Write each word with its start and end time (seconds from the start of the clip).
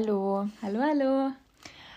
Hallo. 0.00 0.46
Hallo, 0.62 0.80
hallo. 0.80 1.32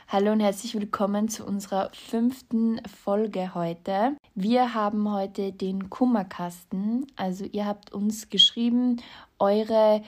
Hallo 0.07 0.31
und 0.31 0.39
herzlich 0.39 0.73
willkommen 0.73 1.29
zu 1.29 1.46
unserer 1.46 1.91
fünften 1.94 2.81
Folge 2.88 3.54
heute. 3.54 4.18
Wir 4.34 4.73
haben 4.73 5.13
heute 5.13 5.52
den 5.52 5.91
Kummerkasten. 5.91 7.05
Also 7.16 7.45
ihr 7.45 7.68
habt 7.68 7.93
uns 7.93 8.32
geschrieben, 8.32 9.00
eure 9.38 10.02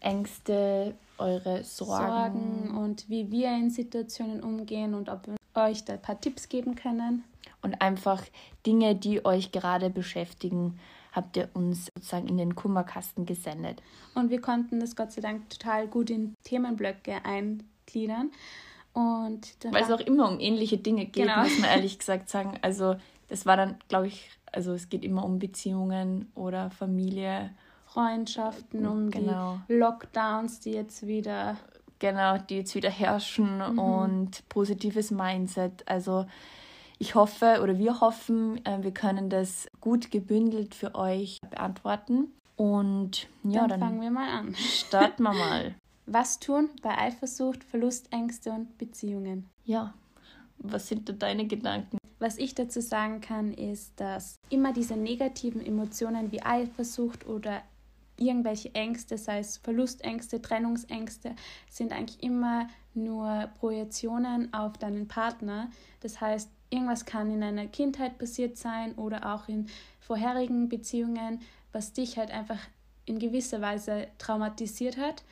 Ängste, 0.00 0.96
eure 1.18 1.62
Sorgen. 1.62 2.64
Sorgen 2.64 2.78
und 2.78 3.08
wie 3.08 3.30
wir 3.30 3.50
in 3.50 3.70
Situationen 3.70 4.42
umgehen 4.42 4.94
und 4.94 5.08
ob 5.08 5.28
wir 5.28 5.36
euch 5.54 5.84
da 5.84 5.92
ein 5.92 6.02
paar 6.02 6.20
Tipps 6.20 6.48
geben 6.48 6.74
können. 6.74 7.22
Und 7.62 7.80
einfach 7.80 8.24
Dinge, 8.66 8.96
die 8.96 9.24
euch 9.24 9.52
gerade 9.52 9.88
beschäftigen, 9.88 10.80
habt 11.16 11.36
ihr 11.36 11.48
uns 11.54 11.86
sozusagen 11.96 12.28
in 12.28 12.36
den 12.36 12.54
Kummerkasten 12.54 13.26
gesendet. 13.26 13.82
Und 14.14 14.30
wir 14.30 14.40
konnten 14.40 14.78
das 14.78 14.94
Gott 14.94 15.10
sei 15.12 15.22
Dank 15.22 15.48
total 15.50 15.88
gut 15.88 16.10
in 16.10 16.34
Themenblöcke 16.44 17.24
eingliedern. 17.24 18.30
Und 18.92 19.56
Weil 19.70 19.82
es 19.82 19.90
auch 19.90 20.00
immer 20.00 20.28
um 20.30 20.38
ähnliche 20.40 20.78
Dinge 20.78 21.06
geht, 21.06 21.26
Genau. 21.26 21.40
muss 21.42 21.58
man 21.58 21.70
ehrlich 21.70 21.98
gesagt 21.98 22.28
sagen. 22.30 22.58
Also 22.62 22.96
das 23.28 23.44
war 23.44 23.56
dann, 23.56 23.76
glaube 23.88 24.06
ich, 24.06 24.30
also 24.52 24.72
es 24.72 24.88
geht 24.88 25.04
immer 25.04 25.24
um 25.24 25.38
Beziehungen 25.38 26.30
oder 26.34 26.70
Familie. 26.70 27.50
Freundschaften, 27.86 28.86
um 28.86 29.10
Genau. 29.10 29.58
die 29.68 29.74
Lockdowns, 29.74 30.60
die 30.60 30.72
jetzt 30.72 31.06
wieder 31.06 31.56
Genau, 31.98 32.36
die 32.36 32.56
jetzt 32.56 32.74
wieder 32.74 32.90
herrschen 32.90 33.56
Mhm. 33.72 33.78
und 33.78 34.48
positives 34.50 35.10
Mindset. 35.10 35.82
Also 35.88 36.26
ich 36.98 37.14
hoffe 37.14 37.60
oder 37.62 37.78
wir 37.78 38.00
hoffen, 38.00 38.64
äh, 38.64 38.82
wir 38.82 38.92
können 38.92 39.28
das 39.28 39.68
gut 39.80 40.10
gebündelt 40.10 40.74
für 40.74 40.94
euch 40.94 41.38
beantworten. 41.50 42.32
Und 42.56 43.28
ja, 43.44 43.60
dann, 43.60 43.68
dann, 43.68 43.80
fangen 43.80 44.00
wir 44.00 44.10
mal 44.10 44.28
an. 44.30 44.54
starten 44.54 45.22
wir 45.22 45.34
mal. 45.34 45.74
Was 46.06 46.38
tun 46.38 46.70
bei 46.82 46.96
Eifersucht, 46.96 47.64
Verlustängste 47.64 48.50
und 48.50 48.78
Beziehungen? 48.78 49.48
Ja, 49.64 49.92
was 50.58 50.88
sind 50.88 51.08
da 51.08 51.12
deine 51.12 51.46
Gedanken? 51.46 51.98
Was 52.18 52.38
ich 52.38 52.54
dazu 52.54 52.80
sagen 52.80 53.20
kann, 53.20 53.52
ist, 53.52 54.00
dass 54.00 54.36
immer 54.48 54.72
diese 54.72 54.96
negativen 54.96 55.64
Emotionen 55.64 56.32
wie 56.32 56.42
Eifersucht 56.42 57.26
oder 57.26 57.60
irgendwelche 58.16 58.74
Ängste, 58.74 59.18
sei 59.18 59.40
es 59.40 59.58
Verlustängste, 59.58 60.40
Trennungsängste, 60.40 61.34
sind 61.68 61.92
eigentlich 61.92 62.22
immer 62.22 62.68
nur 62.96 63.50
Projektionen 63.58 64.52
auf 64.52 64.78
deinen 64.78 65.08
Partner. 65.08 65.70
Das 66.00 66.20
heißt, 66.20 66.50
irgendwas 66.70 67.04
kann 67.04 67.30
in 67.30 67.40
deiner 67.40 67.66
Kindheit 67.66 68.18
passiert 68.18 68.56
sein 68.56 68.94
oder 68.94 69.34
auch 69.34 69.48
in 69.48 69.68
vorherigen 70.00 70.68
Beziehungen, 70.68 71.40
was 71.72 71.92
dich 71.92 72.16
halt 72.18 72.30
einfach 72.30 72.58
in 73.04 73.18
gewisser 73.18 73.60
Weise 73.60 74.08
traumatisiert 74.18 74.96
hat, 74.96 75.22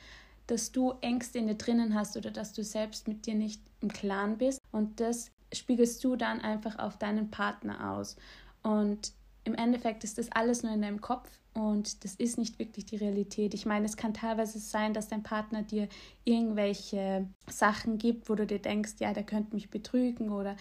dass 0.47 0.71
du 0.71 0.93
Ängste 1.01 1.39
in 1.39 1.47
dir 1.47 1.55
drinnen 1.55 1.95
hast 1.95 2.15
oder 2.17 2.31
dass 2.31 2.53
du 2.53 2.63
selbst 2.63 3.07
mit 3.07 3.25
dir 3.25 3.35
nicht 3.35 3.61
im 3.81 3.91
Klaren 3.91 4.37
bist. 4.37 4.61
Und 4.71 4.99
das 4.99 5.31
spiegelst 5.51 6.03
du 6.03 6.15
dann 6.15 6.41
einfach 6.41 6.79
auf 6.79 6.97
deinen 6.97 7.31
Partner 7.31 7.91
aus. 7.91 8.15
Und 8.63 9.11
im 9.45 9.55
Endeffekt 9.55 10.03
ist 10.03 10.17
das 10.17 10.31
alles 10.31 10.63
nur 10.63 10.73
in 10.73 10.81
deinem 10.81 11.01
Kopf 11.01 11.29
und 11.53 12.03
das 12.03 12.15
ist 12.15 12.37
nicht 12.37 12.59
wirklich 12.59 12.85
die 12.85 12.97
Realität. 12.97 13.53
Ich 13.53 13.65
meine, 13.65 13.85
es 13.85 13.95
kann 13.95 14.13
teilweise 14.13 14.59
sein, 14.59 14.93
dass 14.93 15.07
dein 15.07 15.23
Partner 15.23 15.61
dir 15.61 15.87
irgendwelche 16.23 17.27
Sachen 17.49 17.97
gibt, 17.97 18.29
wo 18.29 18.35
du 18.35 18.45
dir 18.45 18.59
denkst, 18.59 18.95
ja, 18.99 19.13
der 19.13 19.23
könnte 19.23 19.55
mich 19.55 19.69
betrügen 19.69 20.31
oder 20.31 20.55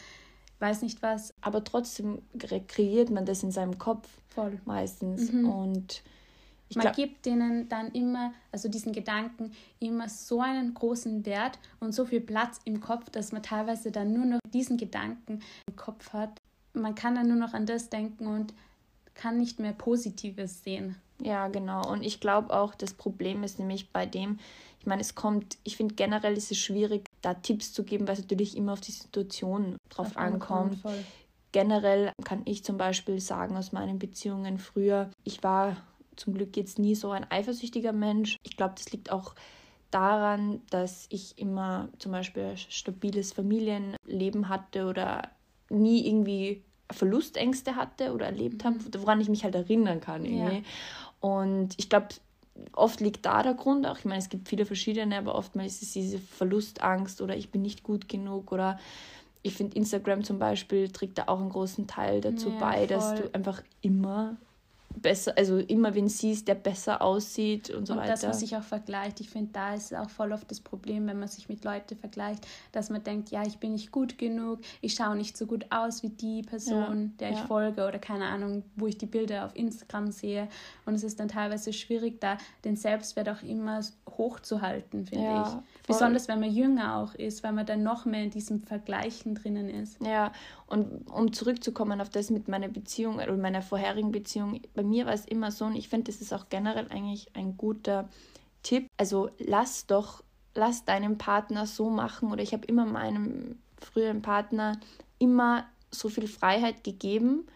weiß 0.61 0.83
nicht 0.83 1.03
was. 1.03 1.33
Aber 1.41 1.65
trotzdem 1.65 2.23
kre- 2.37 2.65
kreiert 2.67 3.11
man 3.11 3.27
das 3.27 3.43
in 3.43 3.51
seinem 3.51 3.79
Kopf 3.79 4.09
Voll. 4.29 4.61
meistens. 4.65 5.33
Mhm. 5.33 5.49
Und 5.49 6.03
ich 6.69 6.77
Man 6.77 6.93
gibt 6.93 7.27
denen 7.27 7.69
dann 7.69 7.91
immer, 7.93 8.33
also 8.53 8.69
diesen 8.69 8.93
Gedanken, 8.93 9.53
immer 9.81 10.09
so 10.09 10.41
einen 10.41 10.75
großen 10.75 11.27
Wert 11.27 11.59
und 11.81 11.93
so 11.93 12.05
viel 12.05 12.21
Platz 12.21 12.61
im 12.65 12.81
Kopf, 12.81 13.11
dass 13.11 13.33
man 13.33 13.43
teilweise 13.43 13.91
dann 13.91 14.13
nur 14.13 14.27
noch 14.27 14.39
diesen 14.53 14.77
Gedanken 14.77 15.41
im 15.69 15.77
Kopf 15.77 16.13
hat. 16.13 16.39
Man 16.73 16.95
kann 16.95 17.15
dann 17.15 17.29
nur 17.29 17.37
noch 17.37 17.55
an 17.55 17.67
das 17.67 17.91
denken 17.91 18.27
und 18.27 18.55
kann 19.15 19.39
nicht 19.39 19.61
mehr 19.61 19.73
Positives 19.73 20.63
sehen. 20.63 20.97
Ja, 21.21 21.49
genau. 21.49 21.89
Und 21.89 22.03
ich 22.03 22.21
glaube 22.21 22.53
auch, 22.53 22.75
das 22.75 22.95
Problem 22.95 23.43
ist 23.43 23.59
nämlich 23.59 23.91
bei 23.93 24.07
dem, 24.07 24.39
ich 24.81 24.87
meine, 24.87 25.01
es 25.01 25.15
kommt, 25.15 25.57
ich 25.63 25.77
finde 25.77 25.95
generell 25.95 26.37
ist 26.37 26.51
es 26.51 26.59
schwierig, 26.59 27.07
da 27.23 27.35
Tipps 27.35 27.73
zu 27.73 27.85
geben, 27.85 28.07
weil 28.07 28.15
es 28.15 28.21
natürlich 28.21 28.57
immer 28.57 28.73
auf 28.73 28.81
die 28.81 28.93
Situation 28.93 29.77
drauf 29.89 30.09
Drauf 30.13 30.17
ankommt. 30.17 30.79
Voll. 30.79 31.05
Generell 31.53 32.11
kann 32.25 32.43
ich 32.47 32.65
zum 32.65 32.77
Beispiel 32.77 33.21
sagen 33.21 33.57
aus 33.57 33.73
meinen 33.73 33.99
Beziehungen 33.99 34.59
früher, 34.59 35.11
ich 35.23 35.43
war 35.45 35.77
zum 36.17 36.35
Glück 36.35 36.57
jetzt 36.57 36.79
nie 36.79 36.95
so 36.95 37.11
ein 37.11 37.31
eifersüchtiger 37.31 37.93
Mensch. 37.93 38.37
Ich 38.43 38.57
glaube, 38.57 38.75
das 38.77 38.91
liegt 38.93 39.11
auch 39.13 39.35
daran, 39.91 40.61
dass 40.71 41.07
ich 41.11 41.39
immer 41.39 41.89
zum 41.99 42.13
Beispiel 42.13 42.43
ein 42.43 42.57
stabiles 42.57 43.33
Familienleben 43.33 44.49
hatte 44.49 44.87
oder 44.87 45.31
nie 45.71 46.07
irgendwie 46.07 46.65
Verlustängste 46.95 47.77
hatte 47.77 48.13
oder 48.13 48.27
erlebt 48.27 48.65
habe, 48.65 48.77
woran 48.99 49.21
ich 49.21 49.29
mich 49.29 49.45
halt 49.45 49.55
erinnern 49.55 50.01
kann. 50.01 50.25
Irgendwie. 50.25 50.57
Ja. 50.59 50.63
Und 51.21 51.75
ich 51.77 51.89
glaube, 51.89 52.09
oft 52.73 53.01
liegt 53.01 53.25
da 53.27 53.43
der 53.43 53.55
Grund 53.55 53.87
auch. 53.87 53.99
Ich 53.99 54.05
meine, 54.05 54.19
es 54.21 54.29
gibt 54.29 54.49
viele 54.49 54.67
verschiedene, 54.67 55.17
aber 55.19 55.35
oftmals 55.35 55.75
ist 55.75 55.83
es 55.83 55.93
diese 55.93 56.19
Verlustangst 56.19 57.21
oder 57.21 57.37
ich 57.37 57.51
bin 57.51 57.63
nicht 57.63 57.83
gut 57.83 58.09
genug 58.09 58.53
oder 58.53 58.79
ich 59.43 59.55
finde 59.55 59.77
Instagram 59.77 60.25
zum 60.25 60.39
Beispiel 60.39 60.89
trägt 60.91 61.19
da 61.19 61.25
auch 61.27 61.41
einen 61.41 61.51
großen 61.51 61.87
Teil 61.87 62.21
dazu 62.21 62.49
Ja, 62.49 62.59
bei, 62.59 62.87
dass 62.87 63.09
voll. 63.13 63.23
du 63.29 63.35
einfach 63.35 63.63
immer 63.83 64.37
besser, 64.97 65.35
also 65.37 65.59
immer 65.59 65.95
wen 65.95 66.09
siehst, 66.09 66.49
der 66.49 66.55
besser 66.55 67.03
aussieht 67.03 67.71
und 67.71 67.87
so 67.87 67.95
und 67.95 68.01
weiter. 68.01 68.13
dass 68.13 68.23
man 68.23 68.33
sich 68.35 68.57
auch 68.57 68.63
vergleicht. 68.63 69.21
Ich 69.21 69.31
finde, 69.31 69.51
da 69.53 69.75
ist 69.75 69.95
auch 69.95 70.11
voll 70.11 70.33
oft 70.33 70.51
das 70.51 70.61
Problem, 70.61 71.07
wenn 71.07 71.19
man 71.19 71.29
sich 71.29 71.49
mit 71.49 71.65
Leuten 71.65 71.97
vergleicht, 71.97 72.47
dass 72.73 72.91
man 72.91 73.03
denkt, 73.03 73.31
ja, 73.31 73.43
ich 73.47 73.59
bin 73.59 73.73
nicht 73.73 73.93
gut 73.93 74.19
genug, 74.19 74.61
ich 74.81 74.95
schaue 74.95 75.17
nicht 75.17 75.37
so 75.37 75.47
gut 75.47 75.67
aus 75.71 76.03
wie 76.03 76.11
die 76.11 76.43
Person, 76.43 77.15
der 77.19 77.31
ich 77.31 77.39
ja. 77.39 77.47
folge 77.47 77.87
oder 77.87 77.99
keine 77.99 78.27
Ahnung, 78.27 78.63
wo 78.77 78.87
ich 78.87 78.99
die 78.99 79.07
Bilder 79.07 79.45
auf 79.47 79.55
Instagram 79.57 80.11
sehe. 80.11 80.49
Und 80.87 80.95
es 80.95 81.03
ist 81.05 81.19
dann 81.21 81.29
teilweise 81.29 81.73
schwierig, 81.73 82.21
da 82.21 82.39
den 82.65 82.77
Selbstwert 82.77 83.29
auch 83.29 83.43
immer 83.43 83.81
hochzuhalten, 84.17 85.07
finde 85.07 85.25
Ja, 85.25 85.43
ich. 85.43 85.49
voll. 85.49 85.63
Besonders 85.87 86.29
wenn 86.29 86.41
man 86.41 86.51
jünger 86.51 86.97
auch 86.97 87.15
ist, 87.15 87.43
weil 87.43 87.53
man 87.53 87.67
dann 87.67 87.83
noch 87.83 88.05
mehr 88.05 88.23
in 88.23 88.31
diesem 88.31 88.63
Vergleichen 88.63 89.35
drinnen 89.35 89.69
ist. 89.69 90.01
Ja, 90.03 90.33
und 90.75 91.07
um 91.09 91.33
zurückzukommen 91.33 92.01
auf 92.01 92.11
das 92.11 92.31
mit 92.31 92.49
meiner 92.49 92.69
Beziehung 92.69 93.17
oder 93.17 93.37
meiner 93.37 93.63
vorherigen 93.63 94.11
Beziehung, 94.11 94.61
bei 94.75 94.83
mir 94.83 95.07
war 95.07 95.13
es 95.13 95.25
immer 95.25 95.53
so 95.53 95.67
und 95.67 95.77
ich 95.77 95.89
finde, 95.89 96.11
das 96.11 96.21
ist 96.21 96.35
auch 96.35 96.49
generell 96.49 96.89
eigentlich 96.91 97.29
ein 97.35 97.57
guter 97.57 98.09
Tipp. 98.65 98.89
Also 98.97 99.31
lass 99.39 99.87
doch, 99.87 100.25
lass 100.55 100.85
deinen 100.85 101.17
Partner 101.17 101.67
so 101.67 101.91
machen 101.91 102.33
oder 102.33 102.43
ich 102.43 102.53
habe 102.53 102.67
immer 102.67 102.87
meinem 102.87 103.59
früheren 103.81 104.21
Partner 104.21 104.81
immer 105.21 105.65
so 105.93 106.09
viel 106.09 106.27
Freiheit 106.27 106.83
gegeben, 106.83 107.47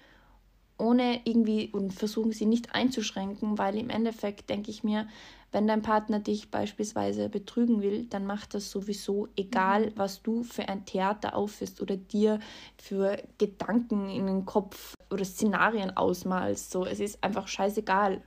ohne 0.79 1.21
irgendwie 1.25 1.71
und 1.73 1.93
versuchen 1.93 2.31
sie 2.31 2.47
nicht 2.47 2.73
einzuschränken, 2.73 3.59
weil 3.59 3.77
im 3.77 3.91
Endeffekt 3.91 4.49
denke 4.49 4.71
ich 4.71 4.85
mir, 4.85 5.09
wenn 5.53 5.67
dein 5.67 5.83
Partner 5.83 6.21
dich 6.21 6.51
beispielsweise 6.51 7.29
betrügen 7.29 7.81
will, 7.83 8.05
dann 8.05 8.27
macht 8.27 8.55
das 8.55 8.71
sowieso, 8.71 9.29
egal 9.37 9.93
was 9.97 10.23
du 10.23 10.43
für 10.43 10.69
ein 10.69 10.85
Theater 10.85 11.35
aufführst 11.35 11.81
oder 11.81 11.97
dir 11.97 12.39
für 12.77 13.23
Gedanken 13.39 14.11
in 14.11 14.27
den 14.27 14.45
Kopf 14.45 14.95
oder 15.11 15.25
Szenarien 15.25 15.97
ausmalst. 15.97 16.71
So, 16.71 16.85
es 16.85 17.01
ist 17.01 17.23
einfach 17.25 17.49
scheißegal. 17.49 18.23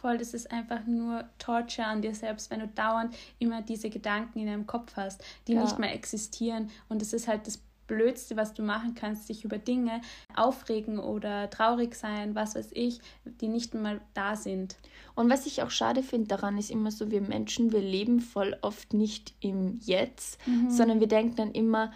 Voll, 0.00 0.18
das 0.18 0.32
ist 0.32 0.50
einfach 0.52 0.86
nur 0.86 1.24
Torture 1.38 1.86
an 1.88 2.02
dir 2.02 2.14
selbst, 2.14 2.50
wenn 2.50 2.60
du 2.60 2.68
dauernd 2.68 3.16
immer 3.40 3.62
diese 3.62 3.90
Gedanken 3.90 4.38
in 4.38 4.46
deinem 4.46 4.66
Kopf 4.66 4.92
hast, 4.96 5.24
die 5.48 5.54
Ja. 5.54 5.62
nicht 5.62 5.78
mehr 5.78 5.92
existieren. 5.92 6.70
Und 6.88 7.02
das 7.02 7.12
ist 7.12 7.26
halt 7.26 7.46
das 7.48 7.58
Blödste, 7.88 8.36
was 8.36 8.54
du 8.54 8.62
machen 8.62 8.94
kannst, 8.94 9.28
dich 9.28 9.44
über 9.44 9.58
Dinge 9.58 10.00
aufregen 10.36 11.00
oder 11.00 11.50
traurig 11.50 11.96
sein, 11.96 12.36
was 12.36 12.54
weiß 12.54 12.70
ich, 12.72 13.00
die 13.24 13.48
nicht 13.48 13.74
mal 13.74 14.00
da 14.14 14.36
sind. 14.36 14.76
Und 15.16 15.28
was 15.28 15.46
ich 15.46 15.62
auch 15.62 15.70
schade 15.70 16.04
finde 16.04 16.28
daran, 16.28 16.58
ist 16.58 16.70
immer 16.70 16.92
so, 16.92 17.10
wir 17.10 17.20
Menschen, 17.20 17.72
wir 17.72 17.80
leben 17.80 18.20
voll 18.20 18.56
oft 18.62 18.94
nicht 18.94 19.34
im 19.40 19.80
Jetzt, 19.80 20.38
sondern 20.68 21.00
wir 21.00 21.08
denken 21.08 21.34
dann 21.34 21.50
immer, 21.52 21.90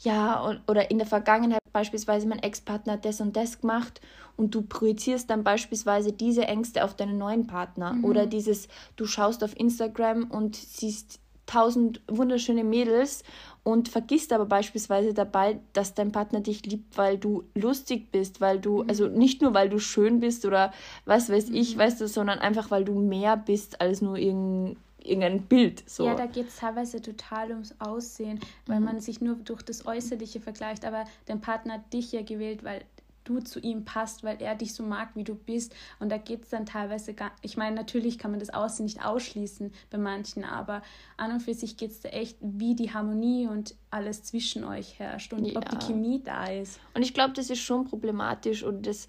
ja, 0.00 0.58
oder 0.66 0.90
in 0.90 0.98
der 0.98 1.06
Vergangenheit 1.06 1.60
beispielsweise 1.72 2.26
mein 2.26 2.38
Ex-Partner 2.38 2.94
hat 2.94 3.04
das 3.04 3.20
und 3.20 3.36
das 3.36 3.60
gemacht 3.60 4.00
und 4.36 4.54
du 4.54 4.62
projizierst 4.62 5.28
dann 5.28 5.44
beispielsweise 5.44 6.12
diese 6.12 6.46
Ängste 6.46 6.84
auf 6.84 6.94
deinen 6.94 7.18
neuen 7.18 7.46
Partner 7.46 7.98
oder 8.02 8.26
dieses, 8.26 8.68
du 8.96 9.06
schaust 9.06 9.44
auf 9.44 9.58
Instagram 9.58 10.30
und 10.30 10.56
siehst 10.56 11.20
tausend 11.46 12.00
wunderschöne 12.08 12.64
Mädels 12.64 13.22
und 13.62 13.88
vergisst 13.88 14.32
aber 14.32 14.46
beispielsweise 14.46 15.12
dabei, 15.12 15.58
dass 15.72 15.94
dein 15.94 16.12
Partner 16.12 16.40
dich 16.40 16.64
liebt, 16.66 16.96
weil 16.96 17.18
du 17.18 17.44
lustig 17.54 18.12
bist, 18.12 18.40
weil 18.40 18.60
du, 18.60 18.82
also 18.82 19.06
nicht 19.08 19.42
nur, 19.42 19.54
weil 19.54 19.68
du 19.68 19.78
schön 19.78 20.20
bist 20.20 20.44
oder 20.44 20.72
was 21.04 21.30
weiß 21.30 21.50
ich, 21.50 21.76
weißt 21.76 22.00
du, 22.00 22.08
sondern 22.08 22.38
einfach, 22.38 22.70
weil 22.70 22.84
du 22.84 22.94
mehr 22.94 23.36
bist 23.36 23.80
als 23.80 24.02
nur 24.02 24.18
irgendein, 24.18 24.76
irgendein 25.02 25.42
Bild. 25.42 25.82
So. 25.88 26.06
Ja, 26.06 26.14
da 26.14 26.26
geht 26.26 26.48
es 26.48 26.56
teilweise 26.56 27.00
total 27.00 27.50
ums 27.50 27.74
Aussehen, 27.80 28.40
weil 28.66 28.80
man 28.80 29.00
sich 29.00 29.20
nur 29.20 29.36
durch 29.36 29.62
das 29.62 29.86
Äußerliche 29.86 30.40
vergleicht, 30.40 30.84
aber 30.84 31.04
dein 31.26 31.40
Partner 31.40 31.74
hat 31.74 31.92
dich 31.92 32.12
ja 32.12 32.22
gewählt, 32.22 32.62
weil 32.62 32.82
du 33.26 33.40
zu 33.40 33.60
ihm 33.60 33.84
passt, 33.84 34.24
weil 34.24 34.40
er 34.40 34.54
dich 34.54 34.74
so 34.74 34.82
mag, 34.82 35.10
wie 35.14 35.24
du 35.24 35.34
bist. 35.34 35.74
Und 36.00 36.10
da 36.10 36.18
geht 36.18 36.44
es 36.44 36.50
dann 36.50 36.66
teilweise 36.66 37.14
gar 37.14 37.32
ich 37.42 37.56
meine, 37.56 37.76
natürlich 37.76 38.18
kann 38.18 38.30
man 38.30 38.40
das 38.40 38.50
Aussehen 38.50 38.86
nicht 38.86 39.04
ausschließen 39.04 39.72
bei 39.90 39.98
manchen, 39.98 40.44
aber 40.44 40.82
an 41.16 41.32
und 41.32 41.40
für 41.40 41.54
sich 41.54 41.76
geht 41.76 41.90
es 41.90 42.00
da 42.00 42.08
echt, 42.10 42.38
wie 42.40 42.74
die 42.74 42.92
Harmonie 42.92 43.46
und 43.46 43.74
alles 43.90 44.22
zwischen 44.22 44.64
euch 44.64 44.98
herrscht 44.98 45.32
und 45.32 45.44
ja. 45.44 45.56
ob 45.56 45.68
die 45.68 45.86
Chemie 45.86 46.22
da 46.22 46.46
ist. 46.46 46.80
Und 46.94 47.02
ich 47.02 47.14
glaube, 47.14 47.34
das 47.34 47.50
ist 47.50 47.60
schon 47.60 47.84
problematisch 47.84 48.62
und 48.62 48.86
das 48.86 49.08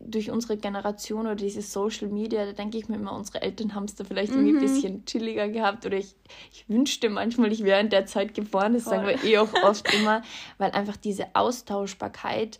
durch 0.00 0.30
unsere 0.30 0.56
Generation 0.56 1.22
oder 1.22 1.36
dieses 1.36 1.72
Social 1.72 2.08
Media, 2.08 2.44
da 2.44 2.52
denke 2.52 2.76
ich 2.78 2.88
mir 2.88 2.96
immer, 2.96 3.12
unsere 3.12 3.42
Eltern 3.42 3.74
haben 3.74 3.84
es 3.84 3.94
da 3.94 4.04
vielleicht 4.04 4.32
mhm. 4.32 4.46
irgendwie 4.46 4.56
ein 4.58 4.72
bisschen 4.72 5.04
chilliger 5.06 5.48
gehabt 5.48 5.86
oder 5.86 5.96
ich, 5.96 6.14
ich 6.52 6.68
wünschte 6.68 7.08
manchmal, 7.08 7.52
ich 7.52 7.64
wäre 7.64 7.80
in 7.80 7.88
der 7.88 8.06
Zeit 8.06 8.34
geboren, 8.34 8.74
das 8.74 8.84
Voll. 8.84 8.94
sagen 8.94 9.06
wir 9.06 9.24
eh 9.24 9.38
auch 9.38 9.52
oft 9.62 9.92
immer, 9.94 10.22
weil 10.58 10.72
einfach 10.72 10.96
diese 10.96 11.26
Austauschbarkeit 11.34 12.58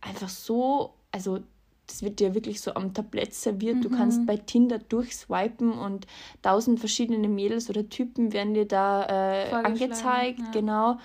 einfach 0.00 0.28
so, 0.28 0.94
also 1.12 1.40
das 1.86 2.02
wird 2.02 2.20
dir 2.20 2.34
wirklich 2.34 2.60
so 2.60 2.74
am 2.74 2.94
Tablett 2.94 3.34
serviert. 3.34 3.76
Mhm. 3.76 3.82
Du 3.82 3.90
kannst 3.90 4.24
bei 4.26 4.36
Tinder 4.36 4.78
durchswipen 4.78 5.72
und 5.72 6.06
tausend 6.42 6.78
verschiedene 6.78 7.28
Mädels 7.28 7.68
oder 7.68 7.88
Typen 7.88 8.32
werden 8.32 8.54
dir 8.54 8.66
da 8.66 9.06
äh, 9.06 9.50
angezeigt, 9.50 10.38
ja. 10.38 10.50
genau. 10.52 10.98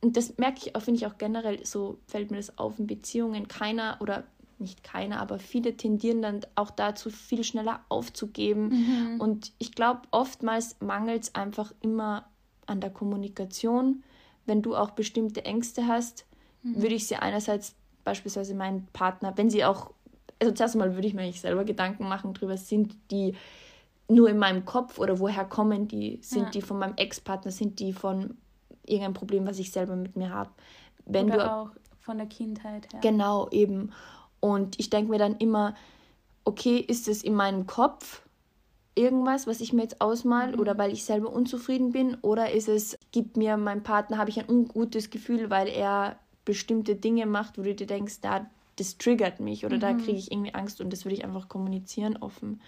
Und 0.00 0.16
das 0.16 0.38
merke 0.38 0.60
ich 0.64 0.76
auch, 0.76 0.82
finde 0.82 0.98
ich 0.98 1.06
auch 1.06 1.18
generell, 1.18 1.64
so 1.66 1.98
fällt 2.06 2.30
mir 2.30 2.38
das 2.38 2.56
auf 2.58 2.78
in 2.78 2.86
Beziehungen. 2.86 3.48
Keiner 3.48 3.98
oder 4.00 4.24
nicht 4.58 4.84
keiner, 4.84 5.20
aber 5.20 5.38
viele 5.38 5.76
tendieren 5.76 6.22
dann 6.22 6.40
auch 6.54 6.70
dazu, 6.70 7.10
viel 7.10 7.44
schneller 7.44 7.80
aufzugeben. 7.88 8.68
Mhm. 8.68 9.20
Und 9.20 9.52
ich 9.58 9.72
glaube, 9.72 10.02
oftmals 10.10 10.76
mangelt 10.80 11.24
es 11.24 11.34
einfach 11.34 11.72
immer 11.80 12.26
an 12.66 12.80
der 12.80 12.90
Kommunikation. 12.90 14.04
Wenn 14.46 14.62
du 14.62 14.76
auch 14.76 14.90
bestimmte 14.90 15.44
Ängste 15.44 15.86
hast, 15.86 16.26
mhm. 16.62 16.82
würde 16.82 16.94
ich 16.94 17.06
sie 17.06 17.16
einerseits 17.16 17.74
beispielsweise 18.04 18.54
meinen 18.54 18.86
Partner, 18.92 19.32
wenn 19.36 19.50
sie 19.50 19.64
auch, 19.64 19.90
also 20.40 20.52
zuerst 20.52 20.74
einmal 20.74 20.94
würde 20.94 21.06
ich 21.06 21.14
mir 21.14 21.22
eigentlich 21.22 21.40
selber 21.40 21.64
Gedanken 21.64 22.08
machen 22.08 22.34
darüber, 22.34 22.56
sind 22.56 22.96
die 23.10 23.34
nur 24.08 24.28
in 24.28 24.38
meinem 24.38 24.64
Kopf 24.64 24.98
oder 24.98 25.18
woher 25.20 25.44
kommen 25.44 25.88
die? 25.88 26.18
Sind 26.22 26.44
ja. 26.44 26.50
die 26.50 26.62
von 26.62 26.78
meinem 26.78 26.94
Ex-Partner? 26.96 27.52
Sind 27.52 27.78
die 27.78 27.92
von 27.92 28.36
irgendeinem 28.84 29.14
Problem, 29.14 29.46
was 29.46 29.58
ich 29.58 29.70
selber 29.70 29.96
mit 29.96 30.16
mir 30.16 30.30
habe? 30.30 30.50
Wenn 31.04 31.26
oder 31.26 31.36
du 31.36 31.50
auch 31.52 31.70
von 32.00 32.18
der 32.18 32.26
Kindheit 32.26 32.92
her. 32.92 33.00
Genau, 33.00 33.48
eben. 33.50 33.92
Und 34.40 34.78
ich 34.80 34.90
denke 34.90 35.10
mir 35.10 35.18
dann 35.18 35.36
immer, 35.36 35.74
okay, 36.44 36.78
ist 36.78 37.08
es 37.08 37.22
in 37.22 37.34
meinem 37.34 37.66
Kopf 37.66 38.22
irgendwas, 38.94 39.46
was 39.46 39.60
ich 39.60 39.72
mir 39.72 39.82
jetzt 39.82 40.00
ausmal 40.00 40.52
mhm. 40.52 40.60
oder 40.60 40.76
weil 40.76 40.92
ich 40.92 41.04
selber 41.04 41.32
unzufrieden 41.32 41.92
bin 41.92 42.16
oder 42.22 42.50
ist 42.50 42.68
es, 42.68 42.98
gibt 43.12 43.36
mir 43.36 43.56
mein 43.56 43.82
Partner, 43.82 44.18
habe 44.18 44.30
ich 44.30 44.38
ein 44.38 44.48
ungutes 44.48 45.10
Gefühl, 45.10 45.50
weil 45.50 45.68
er 45.68 46.18
bestimmte 46.50 46.96
Dinge 46.96 47.26
macht, 47.26 47.58
wo 47.58 47.62
du 47.62 47.72
dir 47.72 47.86
denkst, 47.86 48.22
da, 48.22 48.44
das 48.74 48.98
triggert 48.98 49.38
mich 49.38 49.64
oder 49.64 49.76
mhm. 49.76 49.80
da 49.80 49.92
kriege 49.92 50.18
ich 50.18 50.32
irgendwie 50.32 50.52
Angst 50.52 50.80
und 50.80 50.92
das 50.92 51.04
würde 51.04 51.14
ich 51.14 51.24
einfach 51.24 51.48
kommunizieren 51.48 52.16
offen. 52.16 52.60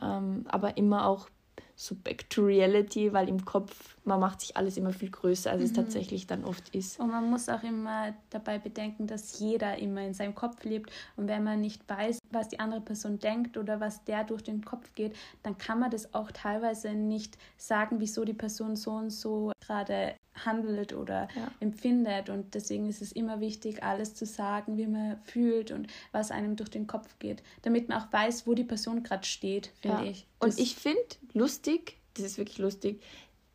Ähm, 0.00 0.44
aber 0.46 0.76
immer 0.76 1.04
auch 1.04 1.28
so 1.74 1.96
back 1.96 2.30
to 2.30 2.44
reality, 2.44 3.12
weil 3.12 3.28
im 3.28 3.44
Kopf, 3.44 3.96
man 4.08 4.20
macht 4.20 4.40
sich 4.40 4.56
alles 4.56 4.76
immer 4.76 4.92
viel 4.92 5.10
größer, 5.10 5.50
als 5.50 5.60
mhm. 5.60 5.66
es 5.66 5.72
tatsächlich 5.72 6.26
dann 6.26 6.44
oft 6.44 6.74
ist. 6.74 6.98
Und 6.98 7.10
man 7.10 7.30
muss 7.30 7.48
auch 7.48 7.62
immer 7.62 8.14
dabei 8.30 8.58
bedenken, 8.58 9.06
dass 9.06 9.38
jeder 9.38 9.78
immer 9.78 10.02
in 10.02 10.14
seinem 10.14 10.34
Kopf 10.34 10.64
lebt 10.64 10.90
und 11.16 11.28
wenn 11.28 11.44
man 11.44 11.60
nicht 11.60 11.88
weiß, 11.88 12.18
was 12.30 12.48
die 12.48 12.60
andere 12.60 12.80
Person 12.80 13.18
denkt 13.18 13.56
oder 13.56 13.80
was 13.80 14.04
der 14.04 14.24
durch 14.24 14.42
den 14.42 14.64
Kopf 14.64 14.94
geht, 14.94 15.14
dann 15.42 15.56
kann 15.58 15.78
man 15.78 15.90
das 15.90 16.14
auch 16.14 16.30
teilweise 16.32 16.92
nicht 16.94 17.38
sagen, 17.56 18.00
wieso 18.00 18.24
die 18.24 18.34
Person 18.34 18.76
so 18.76 18.92
und 18.92 19.10
so 19.10 19.52
gerade 19.60 20.14
handelt 20.44 20.92
oder 20.92 21.28
ja. 21.34 21.50
empfindet. 21.60 22.30
Und 22.30 22.54
deswegen 22.54 22.88
ist 22.88 23.02
es 23.02 23.12
immer 23.12 23.40
wichtig, 23.40 23.82
alles 23.82 24.14
zu 24.14 24.26
sagen, 24.26 24.76
wie 24.76 24.86
man 24.86 25.18
fühlt 25.24 25.70
und 25.70 25.88
was 26.12 26.30
einem 26.30 26.56
durch 26.56 26.70
den 26.70 26.86
Kopf 26.86 27.18
geht, 27.18 27.42
damit 27.62 27.88
man 27.88 28.00
auch 28.00 28.12
weiß, 28.12 28.46
wo 28.46 28.54
die 28.54 28.64
Person 28.64 29.02
gerade 29.02 29.26
steht, 29.26 29.72
finde 29.80 30.04
ja. 30.04 30.10
ich. 30.10 30.26
Das 30.40 30.56
und 30.56 30.62
ich 30.62 30.76
finde 30.76 31.02
lustig, 31.32 31.96
das 32.14 32.24
ist 32.24 32.38
wirklich 32.38 32.58
lustig, 32.58 33.02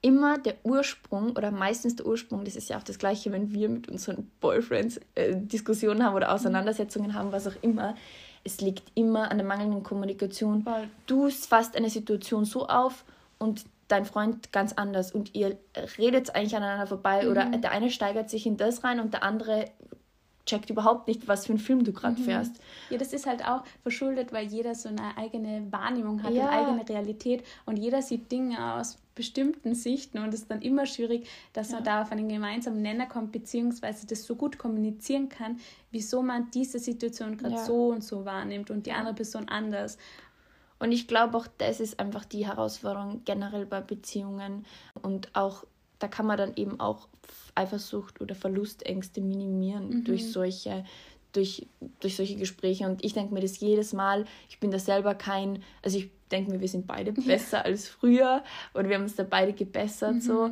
immer 0.03 0.37
der 0.37 0.55
Ursprung 0.63 1.31
oder 1.31 1.49
meistens 1.49 1.95
der 1.95 2.05
Ursprung, 2.05 2.43
das 2.43 2.55
ist 2.55 2.69
ja 2.69 2.77
auch 2.77 2.83
das 2.83 2.99
Gleiche, 2.99 3.31
wenn 3.31 3.53
wir 3.53 3.69
mit 3.69 3.89
unseren 3.89 4.29
Boyfriends 4.41 4.99
äh, 5.15 5.35
Diskussionen 5.35 6.03
haben 6.03 6.13
oder 6.13 6.31
Auseinandersetzungen 6.31 7.13
haben, 7.15 7.31
was 7.31 7.47
auch 7.47 7.55
immer. 7.61 7.95
Es 8.43 8.59
liegt 8.59 8.83
immer 8.95 9.31
an 9.31 9.37
der 9.37 9.47
mangelnden 9.47 9.81
Kommunikation. 9.81 10.63
Voll. 10.63 10.89
Du 11.07 11.29
fasst 11.29 11.77
eine 11.77 11.89
Situation 11.89 12.43
so 12.43 12.67
auf 12.67 13.05
und 13.39 13.63
dein 13.87 14.03
Freund 14.05 14.51
ganz 14.51 14.73
anders 14.73 15.13
und 15.13 15.33
ihr 15.35 15.57
redet 15.97 16.35
eigentlich 16.35 16.55
aneinander 16.55 16.87
vorbei 16.87 17.23
mhm. 17.23 17.31
oder 17.31 17.45
der 17.45 17.71
eine 17.71 17.89
steigert 17.89 18.29
sich 18.29 18.45
in 18.45 18.57
das 18.57 18.83
rein 18.83 18.99
und 18.99 19.13
der 19.13 19.23
andere 19.23 19.65
checkt 20.45 20.69
überhaupt 20.69 21.07
nicht, 21.07 21.29
was 21.29 21.45
für 21.45 21.53
einen 21.53 21.59
Film 21.59 21.85
du 21.85 21.93
gerade 21.93 22.19
mhm. 22.19 22.25
fährst. 22.25 22.55
Ja, 22.89 22.97
das 22.97 23.13
ist 23.13 23.25
halt 23.25 23.47
auch 23.47 23.63
verschuldet, 23.83 24.33
weil 24.33 24.47
jeder 24.47 24.75
so 24.75 24.89
eine 24.89 25.17
eigene 25.17 25.71
Wahrnehmung 25.71 26.21
hat, 26.23 26.33
ja. 26.33 26.49
eine 26.49 26.67
eigene 26.67 26.89
Realität 26.89 27.45
und 27.65 27.77
jeder 27.77 28.01
sieht 28.01 28.29
Dinge 28.29 28.73
aus 28.73 28.97
bestimmten 29.15 29.75
Sichten 29.75 30.19
und 30.19 30.33
es 30.33 30.41
ist 30.41 30.51
dann 30.51 30.61
immer 30.61 30.85
schwierig, 30.85 31.27
dass 31.53 31.69
ja. 31.69 31.75
man 31.75 31.83
da 31.83 32.01
auf 32.01 32.11
einen 32.11 32.27
gemeinsamen 32.27 32.81
Nenner 32.81 33.05
kommt, 33.05 33.31
beziehungsweise 33.31 34.07
das 34.07 34.23
so 34.23 34.35
gut 34.35 34.57
kommunizieren 34.57 35.29
kann, 35.29 35.59
wieso 35.91 36.21
man 36.21 36.49
diese 36.51 36.79
Situation 36.79 37.37
gerade 37.37 37.55
ja. 37.55 37.65
so 37.65 37.89
und 37.89 38.03
so 38.03 38.25
wahrnimmt 38.25 38.71
und 38.71 38.85
die 38.85 38.91
andere 38.91 39.13
Person 39.13 39.49
anders. 39.49 39.97
Und 40.79 40.91
ich 40.91 41.07
glaube 41.07 41.37
auch, 41.37 41.47
das 41.57 41.79
ist 41.79 41.99
einfach 41.99 42.25
die 42.25 42.47
Herausforderung 42.47 43.21
generell 43.25 43.65
bei 43.65 43.81
Beziehungen 43.81 44.65
und 45.01 45.33
auch 45.35 45.65
da 45.99 46.07
kann 46.09 46.25
man 46.25 46.37
dann 46.37 46.53
eben 46.55 46.79
auch 46.79 47.07
Eifersucht 47.55 48.19
oder 48.19 48.35
Verlustängste 48.35 49.21
minimieren 49.21 49.89
mhm. 49.89 50.03
durch 50.03 50.31
solche 50.31 50.83
durch, 51.33 51.65
durch 51.99 52.15
solche 52.15 52.35
Gespräche. 52.35 52.85
Und 52.85 53.03
ich 53.03 53.13
denke 53.13 53.33
mir 53.33 53.41
das 53.41 53.59
jedes 53.59 53.91
Mal, 53.91 54.25
ich 54.49 54.59
bin 54.59 54.71
da 54.71 54.79
selber 54.79 55.15
kein, 55.15 55.61
also 55.81 55.97
ich 55.97 56.11
denke 56.33 56.51
mir, 56.51 56.59
wir 56.59 56.67
sind 56.67 56.87
beide 56.87 57.13
besser 57.13 57.59
ja. 57.59 57.63
als 57.63 57.87
früher 57.87 58.43
oder 58.73 58.89
wir 58.89 58.95
haben 58.95 59.03
uns 59.03 59.15
da 59.15 59.23
beide 59.23 59.53
gebessert, 59.53 60.15
mhm. 60.15 60.21
so. 60.21 60.51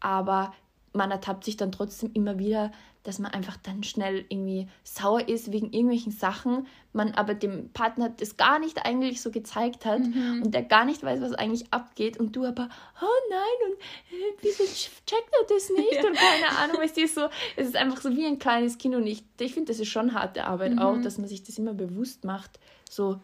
Aber 0.00 0.52
man 0.92 1.10
ertappt 1.10 1.44
sich 1.44 1.56
dann 1.56 1.72
trotzdem 1.72 2.10
immer 2.14 2.38
wieder, 2.38 2.72
dass 3.04 3.18
man 3.18 3.32
einfach 3.32 3.56
dann 3.56 3.84
schnell 3.84 4.26
irgendwie 4.28 4.68
sauer 4.84 5.28
ist 5.28 5.52
wegen 5.52 5.72
irgendwelchen 5.72 6.12
Sachen, 6.12 6.66
man 6.92 7.12
aber 7.12 7.32
dem 7.34 7.70
Partner 7.70 8.10
das 8.10 8.36
gar 8.36 8.58
nicht 8.58 8.84
eigentlich 8.84 9.22
so 9.22 9.30
gezeigt 9.30 9.86
hat 9.86 10.00
mhm. 10.00 10.42
und 10.44 10.52
der 10.52 10.62
gar 10.62 10.84
nicht 10.84 11.02
weiß, 11.02 11.20
was 11.20 11.32
eigentlich 11.32 11.72
abgeht 11.72 12.18
und 12.18 12.36
du 12.36 12.44
aber, 12.44 12.68
oh 13.00 13.30
nein, 13.30 13.70
und 13.70 13.78
äh, 14.12 14.36
wieso 14.42 14.64
checkt 14.64 15.30
er 15.40 15.46
das 15.48 15.70
nicht 15.70 15.94
ja. 15.94 16.06
und 16.06 16.16
keine 16.16 16.58
Ahnung, 16.58 16.76
weißt 16.82 16.96
du, 16.96 17.08
so, 17.08 17.28
es 17.56 17.68
ist 17.68 17.76
einfach 17.76 18.00
so 18.00 18.14
wie 18.14 18.26
ein 18.26 18.38
kleines 18.38 18.76
Kind 18.76 18.94
und 18.94 19.06
ich, 19.06 19.22
ich 19.40 19.54
finde, 19.54 19.72
das 19.72 19.80
ist 19.80 19.88
schon 19.88 20.12
harte 20.12 20.44
Arbeit 20.44 20.72
mhm. 20.72 20.78
auch, 20.80 21.00
dass 21.00 21.16
man 21.16 21.28
sich 21.28 21.42
das 21.42 21.56
immer 21.56 21.74
bewusst 21.74 22.24
macht, 22.24 22.58
so, 22.90 23.20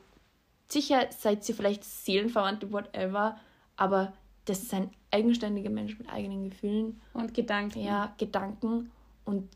sicher 0.69 1.07
seid 1.11 1.49
ihr 1.49 1.55
vielleicht 1.55 1.85
Seelenverwandte, 1.85 2.73
whatever, 2.73 3.37
aber 3.77 4.13
das 4.45 4.63
ist 4.63 4.75
ein 4.75 4.91
eigenständiger 5.11 5.71
Mensch 5.71 5.99
mit 5.99 6.09
eigenen 6.09 6.51
Gefühlen. 6.51 7.01
Und 7.13 7.35
Gedanken. 7.35 7.81
Ja, 7.81 8.15
Gedanken. 8.19 8.91
Und 9.25 9.49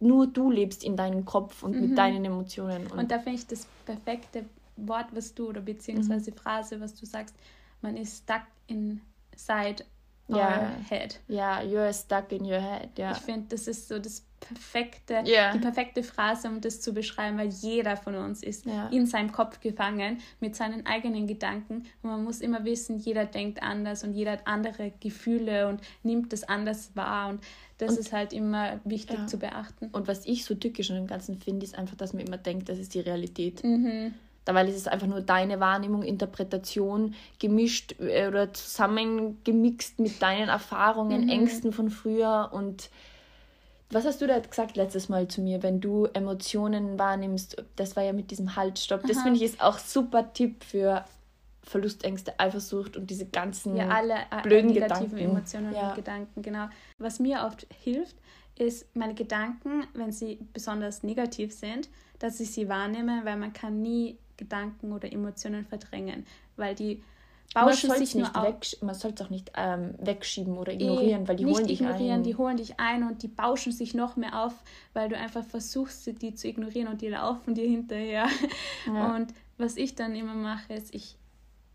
nur 0.00 0.26
du 0.26 0.50
lebst 0.50 0.84
in 0.84 0.96
deinem 0.96 1.24
Kopf 1.24 1.62
und 1.62 1.74
mhm. 1.74 1.88
mit 1.88 1.98
deinen 1.98 2.24
Emotionen. 2.24 2.86
Und, 2.88 2.98
und 2.98 3.10
da 3.10 3.18
finde 3.18 3.38
ich 3.38 3.46
das 3.46 3.66
perfekte 3.86 4.44
Wort, 4.76 5.06
was 5.12 5.34
du, 5.34 5.48
oder 5.48 5.60
beziehungsweise 5.60 6.30
mhm. 6.30 6.36
Phrase, 6.36 6.80
was 6.80 6.94
du 6.94 7.06
sagst, 7.06 7.34
man 7.80 7.96
ist 7.96 8.24
stuck 8.24 8.42
inside 8.66 9.84
ja. 10.28 10.36
our 10.36 10.70
head. 10.88 11.20
Ja, 11.28 11.60
you're 11.60 11.92
stuck 11.92 12.32
in 12.32 12.44
your 12.44 12.60
head, 12.60 12.90
ja. 12.96 13.12
Ich 13.12 13.18
finde, 13.18 13.46
das 13.50 13.68
ist 13.68 13.88
so 13.88 13.98
das 13.98 14.24
perfekte, 14.46 15.22
yeah. 15.26 15.52
die 15.52 15.58
perfekte 15.58 16.02
Phrase, 16.02 16.48
um 16.48 16.60
das 16.60 16.80
zu 16.80 16.92
beschreiben, 16.92 17.38
weil 17.38 17.48
jeder 17.48 17.96
von 17.96 18.14
uns 18.14 18.42
ist 18.42 18.66
yeah. 18.66 18.88
in 18.88 19.06
seinem 19.06 19.32
Kopf 19.32 19.60
gefangen 19.60 20.18
mit 20.40 20.56
seinen 20.56 20.86
eigenen 20.86 21.26
Gedanken 21.26 21.84
und 22.02 22.10
man 22.10 22.24
muss 22.24 22.40
immer 22.40 22.64
wissen, 22.64 22.98
jeder 22.98 23.24
denkt 23.24 23.62
anders 23.62 24.04
und 24.04 24.12
jeder 24.12 24.32
hat 24.32 24.46
andere 24.46 24.92
Gefühle 25.00 25.68
und 25.68 25.80
nimmt 26.02 26.32
das 26.32 26.44
anders 26.44 26.90
wahr 26.94 27.30
und 27.30 27.40
das 27.78 27.92
und, 27.92 27.98
ist 27.98 28.12
halt 28.12 28.32
immer 28.32 28.80
wichtig 28.84 29.18
ja. 29.18 29.26
zu 29.26 29.38
beachten. 29.38 29.88
Und 29.92 30.06
was 30.06 30.26
ich 30.26 30.44
so 30.44 30.54
tückisch 30.54 30.90
an 30.90 30.96
dem 30.96 31.06
Ganzen 31.06 31.38
finde, 31.38 31.64
ist 31.64 31.76
einfach, 31.76 31.96
dass 31.96 32.12
man 32.12 32.24
immer 32.24 32.38
denkt, 32.38 32.68
das 32.68 32.78
ist 32.78 32.94
die 32.94 33.00
Realität. 33.00 33.64
Mhm. 33.64 34.14
Dabei 34.44 34.66
ist 34.66 34.76
es 34.76 34.88
einfach 34.88 35.06
nur 35.06 35.22
deine 35.22 35.58
Wahrnehmung, 35.58 36.02
Interpretation 36.02 37.14
gemischt 37.38 37.96
äh, 37.98 38.28
oder 38.28 38.52
zusammengemixt 38.52 39.98
mit 39.98 40.20
deinen 40.20 40.48
Erfahrungen, 40.48 41.24
mhm. 41.24 41.30
Ängsten 41.30 41.72
von 41.72 41.90
früher 41.90 42.50
und 42.52 42.90
was 43.90 44.04
hast 44.04 44.20
du 44.20 44.26
da 44.26 44.38
gesagt 44.38 44.76
letztes 44.76 45.08
Mal 45.08 45.28
zu 45.28 45.40
mir, 45.40 45.62
wenn 45.62 45.80
du 45.80 46.06
Emotionen 46.06 46.98
wahrnimmst? 46.98 47.62
Das 47.76 47.96
war 47.96 48.02
ja 48.02 48.12
mit 48.12 48.30
diesem 48.30 48.56
Haltstopp. 48.56 49.06
Das 49.06 49.22
finde 49.22 49.36
ich 49.36 49.42
ist 49.42 49.60
auch 49.60 49.78
super 49.78 50.32
Tipp 50.32 50.64
für 50.64 51.04
Verlustängste, 51.62 52.38
Eifersucht 52.38 52.96
und 52.96 53.08
diese 53.08 53.26
ganzen 53.26 53.76
ja, 53.76 53.88
alle, 53.88 54.14
äh, 54.30 54.42
blöden 54.42 54.72
negativen 54.72 55.10
Gedanken. 55.10 55.30
Emotionen 55.30 55.74
ja. 55.74 55.88
und 55.88 55.94
Gedanken, 55.94 56.42
genau. 56.42 56.68
Was 56.98 57.18
mir 57.20 57.44
oft 57.46 57.66
hilft, 57.82 58.16
ist 58.56 58.94
meine 58.94 59.14
Gedanken, 59.14 59.84
wenn 59.94 60.12
sie 60.12 60.38
besonders 60.52 61.02
negativ 61.02 61.52
sind, 61.52 61.88
dass 62.18 62.38
ich 62.40 62.52
sie 62.52 62.68
wahrnehme, 62.68 63.22
weil 63.24 63.36
man 63.36 63.52
kann 63.52 63.82
nie 63.82 64.18
Gedanken 64.36 64.92
oder 64.92 65.12
Emotionen 65.12 65.64
verdrängen, 65.64 66.26
weil 66.56 66.74
die 66.74 67.02
bauschen 67.52 67.88
man 67.88 67.98
sich 67.98 68.14
nur 68.14 68.34
auf. 68.34 68.54
Man 68.80 68.94
soll 68.94 69.12
es 69.14 69.20
auch 69.20 69.30
nicht 69.30 69.52
ähm, 69.56 69.94
wegschieben 69.98 70.56
oder 70.56 70.72
ignorieren, 70.72 71.24
e, 71.24 71.28
weil 71.28 71.36
die 71.36 71.46
holen 71.46 71.66
dich 71.66 71.80
ignorieren, 71.80 72.18
ein. 72.18 72.22
Die 72.22 72.36
holen 72.36 72.56
dich 72.56 72.80
ein 72.80 73.02
und 73.02 73.22
die 73.22 73.28
bauschen 73.28 73.72
sich 73.72 73.94
noch 73.94 74.16
mehr 74.16 74.44
auf, 74.44 74.54
weil 74.92 75.08
du 75.08 75.16
einfach 75.16 75.44
versuchst, 75.44 76.20
die 76.22 76.34
zu 76.34 76.48
ignorieren 76.48 76.88
und 76.88 77.00
die 77.00 77.08
laufen 77.08 77.54
dir 77.54 77.68
hinterher. 77.68 78.26
Ja. 78.86 79.14
Und 79.14 79.32
was 79.56 79.76
ich 79.76 79.94
dann 79.94 80.14
immer 80.14 80.34
mache, 80.34 80.74
ist, 80.74 80.94
ich 80.94 81.16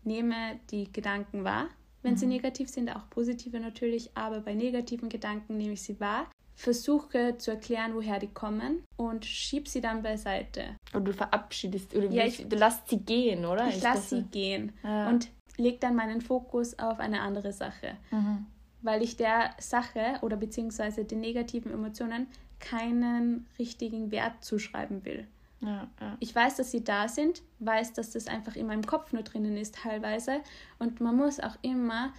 nehme 0.04 0.34
die 0.70 0.92
Gedanken 0.92 1.44
wahr, 1.44 1.66
wenn 2.02 2.12
mhm. 2.12 2.18
sie 2.18 2.26
negativ 2.26 2.68
sind, 2.68 2.94
auch 2.94 3.08
positive 3.10 3.58
natürlich, 3.58 4.10
aber 4.14 4.40
bei 4.40 4.54
negativen 4.54 5.08
Gedanken 5.08 5.56
nehme 5.56 5.72
ich 5.72 5.82
sie 5.82 5.98
wahr 6.00 6.26
versuche 6.60 7.38
zu 7.38 7.52
erklären, 7.52 7.94
woher 7.94 8.18
die 8.18 8.28
kommen 8.28 8.84
und 8.96 9.24
schieb 9.24 9.66
sie 9.66 9.80
dann 9.80 10.02
beiseite. 10.02 10.76
Und 10.92 11.06
du 11.06 11.12
verabschiedest, 11.14 11.94
oder 11.94 12.10
ja, 12.10 12.26
ich, 12.26 12.46
du 12.46 12.56
lässt 12.56 12.88
sie 12.88 12.98
gehen, 12.98 13.46
oder? 13.46 13.68
Ich 13.68 13.82
lasse 13.82 14.16
sie 14.16 14.22
gehen 14.24 14.72
ja. 14.84 15.08
und 15.08 15.30
leg 15.60 15.80
dann 15.80 15.94
meinen 15.94 16.20
Fokus 16.20 16.78
auf 16.78 16.98
eine 16.98 17.20
andere 17.20 17.52
Sache. 17.52 17.96
Mhm. 18.10 18.46
Weil 18.82 19.02
ich 19.02 19.16
der 19.16 19.50
Sache 19.58 20.18
oder 20.22 20.36
beziehungsweise 20.36 21.04
den 21.04 21.20
negativen 21.20 21.72
Emotionen 21.72 22.26
keinen 22.58 23.46
richtigen 23.58 24.10
Wert 24.10 24.44
zuschreiben 24.44 25.04
will. 25.04 25.26
Ja, 25.60 25.88
ja. 26.00 26.16
Ich 26.20 26.34
weiß, 26.34 26.56
dass 26.56 26.70
sie 26.70 26.82
da 26.82 27.08
sind, 27.08 27.42
weiß, 27.58 27.92
dass 27.92 28.12
das 28.12 28.26
einfach 28.26 28.56
in 28.56 28.66
meinem 28.66 28.86
Kopf 28.86 29.12
nur 29.12 29.22
drinnen 29.22 29.56
ist 29.56 29.74
teilweise. 29.76 30.40
Und 30.78 31.00
man 31.00 31.16
muss 31.16 31.40
auch 31.40 31.56
immer 31.62 32.12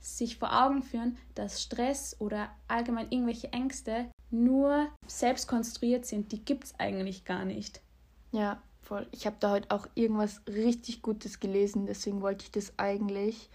sich 0.00 0.38
vor 0.38 0.64
Augen 0.64 0.82
führen, 0.82 1.16
dass 1.34 1.62
Stress 1.62 2.16
oder 2.20 2.48
allgemein 2.68 3.10
irgendwelche 3.10 3.52
Ängste 3.52 4.06
nur 4.30 4.88
selbst 5.06 5.48
konstruiert 5.48 6.06
sind. 6.06 6.32
Die 6.32 6.44
gibt 6.44 6.64
es 6.64 6.80
eigentlich 6.80 7.24
gar 7.24 7.44
nicht. 7.44 7.80
Ja, 8.32 8.62
voll. 8.86 9.06
Ich 9.12 9.26
habe 9.26 9.36
da 9.40 9.50
heute 9.50 9.70
auch 9.70 9.86
irgendwas 9.94 10.40
richtig 10.46 11.02
Gutes 11.02 11.40
gelesen, 11.40 11.86
deswegen 11.86 12.22
wollte 12.22 12.44
ich 12.44 12.50
das 12.50 12.72
eigentlich. 12.78 13.50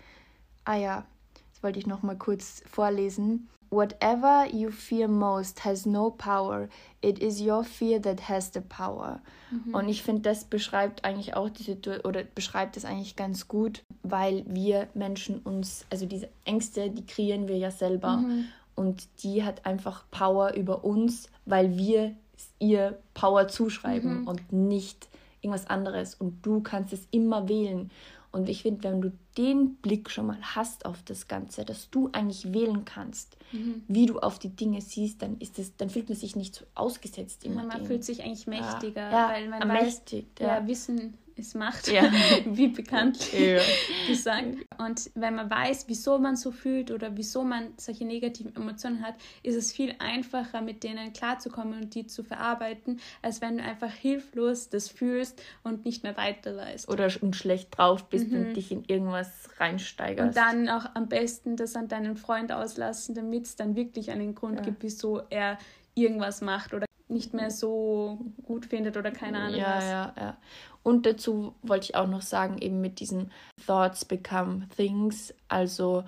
Ah 0.66 0.76
ja, 0.76 1.06
das 1.52 1.64
wollte 1.64 1.80
ich 1.80 1.88
noch 1.88 2.04
mal 2.04 2.18
kurz 2.18 2.62
vorlesen. 2.70 3.48
Whatever 3.70 4.46
you 4.52 4.70
fear 4.70 5.08
most 5.08 5.64
has 5.64 5.86
no 5.86 6.12
power. 6.12 6.68
It 7.00 7.20
is 7.20 7.40
your 7.42 7.64
fear 7.64 8.02
that 8.02 8.28
has 8.28 8.52
the 8.54 8.60
power. 8.60 9.22
Mhm. 9.50 9.74
Und 9.74 9.88
ich 9.88 10.04
finde, 10.04 10.24
das 10.24 10.44
beschreibt 10.44 11.06
eigentlich 11.06 11.36
auch 11.36 11.50
die 11.50 11.64
Situation 11.64 12.06
oder 12.06 12.24
beschreibt 12.24 12.76
es 12.76 12.84
eigentlich 12.84 13.16
ganz 13.16 13.48
gut, 13.48 13.84
weil 14.04 14.44
wir 14.46 14.90
Menschen 14.94 15.40
uns, 15.40 15.86
also 15.90 16.06
diese 16.06 16.30
Ängste, 16.44 16.90
die 16.90 17.06
kreieren 17.06 17.48
wir 17.48 17.58
ja 17.58 17.72
selber. 17.72 18.18
Mhm. 18.18 18.46
Und 18.76 19.08
die 19.24 19.46
hat 19.46 19.66
einfach 19.66 20.04
Power 20.12 20.54
über 20.54 20.84
uns, 20.84 21.30
weil 21.46 21.78
wir 21.78 22.14
ihr 22.60 23.00
Power 23.14 23.48
zuschreiben 23.48 24.22
mhm. 24.22 24.28
und 24.28 24.52
nicht 24.52 25.08
irgendwas 25.42 25.68
anderes. 25.68 26.16
Und 26.16 26.46
du 26.46 26.62
kannst 26.62 26.94
es 26.94 27.08
immer 27.12 27.48
wählen. 27.50 27.92
Und 28.32 28.48
ich 28.48 28.62
finde, 28.62 28.84
wenn 28.84 29.02
du 29.02 29.12
den 29.38 29.76
Blick 29.76 30.10
schon 30.10 30.28
mal 30.28 30.38
hast 30.42 30.86
auf 30.86 31.04
das 31.04 31.28
Ganze, 31.28 31.66
dass 31.66 31.90
du 31.90 32.10
eigentlich 32.14 32.54
wählen 32.54 32.86
kannst, 32.86 33.36
mhm. 33.52 33.84
wie 33.90 34.06
du 34.06 34.20
auf 34.20 34.40
die 34.40 34.50
Dinge 34.50 34.80
siehst, 34.80 35.22
dann 35.22 35.38
ist 35.40 35.60
es, 35.60 35.76
dann 35.76 35.90
fühlt 35.90 36.08
man 36.08 36.18
sich 36.18 36.38
nicht 36.38 36.56
so 36.56 36.66
ausgesetzt 36.74 37.44
immer. 37.44 37.64
Man 37.64 37.80
dem. 37.80 37.88
fühlt 37.88 38.06
sich 38.06 38.24
eigentlich 38.24 38.48
mächtiger, 38.48 39.12
ja, 39.12 39.30
weil 39.30 39.50
man 39.50 39.68
weiß, 39.68 40.04
ja. 40.40 40.60
ja. 40.60 40.68
Wissen 40.68 41.18
ist 41.42 41.56
Macht, 41.56 41.88
ja. 41.88 42.04
wie 42.46 42.68
bekannt 42.68 43.34
ja. 43.34 43.60
gesagt. 44.08 44.46
Und 44.78 45.12
wenn 45.16 45.36
man 45.36 45.50
weiß, 45.50 45.86
wieso 45.88 46.18
man 46.18 46.36
so 46.36 46.52
fühlt 46.52 46.92
oder 46.92 47.18
wieso 47.18 47.44
man 47.44 47.74
solche 47.78 48.06
negativen 48.06 48.56
Emotionen 48.56 49.02
hat, 49.02 49.16
ist 49.44 49.56
es 49.56 49.72
viel 49.72 49.96
einfacher, 50.00 50.62
mit 50.62 50.84
denen 50.84 51.14
klarzukommen 51.14 51.82
und 51.82 51.96
die 51.96 52.08
zu 52.08 52.24
verarbeiten, 52.24 53.00
als 53.22 53.42
wenn 53.42 53.58
du 53.58 53.64
einfach 53.64 53.92
hilflos 53.92 54.70
das 54.70 54.90
fühlst 54.90 55.42
und 55.64 55.86
nicht 55.86 56.04
mehr 56.04 56.16
weiter 56.18 56.56
weißt. 56.56 56.88
Oder 56.90 57.10
und 57.22 57.36
schlecht 57.36 57.78
drauf 57.78 58.08
bist 58.10 58.30
mhm. 58.30 58.38
und 58.38 58.54
dich 58.54 58.72
in 58.72 58.86
irgendwas 58.86 59.50
reinsteigerst. 59.60 60.30
Und 60.30 60.38
dann 60.38 60.70
auch 60.70 60.86
am 60.94 61.10
besten 61.10 61.56
das 61.58 61.76
an 61.76 61.88
deinen 61.88 62.16
Freund 62.16 62.52
auslassen, 62.52 63.16
damit 63.16 63.46
es 63.46 63.56
dann 63.56 63.76
wirklich 63.76 64.12
einen 64.12 64.36
Grund 64.36 64.60
ja. 64.60 64.66
gibt, 64.66 64.84
wieso 64.84 65.22
er 65.30 65.58
irgendwas 65.96 66.42
macht 66.42 66.74
oder 66.74 66.86
nicht 67.12 67.34
mehr 67.34 67.52
so 67.52 68.20
gut 68.44 68.66
findet 68.66 68.98
oder 68.98 69.12
keine 69.12 69.40
Ahnung 69.40 69.60
ja, 69.60 69.76
was. 69.76 69.84
Ja, 69.84 70.14
ja, 70.18 70.38
Und 70.84 71.06
dazu 71.06 71.54
wollte 71.62 71.86
ich 71.86 71.96
auch 71.96 72.08
noch 72.08 72.22
sagen, 72.22 72.58
eben 72.60 72.82
mit 72.82 73.00
diesen 73.00 73.32
Thoughts 73.66 74.06
become 74.06 74.68
things. 74.76 75.34
Also 75.48 76.04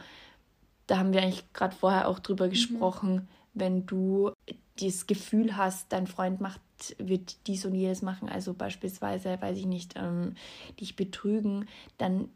da 0.87 0.97
haben 0.97 1.13
wir 1.13 1.21
eigentlich 1.21 1.51
gerade 1.53 1.75
vorher 1.75 2.07
auch 2.07 2.19
drüber 2.19 2.47
mhm. 2.47 2.51
gesprochen, 2.51 3.27
wenn 3.53 3.85
du 3.85 4.31
das 4.79 5.05
Gefühl 5.05 5.55
hast, 5.55 5.91
dein 5.91 6.07
Freund 6.07 6.41
macht, 6.41 6.61
wird 6.97 7.47
dies 7.47 7.65
und 7.65 7.75
jenes 7.75 8.01
machen, 8.01 8.27
also 8.27 8.53
beispielsweise, 8.53 9.39
weiß 9.39 9.57
ich 9.57 9.67
nicht, 9.67 9.93
ähm, 9.95 10.35
dich 10.79 10.95
betrügen, 10.95 11.67
dann 11.97 12.29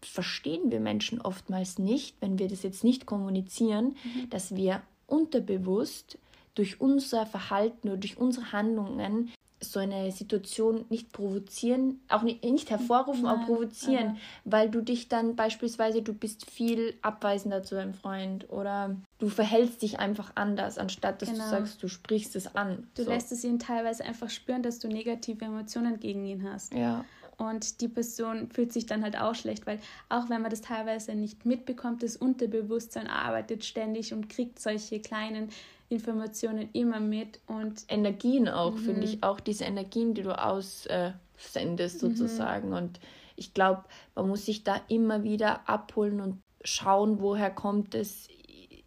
verstehen 0.00 0.70
wir 0.70 0.80
Menschen 0.80 1.20
oftmals 1.20 1.78
nicht, 1.78 2.16
wenn 2.20 2.38
wir 2.38 2.48
das 2.48 2.62
jetzt 2.62 2.84
nicht 2.84 3.06
kommunizieren, 3.06 3.96
mhm. 4.04 4.30
dass 4.30 4.54
wir 4.54 4.82
unterbewusst 5.06 6.18
durch 6.54 6.80
unser 6.80 7.26
Verhalten 7.26 7.88
oder 7.88 7.98
durch 7.98 8.16
unsere 8.16 8.52
Handlungen 8.52 9.32
so 9.62 9.78
eine 9.78 10.10
Situation 10.12 10.84
nicht 10.88 11.12
provozieren, 11.12 12.00
auch 12.08 12.22
nicht, 12.22 12.44
nicht 12.44 12.70
hervorrufen, 12.70 13.22
Nein, 13.22 13.34
aber 13.34 13.46
provozieren, 13.46 14.06
aber 14.08 14.18
weil 14.44 14.70
du 14.70 14.82
dich 14.82 15.08
dann 15.08 15.36
beispielsweise, 15.36 16.02
du 16.02 16.12
bist 16.12 16.50
viel 16.50 16.94
abweisender 17.02 17.62
zu 17.62 17.74
deinem 17.74 17.94
Freund 17.94 18.50
oder 18.50 18.96
du 19.18 19.28
verhältst 19.28 19.82
dich 19.82 19.98
einfach 19.98 20.32
anders, 20.34 20.78
anstatt 20.78 21.22
dass 21.22 21.30
genau. 21.30 21.44
du 21.44 21.50
sagst, 21.50 21.82
du 21.82 21.88
sprichst 21.88 22.34
es 22.36 22.54
an. 22.54 22.88
Du 22.94 23.04
so. 23.04 23.10
lässt 23.10 23.32
es 23.32 23.44
ihn 23.44 23.58
teilweise 23.58 24.04
einfach 24.04 24.30
spüren, 24.30 24.62
dass 24.62 24.78
du 24.78 24.88
negative 24.88 25.44
Emotionen 25.44 26.00
gegen 26.00 26.24
ihn 26.26 26.50
hast. 26.50 26.74
Ja. 26.74 27.04
Und 27.38 27.80
die 27.80 27.88
Person 27.88 28.50
fühlt 28.50 28.72
sich 28.72 28.86
dann 28.86 29.02
halt 29.02 29.18
auch 29.18 29.34
schlecht, 29.34 29.66
weil 29.66 29.80
auch 30.08 30.28
wenn 30.28 30.42
man 30.42 30.50
das 30.50 30.60
teilweise 30.60 31.14
nicht 31.14 31.44
mitbekommt, 31.44 32.02
das 32.02 32.16
Unterbewusstsein 32.16 33.08
arbeitet 33.08 33.64
ständig 33.64 34.12
und 34.12 34.28
kriegt 34.28 34.60
solche 34.60 35.00
kleinen 35.00 35.48
Informationen 35.92 36.68
immer 36.72 37.00
mit 37.00 37.40
und 37.46 37.84
Energien 37.88 38.48
auch, 38.48 38.72
mhm. 38.74 38.78
finde 38.78 39.04
ich, 39.04 39.22
auch 39.22 39.40
diese 39.40 39.64
Energien, 39.64 40.14
die 40.14 40.22
du 40.22 40.38
aussendest 40.38 42.02
mhm. 42.02 42.16
sozusagen. 42.16 42.68
Mhm. 42.68 42.76
Und 42.76 43.00
ich 43.36 43.54
glaube, 43.54 43.84
man 44.14 44.28
muss 44.28 44.46
sich 44.46 44.64
da 44.64 44.80
immer 44.88 45.22
wieder 45.22 45.68
abholen 45.68 46.20
und 46.20 46.40
schauen, 46.64 47.20
woher 47.20 47.50
kommt 47.50 47.94
es, 47.94 48.28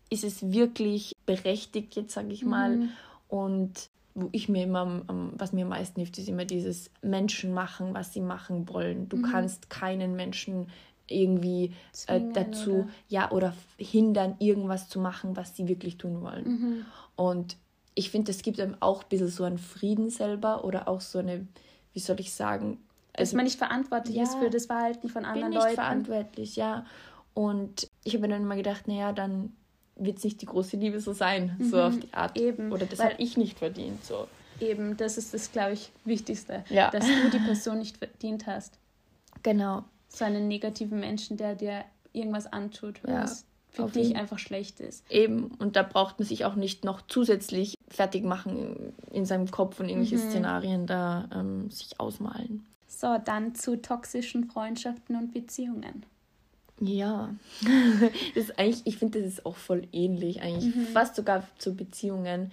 ist 0.09 0.23
es 0.23 0.51
wirklich 0.51 1.13
berechtigt, 1.25 1.95
jetzt 1.95 2.13
sage 2.13 2.31
ich 2.31 2.45
mal. 2.45 2.77
Mhm. 2.77 2.89
Und 3.27 3.89
wo 4.13 4.29
ich 4.31 4.47
mir 4.47 4.63
immer, 4.63 5.01
was 5.37 5.51
mir 5.51 5.63
am 5.63 5.69
meisten 5.69 5.99
hilft, 5.99 6.17
ist 6.17 6.29
immer 6.29 6.45
dieses 6.45 6.89
Menschen 7.01 7.53
machen, 7.53 7.93
was 7.93 8.13
sie 8.13 8.21
machen 8.21 8.69
wollen. 8.69 9.09
Du 9.09 9.17
mhm. 9.17 9.23
kannst 9.23 9.69
keinen 9.69 10.15
Menschen 10.15 10.67
irgendwie 11.07 11.73
äh, 12.07 12.21
dazu, 12.33 12.71
oder? 12.71 12.89
ja, 13.09 13.31
oder 13.31 13.53
hindern, 13.77 14.35
irgendwas 14.39 14.89
zu 14.89 14.99
machen, 14.99 15.35
was 15.35 15.55
sie 15.55 15.67
wirklich 15.67 15.97
tun 15.97 16.21
wollen. 16.21 16.45
Mhm. 16.45 16.85
Und 17.15 17.57
ich 17.93 18.09
finde, 18.09 18.31
es 18.31 18.41
gibt 18.41 18.59
einem 18.59 18.75
auch 18.79 19.03
ein 19.03 19.09
bisschen 19.09 19.29
so 19.29 19.43
einen 19.43 19.57
Frieden 19.57 20.09
selber 20.09 20.65
oder 20.65 20.87
auch 20.87 21.01
so 21.01 21.19
eine, 21.19 21.47
wie 21.93 21.99
soll 21.99 22.19
ich 22.19 22.33
sagen, 22.33 22.79
dass 23.13 23.29
also, 23.29 23.37
man 23.37 23.45
nicht 23.45 23.57
verantwortlich 23.57 24.17
ja, 24.17 24.23
ist 24.23 24.35
für 24.35 24.49
das 24.49 24.65
Verhalten 24.65 25.07
von 25.07 25.23
anderen 25.23 25.51
bin 25.51 25.57
nicht 25.57 25.63
Leuten. 25.63 25.75
verantwortlich, 25.75 26.55
ja. 26.57 26.85
Und 27.33 27.89
ich 28.03 28.15
habe 28.15 28.27
dann 28.27 28.41
immer 28.41 28.57
gedacht, 28.57 28.87
naja, 28.87 29.13
dann 29.13 29.53
wird 29.95 30.17
es 30.17 30.25
nicht 30.25 30.41
die 30.41 30.45
große 30.45 30.75
Liebe 30.75 30.99
so 30.99 31.13
sein, 31.13 31.55
mhm, 31.57 31.69
so 31.69 31.81
auf 31.81 31.97
die 31.97 32.13
Art. 32.13 32.37
Eben. 32.37 32.73
Oder 32.73 32.85
das 32.85 32.99
habe 32.99 33.15
ich 33.17 33.37
nicht 33.37 33.57
verdient. 33.57 34.03
So. 34.03 34.27
Eben, 34.59 34.97
das 34.97 35.17
ist 35.17 35.33
das, 35.33 35.51
glaube 35.51 35.73
ich, 35.73 35.91
Wichtigste. 36.03 36.65
Ja. 36.69 36.89
Dass 36.91 37.05
du 37.05 37.29
die 37.29 37.39
Person 37.39 37.79
nicht 37.79 37.97
verdient 37.97 38.47
hast. 38.47 38.77
Genau 39.43 39.85
so 40.15 40.25
einen 40.25 40.47
negativen 40.47 40.99
Menschen, 40.99 41.37
der 41.37 41.55
dir 41.55 41.83
irgendwas 42.13 42.51
antut, 42.51 43.03
was 43.03 43.41
ja, 43.41 43.83
für 43.85 43.91
dich 43.91 44.07
jeden. 44.07 44.19
einfach 44.19 44.39
schlecht 44.39 44.79
ist. 44.79 45.09
Eben, 45.11 45.51
und 45.59 45.75
da 45.75 45.83
braucht 45.83 46.19
man 46.19 46.27
sich 46.27 46.45
auch 46.45 46.55
nicht 46.55 46.85
noch 46.85 47.01
zusätzlich 47.07 47.75
fertig 47.89 48.23
machen 48.23 48.93
in 49.11 49.25
seinem 49.25 49.51
Kopf 49.51 49.79
und 49.79 49.89
irgendwelche 49.89 50.23
mhm. 50.23 50.29
Szenarien 50.29 50.87
da 50.87 51.27
ähm, 51.33 51.69
sich 51.69 51.99
ausmalen. 51.99 52.65
So, 52.87 53.17
dann 53.23 53.55
zu 53.55 53.81
toxischen 53.81 54.45
Freundschaften 54.45 55.17
und 55.17 55.33
Beziehungen. 55.33 56.05
Ja, 56.79 57.33
das 58.35 58.45
ist 58.45 58.59
eigentlich, 58.59 58.81
ich 58.85 58.97
finde, 58.97 59.21
das 59.21 59.33
ist 59.33 59.45
auch 59.45 59.55
voll 59.55 59.87
ähnlich, 59.91 60.41
eigentlich 60.41 60.75
mhm. 60.75 60.87
fast 60.87 61.15
sogar 61.15 61.47
zu 61.57 61.75
Beziehungen. 61.75 62.51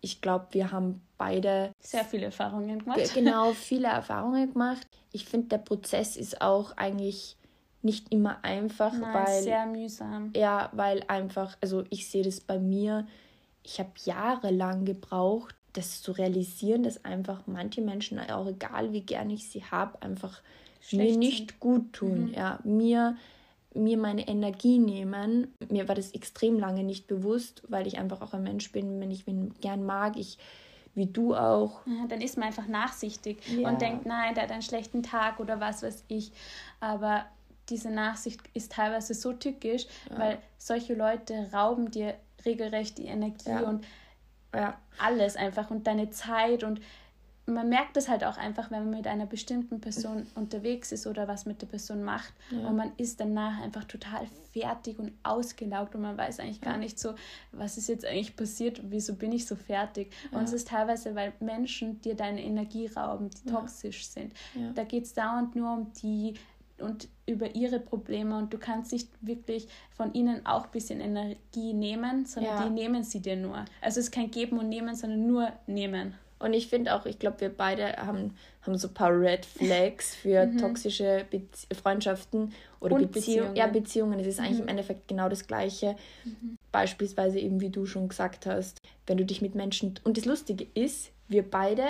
Ich 0.00 0.20
glaube, 0.20 0.48
wir 0.52 0.72
haben 0.72 1.00
beide 1.20 1.72
sehr 1.80 2.04
viele 2.04 2.24
Erfahrungen 2.26 2.78
gemacht. 2.78 3.14
Genau, 3.14 3.52
viele 3.52 3.88
Erfahrungen 3.88 4.52
gemacht. 4.52 4.86
Ich 5.12 5.26
finde, 5.26 5.48
der 5.48 5.58
Prozess 5.58 6.16
ist 6.16 6.40
auch 6.40 6.76
eigentlich 6.78 7.36
nicht 7.82 8.10
immer 8.12 8.42
einfach, 8.42 8.92
Nein, 8.92 9.12
weil 9.12 9.42
sehr 9.42 9.66
mühsam. 9.66 10.32
Ja, 10.34 10.70
weil 10.72 11.04
einfach, 11.08 11.56
also 11.60 11.84
ich 11.90 12.08
sehe 12.08 12.24
das 12.24 12.40
bei 12.40 12.58
mir. 12.58 13.06
Ich 13.62 13.78
habe 13.78 13.90
jahrelang 14.04 14.84
gebraucht, 14.86 15.54
das 15.74 16.02
zu 16.02 16.12
realisieren, 16.12 16.82
dass 16.82 17.04
einfach 17.04 17.42
manche 17.46 17.82
Menschen, 17.82 18.18
auch 18.18 18.46
egal 18.46 18.92
wie 18.92 19.02
gern 19.02 19.30
ich 19.30 19.48
sie 19.48 19.64
habe, 19.64 20.00
einfach 20.02 20.40
Schlecht 20.80 21.12
mir 21.12 21.18
nicht 21.18 21.50
sind. 21.50 21.60
gut 21.60 21.92
tun. 21.92 22.28
Mhm. 22.28 22.34
Ja, 22.34 22.58
mir 22.64 23.16
mir 23.74 23.96
meine 23.98 24.26
Energie 24.26 24.78
nehmen. 24.78 25.54
Mir 25.70 25.86
war 25.88 25.94
das 25.94 26.10
extrem 26.12 26.58
lange 26.58 26.82
nicht 26.82 27.06
bewusst, 27.06 27.62
weil 27.68 27.86
ich 27.86 27.98
einfach 27.98 28.20
auch 28.20 28.34
ein 28.34 28.42
Mensch 28.42 28.72
bin, 28.72 29.00
wenn 29.00 29.10
ich 29.12 29.28
ihn 29.28 29.54
gern 29.60 29.84
mag, 29.84 30.16
ich 30.16 30.38
wie 30.94 31.06
du 31.06 31.34
auch. 31.34 31.80
Ja, 31.86 32.06
dann 32.08 32.20
ist 32.20 32.36
man 32.36 32.48
einfach 32.48 32.66
nachsichtig 32.66 33.42
ja. 33.48 33.68
und 33.68 33.80
denkt, 33.80 34.06
nein, 34.06 34.34
der 34.34 34.44
hat 34.44 34.52
einen 34.52 34.62
schlechten 34.62 35.02
Tag 35.02 35.40
oder 35.40 35.60
was 35.60 35.82
weiß 35.82 36.04
ich. 36.08 36.32
Aber 36.80 37.26
diese 37.68 37.90
Nachsicht 37.90 38.40
ist 38.54 38.72
teilweise 38.72 39.14
so 39.14 39.32
tückisch, 39.32 39.86
ja. 40.10 40.18
weil 40.18 40.38
solche 40.58 40.94
Leute 40.94 41.48
rauben 41.52 41.90
dir 41.90 42.14
regelrecht 42.44 42.98
die 42.98 43.06
Energie 43.06 43.62
und 43.64 43.84
ja. 44.54 44.76
alles 44.98 45.36
einfach 45.36 45.70
und 45.70 45.86
deine 45.86 46.10
Zeit 46.10 46.64
und 46.64 46.80
man 47.54 47.68
merkt 47.68 47.96
es 47.96 48.08
halt 48.08 48.24
auch 48.24 48.36
einfach, 48.36 48.70
wenn 48.70 48.84
man 48.84 48.98
mit 48.98 49.06
einer 49.06 49.26
bestimmten 49.26 49.80
Person 49.80 50.26
unterwegs 50.34 50.92
ist 50.92 51.06
oder 51.06 51.28
was 51.28 51.46
mit 51.46 51.62
der 51.62 51.66
Person 51.66 52.02
macht 52.02 52.32
ja. 52.50 52.66
und 52.66 52.76
man 52.76 52.92
ist 52.96 53.20
danach 53.20 53.60
einfach 53.60 53.84
total 53.84 54.26
fertig 54.52 54.98
und 54.98 55.12
ausgelaugt 55.22 55.94
und 55.94 56.02
man 56.02 56.16
weiß 56.16 56.40
eigentlich 56.40 56.60
gar 56.60 56.76
nicht 56.76 56.98
so, 56.98 57.14
was 57.52 57.78
ist 57.78 57.88
jetzt 57.88 58.04
eigentlich 58.04 58.36
passiert, 58.36 58.80
wieso 58.84 59.14
bin 59.14 59.32
ich 59.32 59.46
so 59.46 59.56
fertig. 59.56 60.12
Ja. 60.30 60.38
Und 60.38 60.44
es 60.44 60.52
ist 60.52 60.68
teilweise, 60.68 61.14
weil 61.14 61.32
Menschen 61.40 62.00
dir 62.00 62.14
deine 62.14 62.42
Energie 62.42 62.86
rauben, 62.88 63.30
die 63.30 63.50
toxisch 63.50 64.06
sind. 64.06 64.32
Da 64.74 64.84
geht 64.84 65.04
es 65.04 65.14
dauernd 65.14 65.56
nur 65.56 65.72
um 65.72 65.92
die 66.02 66.34
und 66.80 67.08
über 67.26 67.54
ihre 67.54 67.78
Probleme 67.78 68.36
und 68.36 68.52
du 68.52 68.58
kannst 68.58 68.92
nicht 68.92 69.08
wirklich 69.20 69.68
von 69.90 70.12
ihnen 70.14 70.46
auch 70.46 70.64
ein 70.64 70.70
bisschen 70.70 71.00
Energie 71.00 71.72
nehmen, 71.72 72.26
sondern 72.26 72.64
die 72.64 72.70
nehmen 72.70 73.04
sie 73.04 73.20
dir 73.20 73.36
nur. 73.36 73.64
Also 73.80 74.00
es 74.00 74.06
ist 74.06 74.12
kein 74.12 74.30
Geben 74.30 74.58
und 74.58 74.68
Nehmen, 74.68 74.94
sondern 74.94 75.26
nur 75.26 75.52
Nehmen. 75.66 76.14
Und 76.40 76.54
ich 76.54 76.68
finde 76.68 76.94
auch, 76.94 77.06
ich 77.06 77.18
glaube, 77.18 77.40
wir 77.40 77.50
beide 77.50 77.96
haben, 77.98 78.34
haben 78.62 78.76
so 78.76 78.88
ein 78.88 78.94
paar 78.94 79.12
Red 79.12 79.44
Flags 79.44 80.14
für 80.14 80.46
mhm. 80.46 80.58
toxische 80.58 81.26
Bezie 81.30 81.66
Freundschaften 81.74 82.52
oder 82.80 82.96
Beziehungen. 82.96 83.12
Beziehungen. 83.12 83.56
Ja, 83.56 83.66
Beziehungen. 83.66 84.20
Es 84.20 84.26
ist 84.26 84.38
mhm. 84.38 84.46
eigentlich 84.46 84.60
im 84.60 84.68
Endeffekt 84.68 85.06
genau 85.06 85.28
das 85.28 85.46
Gleiche. 85.46 85.96
Mhm. 86.24 86.56
Beispielsweise 86.72 87.38
eben, 87.38 87.60
wie 87.60 87.68
du 87.68 87.84
schon 87.84 88.08
gesagt 88.08 88.46
hast, 88.46 88.78
wenn 89.06 89.18
du 89.18 89.24
dich 89.24 89.42
mit 89.42 89.54
Menschen. 89.54 89.94
Und 90.02 90.16
das 90.16 90.24
Lustige 90.24 90.66
ist, 90.74 91.10
wir 91.28 91.48
beide 91.48 91.84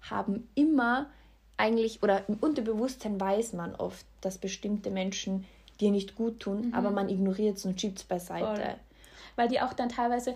haben 0.00 0.48
immer 0.54 1.10
eigentlich, 1.56 2.02
oder 2.02 2.28
im 2.28 2.36
Unterbewusstsein 2.36 3.20
weiß 3.20 3.52
man 3.54 3.74
oft, 3.74 4.06
dass 4.20 4.38
bestimmte 4.38 4.90
Menschen 4.90 5.44
dir 5.80 5.90
nicht 5.90 6.14
gut 6.14 6.40
tun, 6.40 6.72
aber 6.72 6.90
mhm. 6.90 6.94
man 6.94 7.08
ignoriert 7.08 7.56
es 7.56 7.66
und 7.66 7.80
schiebt 7.80 7.98
es 7.98 8.04
beiseite. 8.04 8.46
Voll. 8.46 8.74
Weil 9.38 9.48
die 9.48 9.60
auch 9.60 9.72
dann 9.72 9.88
teilweise 9.88 10.34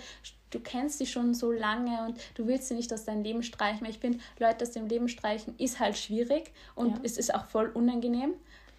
du 0.52 0.60
kennst 0.60 0.98
sie 0.98 1.06
schon 1.06 1.34
so 1.34 1.50
lange 1.50 2.04
und 2.06 2.20
du 2.34 2.46
willst 2.46 2.68
sie 2.68 2.74
nicht 2.74 2.92
aus 2.92 3.04
deinem 3.04 3.22
Leben 3.22 3.42
streichen. 3.42 3.86
Ich 3.86 3.98
finde, 3.98 4.18
Leute 4.38 4.64
aus 4.64 4.72
dem 4.72 4.86
Leben 4.86 5.08
streichen 5.08 5.54
ist 5.58 5.80
halt 5.80 5.96
schwierig 5.96 6.52
und 6.74 6.90
ja. 6.90 7.00
es 7.02 7.18
ist 7.18 7.34
auch 7.34 7.46
voll 7.46 7.68
unangenehm. 7.68 8.34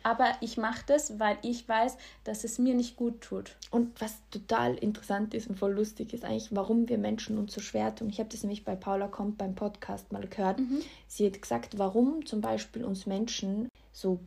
Aber 0.06 0.34
ich 0.42 0.58
mache 0.58 0.84
das, 0.86 1.18
weil 1.18 1.38
ich 1.44 1.68
weiß, 1.68 1.98
dass 2.26 2.44
es 2.44 2.60
mir 2.60 2.76
nicht 2.76 2.98
gut 2.98 3.22
tut. 3.22 3.56
Und 3.72 4.02
was 4.02 4.18
total 4.32 4.76
interessant 4.76 5.34
ist 5.34 5.48
und 5.48 5.58
voll 5.58 5.72
lustig 5.72 6.14
ist 6.14 6.26
eigentlich, 6.26 6.50
warum 6.54 6.90
wir 6.90 6.98
Menschen 6.98 7.38
uns 7.38 7.54
so 7.54 7.62
schwer 7.62 7.96
tun. 7.96 8.10
Ich 8.10 8.20
habe 8.20 8.30
das 8.30 8.44
nämlich 8.44 8.66
bei 8.66 8.76
Paula 8.76 9.08
Kommt 9.08 9.38
beim 9.38 9.56
Podcast 9.56 10.12
mal 10.12 10.28
gehört. 10.28 10.60
Mhm. 10.60 10.82
Sie 11.08 11.26
hat 11.26 11.42
gesagt, 11.42 11.78
warum 11.78 12.26
zum 12.26 12.42
Beispiel 12.42 12.84
uns 12.84 13.06
Menschen 13.06 13.70
so 13.94 14.20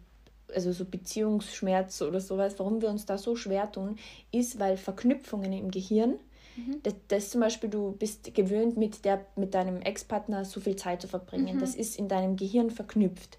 also 0.55 0.73
so 0.73 0.85
Beziehungsschmerz 0.85 2.03
oder 2.03 2.21
sowas, 2.21 2.59
warum 2.59 2.83
wir 2.83 2.89
uns 2.89 3.07
da 3.07 3.19
so 3.19 3.37
schwer 3.37 3.71
tun, 3.71 3.97
ist, 4.33 4.59
weil 4.59 4.77
Verknüpfungen 4.77 5.53
im 5.53 5.71
Gehirn 5.71 6.19
Mhm. 6.57 6.81
Das, 6.83 6.95
das 7.09 7.31
zum 7.31 7.41
Beispiel, 7.41 7.71
du 7.71 7.93
bist 7.93 8.35
gewöhnt, 8.35 8.77
mit, 8.77 9.05
der, 9.05 9.27
mit 9.37 9.55
deinem 9.55 9.81
Ex-Partner 9.81 10.45
so 10.45 10.61
viel 10.61 10.77
Zeit 10.77 11.03
zu 11.03 11.09
verbringen. 11.09 11.57
Mhm. 11.57 11.61
Das 11.61 11.75
ist 11.75 11.99
in 11.99 12.09
deinem 12.09 12.37
Gehirn 12.37 12.71
verknüpft. 12.71 13.39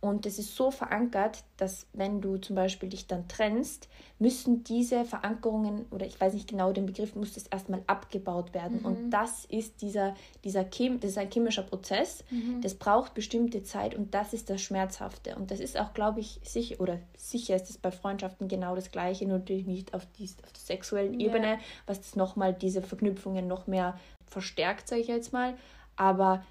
Und 0.00 0.26
das 0.26 0.38
ist 0.38 0.54
so 0.54 0.70
verankert, 0.70 1.42
dass 1.56 1.86
wenn 1.92 2.20
du 2.20 2.36
zum 2.36 2.54
Beispiel 2.54 2.88
dich 2.88 3.08
dann 3.08 3.26
trennst, 3.26 3.88
müssen 4.20 4.62
diese 4.62 5.04
Verankerungen, 5.04 5.86
oder 5.90 6.06
ich 6.06 6.20
weiß 6.20 6.34
nicht 6.34 6.48
genau 6.48 6.72
den 6.72 6.86
Begriff, 6.86 7.16
muss 7.16 7.34
das 7.34 7.48
erstmal 7.48 7.82
abgebaut 7.88 8.54
werden. 8.54 8.80
Mhm. 8.80 8.86
Und 8.86 9.10
das 9.10 9.44
ist 9.46 9.82
dieser, 9.82 10.14
dieser 10.44 10.64
Chem, 10.64 11.00
das 11.00 11.12
ist 11.12 11.18
ein 11.18 11.30
chemischer 11.30 11.62
Prozess, 11.62 12.24
mhm. 12.30 12.60
das 12.60 12.74
braucht 12.74 13.14
bestimmte 13.14 13.64
Zeit 13.64 13.94
und 13.94 14.14
das 14.14 14.32
ist 14.32 14.50
das 14.50 14.60
Schmerzhafte. 14.60 15.34
Und 15.34 15.50
das 15.50 15.58
ist 15.58 15.78
auch, 15.78 15.92
glaube 15.94 16.20
ich, 16.20 16.40
sicher, 16.44 16.80
oder 16.80 17.00
sicher 17.16 17.56
ist 17.56 17.68
es 17.68 17.78
bei 17.78 17.90
Freundschaften 17.90 18.46
genau 18.46 18.76
das 18.76 18.92
Gleiche, 18.92 19.26
nur 19.26 19.38
natürlich 19.38 19.66
nicht 19.66 19.94
auf, 19.94 20.06
die, 20.18 20.24
auf 20.24 20.52
der 20.52 20.60
sexuellen 20.60 21.18
yeah. 21.18 21.30
Ebene, 21.30 21.58
was 21.86 22.00
das 22.00 22.14
nochmal 22.14 22.54
diese 22.54 22.82
Verknüpfungen 22.82 23.48
noch 23.48 23.66
mehr 23.66 23.98
verstärkt, 24.26 24.88
sage 24.88 25.02
ich 25.02 25.08
jetzt 25.08 25.32
mal. 25.32 25.56
Aber 25.96 26.44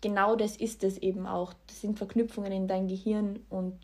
genau 0.00 0.36
das 0.36 0.56
ist 0.56 0.84
es 0.84 0.98
eben 0.98 1.26
auch. 1.26 1.52
Das 1.66 1.80
sind 1.80 1.98
Verknüpfungen 1.98 2.52
in 2.52 2.68
dein 2.68 2.88
Gehirn 2.88 3.40
und 3.48 3.78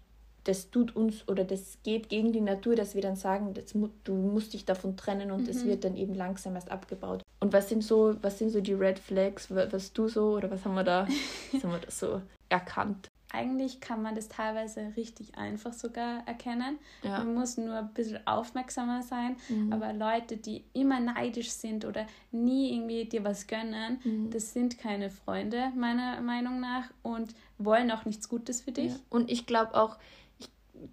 das 0.45 0.71
tut 0.71 0.95
uns 0.95 1.27
oder 1.27 1.45
das 1.45 1.79
geht 1.83 2.11
gegen 2.11 2.33
die 2.33 2.41
Natur, 2.41 2.77
dass 2.77 2.95
wir 2.95 3.03
dann 3.03 3.17
sagen, 3.17 3.55
das, 3.55 3.73
du 4.05 4.15
musst 4.15 4.53
dich 4.53 4.65
davon 4.65 4.97
trennen 4.97 5.31
und 5.31 5.49
es 5.49 5.65
mhm. 5.65 5.69
wird 5.69 5.85
dann 5.85 5.97
eben 5.97 6.15
langsam 6.15 6.55
erst 6.55 6.71
abgebaut. 6.71 7.23
Und 7.41 7.53
was 7.53 7.69
sind 7.69 7.83
so, 7.83 8.15
was 8.23 8.39
sind 8.39 8.51
so 8.51 8.61
die 8.61 8.75
Red 8.75 8.99
Flags, 8.99 9.51
was 9.51 9.93
du 9.93 10.09
so 10.09 10.35
oder 10.37 10.51
was 10.51 10.65
haben 10.65 10.75
wir 10.75 10.85
da, 10.85 11.09
was 11.53 11.63
haben 11.63 11.73
wir 11.73 11.81
da 11.81 11.91
so 11.91 12.21
erkannt? 12.49 13.09
Eigentlich 13.35 13.81
kann 13.81 14.03
man 14.03 14.15
das 14.15 14.29
teilweise 14.29 14.93
richtig 14.97 15.37
einfach 15.37 15.73
sogar 15.73 16.27
erkennen. 16.27 16.79
Ja. 17.03 17.19
Man 17.19 17.35
muss 17.35 17.57
nur 17.57 17.75
ein 17.75 17.93
bisschen 17.93 18.25
aufmerksamer 18.27 19.03
sein. 19.03 19.37
Mhm. 19.49 19.73
Aber 19.73 19.93
Leute, 19.93 20.37
die 20.37 20.65
immer 20.73 21.01
neidisch 21.01 21.51
sind 21.51 21.85
oder 21.85 22.07
nie 22.31 22.75
irgendwie 22.75 23.05
dir 23.07 23.25
was 23.25 23.47
gönnen, 23.47 24.01
mhm. 24.05 24.31
das 24.31 24.53
sind 24.53 24.79
keine 24.79 25.11
Freunde, 25.11 25.73
meiner 25.77 26.21
Meinung 26.21 26.61
nach, 26.61 26.85
und 27.03 27.35
wollen 27.59 27.91
auch 27.91 28.05
nichts 28.05 28.29
Gutes 28.29 28.61
für 28.61 28.73
dich. 28.73 28.93
Ja. 28.93 28.99
Und 29.11 29.31
ich 29.31 29.47
glaube 29.47 29.75
auch, 29.75 29.97
ich, 30.39 30.49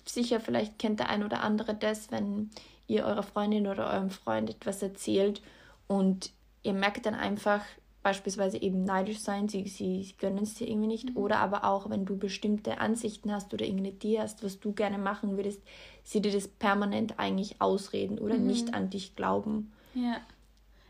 sicher, 0.06 0.39
vielleicht 0.39 0.80
kennt 0.80 0.99
der 0.99 1.10
ein 1.10 1.23
oder 1.23 1.43
andere 1.43 1.75
das, 1.75 2.12
wenn 2.12 2.49
ihr 2.88 3.06
eurer 3.06 3.23
Freundin 3.23 3.67
oder 3.67 3.91
eurem 3.91 4.10
Freund 4.10 4.49
etwas 4.49 4.82
erzählt 4.82 5.41
und 5.88 6.32
ihr 6.63 6.73
merkt 6.73 7.06
dann 7.06 7.15
einfach, 7.15 7.62
beispielsweise 8.04 8.58
eben 8.62 8.84
neidisch 8.84 9.20
sein, 9.20 9.48
sie, 9.48 9.68
sie, 9.68 10.04
sie 10.04 10.16
gönnen 10.18 10.44
es 10.44 10.56
dir 10.56 10.68
irgendwie 10.68 10.88
nicht. 10.88 11.12
Mhm. 11.12 11.18
Oder 11.18 11.38
aber 11.40 11.66
auch, 11.66 11.90
wenn 11.90 12.06
du 12.06 12.18
bestimmte 12.18 12.80
Ansichten 12.80 13.32
hast 13.32 13.54
oder 13.54 13.66
irgendeine 13.66 13.96
Idee 13.96 14.20
hast, 14.20 14.44
was 14.44 14.60
du 14.60 14.72
gerne 14.72 14.98
machen 14.98 15.38
würdest, 15.38 15.62
sie 16.04 16.22
dir 16.22 16.32
das 16.32 16.48
permanent 16.48 17.20
eigentlich 17.20 17.62
ausreden 17.62 18.18
oder 18.20 18.36
mhm. 18.36 18.48
nicht 18.48 18.74
an 18.74 18.90
dich 18.90 19.16
glauben. 19.16 19.72
Ja. 19.94 20.18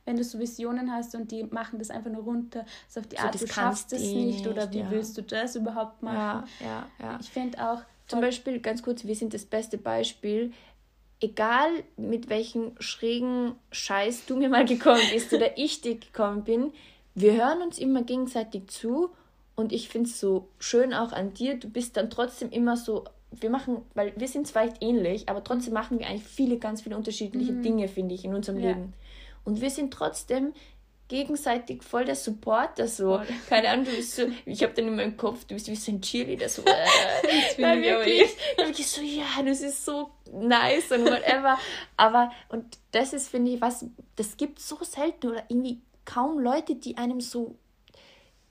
Wenn 0.05 0.17
du 0.17 0.23
so 0.23 0.39
Visionen 0.39 0.91
hast 0.91 1.13
und 1.13 1.31
die 1.31 1.43
machen 1.43 1.79
das 1.79 1.89
einfach 1.89 2.11
nur 2.11 2.23
runter, 2.23 2.65
so 2.87 3.01
auf 3.01 3.07
die 3.07 3.17
so, 3.17 3.23
Art, 3.23 3.39
du 3.39 3.47
schaffst 3.47 3.93
es 3.93 4.01
nicht, 4.01 4.15
nicht, 4.15 4.47
oder 4.47 4.71
wie 4.71 4.79
ja. 4.79 4.89
willst 4.89 5.17
du 5.17 5.21
das 5.21 5.55
überhaupt 5.55 6.01
machen? 6.01 6.47
Ja, 6.59 6.65
ja, 6.65 6.87
ja. 6.99 7.17
Ich 7.21 7.29
finde 7.29 7.69
auch. 7.69 7.81
Zum 8.07 8.19
Beispiel, 8.19 8.59
ganz 8.59 8.83
kurz, 8.83 9.05
wir 9.05 9.15
sind 9.15 9.33
das 9.33 9.45
beste 9.45 9.77
Beispiel 9.77 10.51
egal 11.21 11.69
mit 11.97 12.29
welchem 12.29 12.71
schrägen 12.79 13.55
Scheiß 13.71 14.25
du 14.25 14.35
mir 14.35 14.49
mal 14.49 14.65
gekommen 14.65 15.03
bist 15.13 15.31
oder 15.31 15.57
ich 15.57 15.81
dir 15.81 15.97
gekommen 15.97 16.43
bin, 16.43 16.73
wir 17.15 17.33
hören 17.33 17.61
uns 17.61 17.77
immer 17.77 18.03
gegenseitig 18.03 18.67
zu 18.67 19.09
und 19.55 19.71
ich 19.71 19.89
finde 19.89 20.09
es 20.09 20.19
so 20.19 20.47
schön 20.59 20.93
auch 20.93 21.11
an 21.11 21.33
dir, 21.33 21.55
du 21.55 21.69
bist 21.69 21.97
dann 21.97 22.09
trotzdem 22.09 22.49
immer 22.49 22.77
so, 22.77 23.03
wir 23.31 23.49
machen, 23.49 23.83
weil 23.93 24.13
wir 24.15 24.27
sind 24.27 24.47
zwar 24.47 24.65
echt 24.65 24.77
ähnlich, 24.81 25.29
aber 25.29 25.43
trotzdem 25.43 25.73
machen 25.73 25.99
wir 25.99 26.07
eigentlich 26.07 26.27
viele, 26.27 26.57
ganz 26.57 26.81
viele 26.81 26.97
unterschiedliche 26.97 27.51
mhm. 27.51 27.63
Dinge, 27.63 27.87
finde 27.87 28.15
ich, 28.15 28.25
in 28.25 28.33
unserem 28.33 28.59
ja. 28.59 28.69
Leben. 28.69 28.93
Und 29.43 29.61
wir 29.61 29.69
sind 29.69 29.93
trotzdem 29.93 30.53
gegenseitig 31.07 31.83
voll 31.83 32.05
der 32.05 32.15
Supporter 32.15 32.87
so. 32.87 33.17
Voll. 33.17 33.27
Keine 33.49 33.69
Ahnung, 33.69 33.85
du 33.85 33.91
bist 33.91 34.15
so, 34.15 34.23
ich 34.45 34.63
habe 34.63 34.73
dann 34.73 34.87
in 34.87 34.95
meinem 34.95 35.17
Kopf, 35.17 35.43
du 35.45 35.55
bist 35.55 35.67
wie 35.67 35.75
so 35.75 35.91
ein 35.91 36.01
Cheerleader 36.01 36.47
so. 36.47 36.61
Äh, 36.61 36.65
das 37.23 37.57
ja, 37.57 37.81
wirklich, 37.81 38.29
wirklich 38.57 38.87
so, 38.87 39.01
ja, 39.01 39.43
das 39.45 39.61
ist 39.61 39.83
so 39.83 40.09
nice 40.31 40.91
und 40.91 41.03
whatever. 41.05 41.57
Aber, 41.97 42.31
und 42.47 42.77
das 42.91 43.11
ist, 43.11 43.27
finde 43.27 43.51
ich, 43.51 43.61
was, 43.61 43.85
das 44.15 44.37
gibt 44.37 44.59
so 44.59 44.77
selten 44.81 45.27
oder 45.27 45.43
irgendwie 45.49 45.81
kaum 46.05 46.39
Leute, 46.39 46.75
die 46.75 46.97
einem 46.97 47.21
so, 47.21 47.55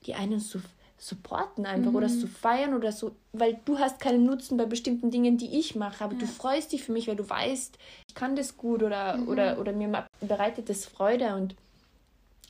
die 0.05 0.15
einen 0.15 0.39
so 0.39 0.59
supporten 0.97 1.65
einfach 1.65 1.89
mhm. 1.91 1.97
oder 1.97 2.09
so 2.09 2.27
feiern 2.27 2.75
oder 2.75 2.91
so, 2.91 3.15
weil 3.33 3.59
du 3.65 3.79
hast 3.79 3.99
keinen 3.99 4.23
Nutzen 4.23 4.55
bei 4.55 4.65
bestimmten 4.65 5.09
Dingen, 5.09 5.37
die 5.37 5.57
ich 5.57 5.75
mache, 5.75 6.03
aber 6.03 6.13
ja. 6.13 6.19
du 6.19 6.27
freust 6.27 6.71
dich 6.71 6.83
für 6.83 6.91
mich, 6.91 7.07
weil 7.07 7.15
du 7.15 7.27
weißt, 7.27 7.77
ich 8.07 8.13
kann 8.13 8.35
das 8.35 8.55
gut 8.55 8.83
oder, 8.83 9.17
mhm. 9.17 9.27
oder, 9.27 9.59
oder 9.59 9.73
mir 9.73 10.05
bereitet 10.21 10.69
das 10.69 10.85
Freude 10.85 11.35
und 11.35 11.55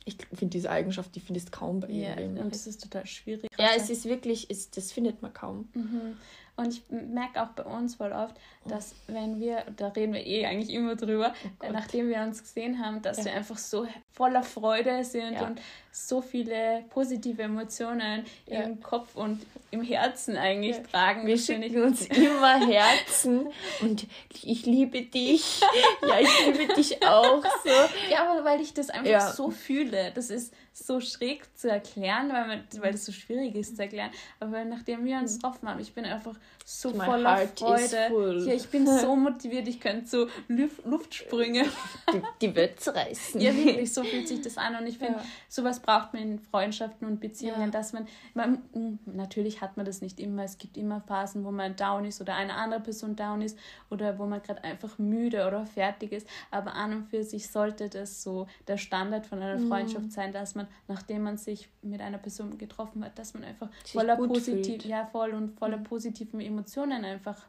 ich 0.04 0.16
finde 0.34 0.52
diese 0.52 0.70
Eigenschaft, 0.70 1.14
die 1.14 1.20
findest 1.20 1.52
kaum 1.52 1.80
bei 1.80 1.88
ja, 1.88 2.14
und 2.16 2.52
das 2.52 2.66
ist 2.66 2.82
total 2.82 3.06
schwierig. 3.06 3.48
Ja, 3.58 3.68
es 3.76 3.88
ist 3.88 4.04
wirklich, 4.04 4.50
es, 4.50 4.70
das 4.70 4.92
findet 4.92 5.22
man 5.22 5.32
kaum. 5.32 5.68
Mhm. 5.74 6.16
Und 6.56 6.68
ich 6.74 6.82
merke 6.90 7.42
auch 7.42 7.48
bei 7.48 7.64
uns 7.64 7.94
voll 7.94 8.12
oft, 8.12 8.36
dass 8.64 8.94
wenn 9.08 9.40
wir, 9.40 9.64
da 9.76 9.88
reden 9.88 10.12
wir 10.12 10.24
eh 10.24 10.46
eigentlich 10.46 10.70
immer 10.70 10.94
drüber, 10.94 11.34
oh 11.60 11.72
nachdem 11.72 12.08
wir 12.08 12.20
uns 12.20 12.42
gesehen 12.42 12.78
haben, 12.84 13.02
dass 13.02 13.18
ja. 13.18 13.26
wir 13.26 13.34
einfach 13.34 13.58
so 13.58 13.86
voller 14.12 14.42
Freude 14.42 15.04
sind 15.04 15.34
ja. 15.34 15.46
und 15.46 15.60
so 15.90 16.22
viele 16.22 16.84
positive 16.88 17.42
Emotionen 17.42 18.24
ja. 18.46 18.62
im 18.62 18.80
Kopf 18.80 19.14
und 19.14 19.44
im 19.70 19.82
Herzen 19.82 20.36
eigentlich 20.36 20.76
tragen. 20.90 21.26
Wir 21.26 21.36
schicken 21.36 21.82
uns 21.82 22.06
immer 22.06 22.66
Herzen 22.66 23.48
und 23.80 24.06
ich 24.42 24.64
liebe 24.66 25.02
dich. 25.02 25.60
Ja, 26.02 26.18
ich 26.18 26.46
liebe 26.46 26.74
dich 26.74 27.06
auch. 27.06 27.42
So. 27.64 27.70
Ja, 28.10 28.28
aber 28.28 28.44
weil 28.44 28.60
ich 28.60 28.74
das 28.74 28.90
einfach 28.90 29.32
so 29.32 29.50
fühle. 29.50 30.10
Das 30.14 30.30
ist 30.30 30.52
so 30.72 31.00
schräg 31.00 31.46
zu 31.56 31.70
erklären, 31.70 32.30
weil, 32.32 32.46
man, 32.46 32.64
weil 32.78 32.92
das 32.92 33.04
so 33.04 33.12
schwierig 33.12 33.54
ist 33.54 33.76
zu 33.76 33.82
erklären. 33.82 34.10
Aber 34.40 34.64
nachdem 34.64 35.04
wir 35.04 35.18
uns 35.18 35.34
getroffen 35.34 35.68
haben, 35.68 35.80
ich 35.80 35.94
bin 35.94 36.04
einfach 36.04 36.34
so 36.64 36.90
My 36.90 37.04
voller 37.04 37.48
Freude. 37.48 38.44
Ja, 38.52 38.58
ich 38.58 38.68
bin 38.68 38.86
so 38.86 39.16
motiviert, 39.16 39.66
ich 39.68 39.80
könnte 39.80 40.06
so 40.06 40.28
Luft, 40.48 40.84
Luftsprünge. 40.84 41.64
Die, 42.12 42.22
die 42.40 42.54
wird 42.54 42.86
reißen. 42.86 43.40
Ja, 43.40 43.54
wirklich, 43.54 43.92
so 43.92 44.02
fühlt 44.04 44.28
sich 44.28 44.42
das 44.42 44.58
an. 44.58 44.76
Und 44.76 44.86
ich 44.86 44.98
finde, 44.98 45.14
ja. 45.14 45.24
sowas 45.48 45.80
braucht 45.80 46.12
man 46.12 46.22
in 46.22 46.38
Freundschaften 46.38 47.06
und 47.06 47.20
Beziehungen, 47.20 47.62
ja. 47.62 47.68
dass 47.68 47.92
man, 47.92 48.06
man, 48.34 48.62
hm, 48.72 48.98
natürlich 49.06 49.60
hat 49.60 49.76
man 49.76 49.86
das 49.86 50.02
nicht 50.02 50.20
immer. 50.20 50.44
Es 50.44 50.58
gibt 50.58 50.76
immer 50.76 51.00
Phasen, 51.00 51.44
wo 51.44 51.50
man 51.50 51.76
down 51.76 52.04
ist 52.04 52.20
oder 52.20 52.34
eine 52.34 52.54
andere 52.54 52.80
Person 52.80 53.16
down 53.16 53.42
ist 53.42 53.58
oder 53.90 54.18
wo 54.18 54.26
man 54.26 54.42
gerade 54.42 54.62
einfach 54.64 54.98
müde 54.98 55.46
oder 55.46 55.64
fertig 55.64 56.12
ist. 56.12 56.26
Aber 56.50 56.74
an 56.74 56.92
und 56.92 57.04
für 57.08 57.24
sich 57.24 57.50
sollte 57.50 57.88
das 57.88 58.22
so 58.22 58.46
der 58.68 58.76
Standard 58.76 59.26
von 59.26 59.40
einer 59.42 59.58
mhm. 59.58 59.68
Freundschaft 59.68 60.06
mhm. 60.06 60.10
sein, 60.10 60.32
dass 60.32 60.54
man, 60.54 60.66
nachdem 60.88 61.22
man 61.22 61.38
sich 61.38 61.68
mit 61.82 62.00
einer 62.00 62.18
Person 62.18 62.58
getroffen 62.58 63.04
hat, 63.04 63.18
dass 63.18 63.34
man 63.34 63.44
einfach 63.44 63.68
sich 63.82 63.92
voller 63.92 64.16
positiv, 64.16 64.84
ja 64.84 65.06
voll 65.06 65.32
und 65.32 65.58
voller 65.58 65.78
mhm. 65.78 65.84
positiven 65.84 66.40
Emotionen 66.40 67.04
einfach 67.04 67.46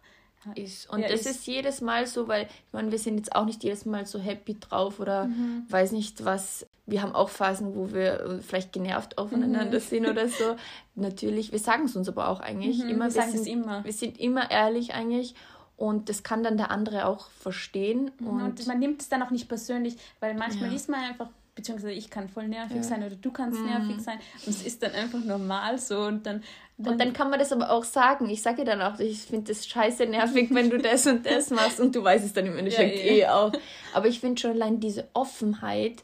ist. 0.55 0.89
Und 0.89 1.01
ja, 1.01 1.07
das 1.07 1.21
ist, 1.21 1.27
ist, 1.27 1.47
jedes 1.47 1.81
Mal 1.81 2.07
so, 2.07 2.27
weil 2.27 2.43
ich 2.43 2.73
meine, 2.73 2.91
wir 2.91 2.99
sind 2.99 3.17
jetzt 3.17 3.35
auch 3.35 3.45
nicht 3.45 3.63
jedes 3.63 3.85
Mal 3.85 4.05
so 4.05 4.19
happy 4.19 4.59
drauf 4.59 4.99
oder 4.99 5.25
mhm. 5.25 5.65
weiß 5.69 5.91
nicht 5.91 6.25
was. 6.25 6.65
Wir 6.85 7.01
haben 7.01 7.15
auch 7.15 7.29
Phasen, 7.29 7.75
wo 7.75 7.93
wir 7.93 8.19
äh, 8.19 8.41
vielleicht 8.41 8.73
genervt 8.73 9.17
aufeinander 9.17 9.65
mhm. 9.65 9.79
sind 9.79 10.07
oder 10.07 10.27
so. 10.27 10.55
Natürlich, 10.95 11.51
wir 11.51 11.59
sagen 11.59 11.85
es 11.85 11.95
uns 11.95 12.09
aber 12.09 12.27
auch 12.27 12.39
eigentlich 12.39 12.83
mhm, 12.83 12.89
immer. 12.89 13.05
Wir, 13.05 13.15
wir 13.15 13.21
sagen 13.21 13.35
es 13.35 13.47
immer. 13.47 13.83
Wir 13.83 13.93
sind 13.93 14.19
immer 14.19 14.51
ehrlich 14.51 14.93
eigentlich. 14.93 15.35
Und 15.75 16.07
das 16.09 16.23
kann 16.23 16.43
dann 16.43 16.57
der 16.57 16.71
andere 16.71 17.07
auch 17.07 17.29
verstehen. 17.29 18.11
Mhm, 18.19 18.27
und, 18.27 18.41
und 18.41 18.67
man 18.67 18.79
nimmt 18.79 19.01
es 19.01 19.09
dann 19.09 19.23
auch 19.23 19.31
nicht 19.31 19.47
persönlich, 19.47 19.97
weil 20.19 20.33
manchmal 20.35 20.69
ja. 20.69 20.75
ist 20.75 20.89
man 20.89 20.99
einfach 21.03 21.29
beziehungsweise 21.55 21.93
ich 21.93 22.09
kann 22.09 22.29
voll 22.29 22.47
nervig 22.47 22.77
ja. 22.77 22.83
sein 22.83 23.03
oder 23.03 23.15
du 23.15 23.31
kannst 23.31 23.59
mhm. 23.59 23.67
nervig 23.67 24.01
sein 24.01 24.19
und 24.45 24.49
es 24.49 24.65
ist 24.65 24.81
dann 24.81 24.91
einfach 24.91 25.23
normal 25.23 25.77
so 25.77 25.99
und 25.99 26.25
dann, 26.25 26.43
dann 26.77 26.93
und 26.93 27.01
dann 27.01 27.13
kann 27.13 27.29
man 27.29 27.39
das 27.39 27.51
aber 27.51 27.69
auch 27.69 27.83
sagen. 27.83 28.29
Ich 28.29 28.41
sage 28.41 28.63
dann 28.63 28.81
auch, 28.81 28.99
ich 28.99 29.21
finde 29.21 29.53
das 29.53 29.67
scheiße 29.67 30.05
nervig, 30.07 30.49
wenn 30.53 30.69
du 30.69 30.77
das 30.79 31.05
und 31.05 31.25
das 31.25 31.49
machst 31.51 31.79
und 31.79 31.95
du 31.95 32.03
weißt 32.03 32.25
es 32.25 32.33
dann 32.33 32.47
im 32.47 32.57
Endeffekt 32.57 32.97
ja, 32.97 33.11
eh 33.11 33.27
auch. 33.27 33.51
Aber 33.93 34.07
ich 34.07 34.19
finde 34.19 34.41
schon 34.41 34.51
allein 34.51 34.79
diese 34.79 35.07
Offenheit 35.13 36.03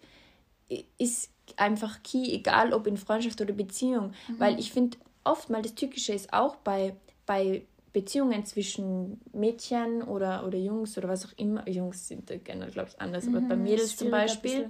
ist 0.97 1.31
einfach 1.57 2.03
key, 2.03 2.31
egal 2.31 2.73
ob 2.73 2.85
in 2.87 2.97
Freundschaft 2.97 3.41
oder 3.41 3.53
Beziehung, 3.53 4.13
mhm. 4.27 4.39
weil 4.39 4.59
ich 4.59 4.71
finde 4.71 4.97
oft 5.23 5.49
mal 5.49 5.61
das 5.61 5.75
Tückische 5.75 6.13
ist 6.13 6.31
auch 6.31 6.55
bei, 6.57 6.95
bei 7.25 7.63
Beziehungen 7.91 8.45
zwischen 8.45 9.19
Mädchen 9.33 10.03
oder, 10.03 10.45
oder 10.45 10.57
Jungs 10.57 10.97
oder 10.97 11.09
was 11.09 11.25
auch 11.25 11.37
immer, 11.37 11.67
Jungs 11.67 12.07
sind 12.07 12.31
generell, 12.43 12.71
glaube 12.71 12.89
ich, 12.91 13.01
anders, 13.01 13.25
mhm, 13.25 13.35
aber 13.35 13.47
bei 13.47 13.55
Mädels 13.55 13.97
zum 13.97 14.11
Beispiel, 14.11 14.69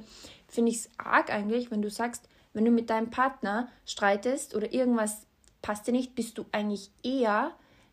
finde 0.49 0.71
ich 0.71 0.77
es 0.77 0.89
arg 0.97 1.31
eigentlich, 1.31 1.71
wenn 1.71 1.81
du 1.81 1.89
sagst, 1.89 2.27
wenn 2.53 2.65
du 2.65 2.71
mit 2.71 2.89
deinem 2.89 3.09
Partner 3.09 3.69
streitest 3.85 4.55
oder 4.55 4.73
irgendwas 4.73 5.25
passt 5.61 5.87
dir 5.87 5.91
nicht, 5.91 6.15
bist 6.15 6.37
du 6.37 6.45
eigentlich 6.51 6.89
eher 7.03 7.51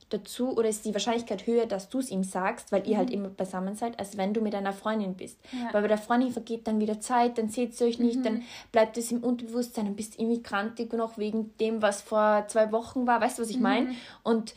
dazu 0.09 0.57
oder 0.57 0.69
ist 0.69 0.85
die 0.85 0.95
Wahrscheinlichkeit 0.95 1.47
höher, 1.47 1.67
dass 1.67 1.89
du 1.89 1.99
es 1.99 2.11
ihm 2.11 2.23
sagst, 2.23 2.71
weil 2.71 2.83
mhm. 2.83 2.87
ihr 2.89 2.97
halt 2.97 3.11
immer 3.11 3.29
beisammen 3.29 3.75
seid, 3.75 3.99
als 3.99 4.17
wenn 4.17 4.33
du 4.33 4.41
mit 4.41 4.55
einer 4.55 4.73
Freundin 4.73 5.15
bist. 5.15 5.39
Ja. 5.53 5.73
Weil 5.73 5.83
bei 5.83 5.89
der 5.89 5.99
Freundin 5.99 6.31
vergeht 6.31 6.67
dann 6.67 6.81
wieder 6.81 7.01
Zeit, 7.01 7.39
dann 7.39 7.49
seht 7.49 7.79
ihr 7.81 7.87
euch 7.87 7.99
nicht, 7.99 8.19
mhm. 8.21 8.23
dann 8.23 8.43
bleibt 8.71 8.97
es 8.99 9.11
im 9.11 9.25
Unterbewusstsein, 9.25 9.87
dann 9.87 9.97
bist 9.97 10.15
du 10.15 10.23
irgendwie 10.23 10.43
krantig 10.43 10.93
noch 10.93 11.19
wegen 11.19 11.57
dem, 11.59 11.83
was 11.83 12.03
vor 12.03 12.45
zwei 12.49 12.71
Wochen 12.71 13.07
war. 13.07 13.21
Weißt 13.21 13.39
du, 13.39 13.43
was 13.43 13.51
ich 13.51 13.57
mhm. 13.57 13.63
meine? 13.63 13.95
Und 14.23 14.55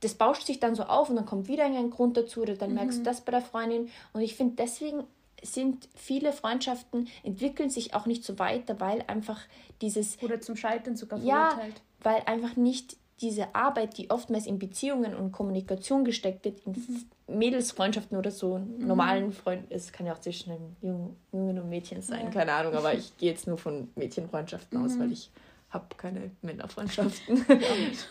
das 0.00 0.14
bauscht 0.14 0.46
sich 0.46 0.60
dann 0.60 0.74
so 0.74 0.84
auf 0.84 1.10
und 1.10 1.16
dann 1.16 1.26
kommt 1.26 1.48
wieder 1.48 1.64
ein 1.64 1.90
Grund 1.90 2.16
dazu 2.16 2.42
oder 2.42 2.54
dann 2.54 2.74
merkst 2.74 2.98
du 2.98 3.00
mhm. 3.00 3.04
das 3.04 3.20
bei 3.20 3.32
der 3.32 3.42
Freundin. 3.42 3.90
Und 4.12 4.20
ich 4.20 4.34
finde, 4.34 4.56
deswegen 4.56 5.04
sind 5.42 5.88
viele 5.94 6.32
Freundschaften 6.32 7.08
entwickeln 7.22 7.70
sich 7.70 7.94
auch 7.94 8.06
nicht 8.06 8.24
so 8.24 8.38
weiter, 8.38 8.80
weil 8.80 9.04
einfach 9.06 9.40
dieses 9.80 10.20
oder 10.22 10.40
zum 10.40 10.56
Scheitern 10.56 10.96
sogar 10.96 11.20
verurteilt. 11.20 11.74
Ja, 11.74 11.82
weil 12.02 12.22
einfach 12.26 12.56
nicht 12.56 12.96
diese 13.20 13.54
Arbeit, 13.54 13.98
die 13.98 14.10
oftmals 14.10 14.46
in 14.46 14.58
Beziehungen 14.58 15.14
und 15.14 15.32
Kommunikation 15.32 16.04
gesteckt 16.04 16.44
wird, 16.44 16.60
in 16.66 16.72
mhm. 16.72 17.38
Mädelsfreundschaften 17.38 18.16
oder 18.16 18.30
so 18.30 18.58
mhm. 18.58 18.86
normalen 18.86 19.32
Freunden, 19.32 19.66
es 19.70 19.92
kann 19.92 20.06
ja 20.06 20.12
auch 20.12 20.20
zwischen 20.20 20.52
einem 20.52 20.76
Jungen, 20.80 21.16
Jungen 21.32 21.58
und 21.58 21.68
Mädchen 21.68 22.00
sein, 22.00 22.26
ja. 22.26 22.30
keine 22.30 22.52
Ahnung, 22.52 22.74
aber 22.74 22.94
ich 22.94 23.16
gehe 23.18 23.30
jetzt 23.30 23.46
nur 23.46 23.58
von 23.58 23.88
Mädchenfreundschaften 23.96 24.78
mhm. 24.78 24.84
aus, 24.84 24.98
weil 24.98 25.12
ich 25.12 25.30
habe 25.70 25.86
keine 25.96 26.30
Männerfreundschaften. 26.42 27.44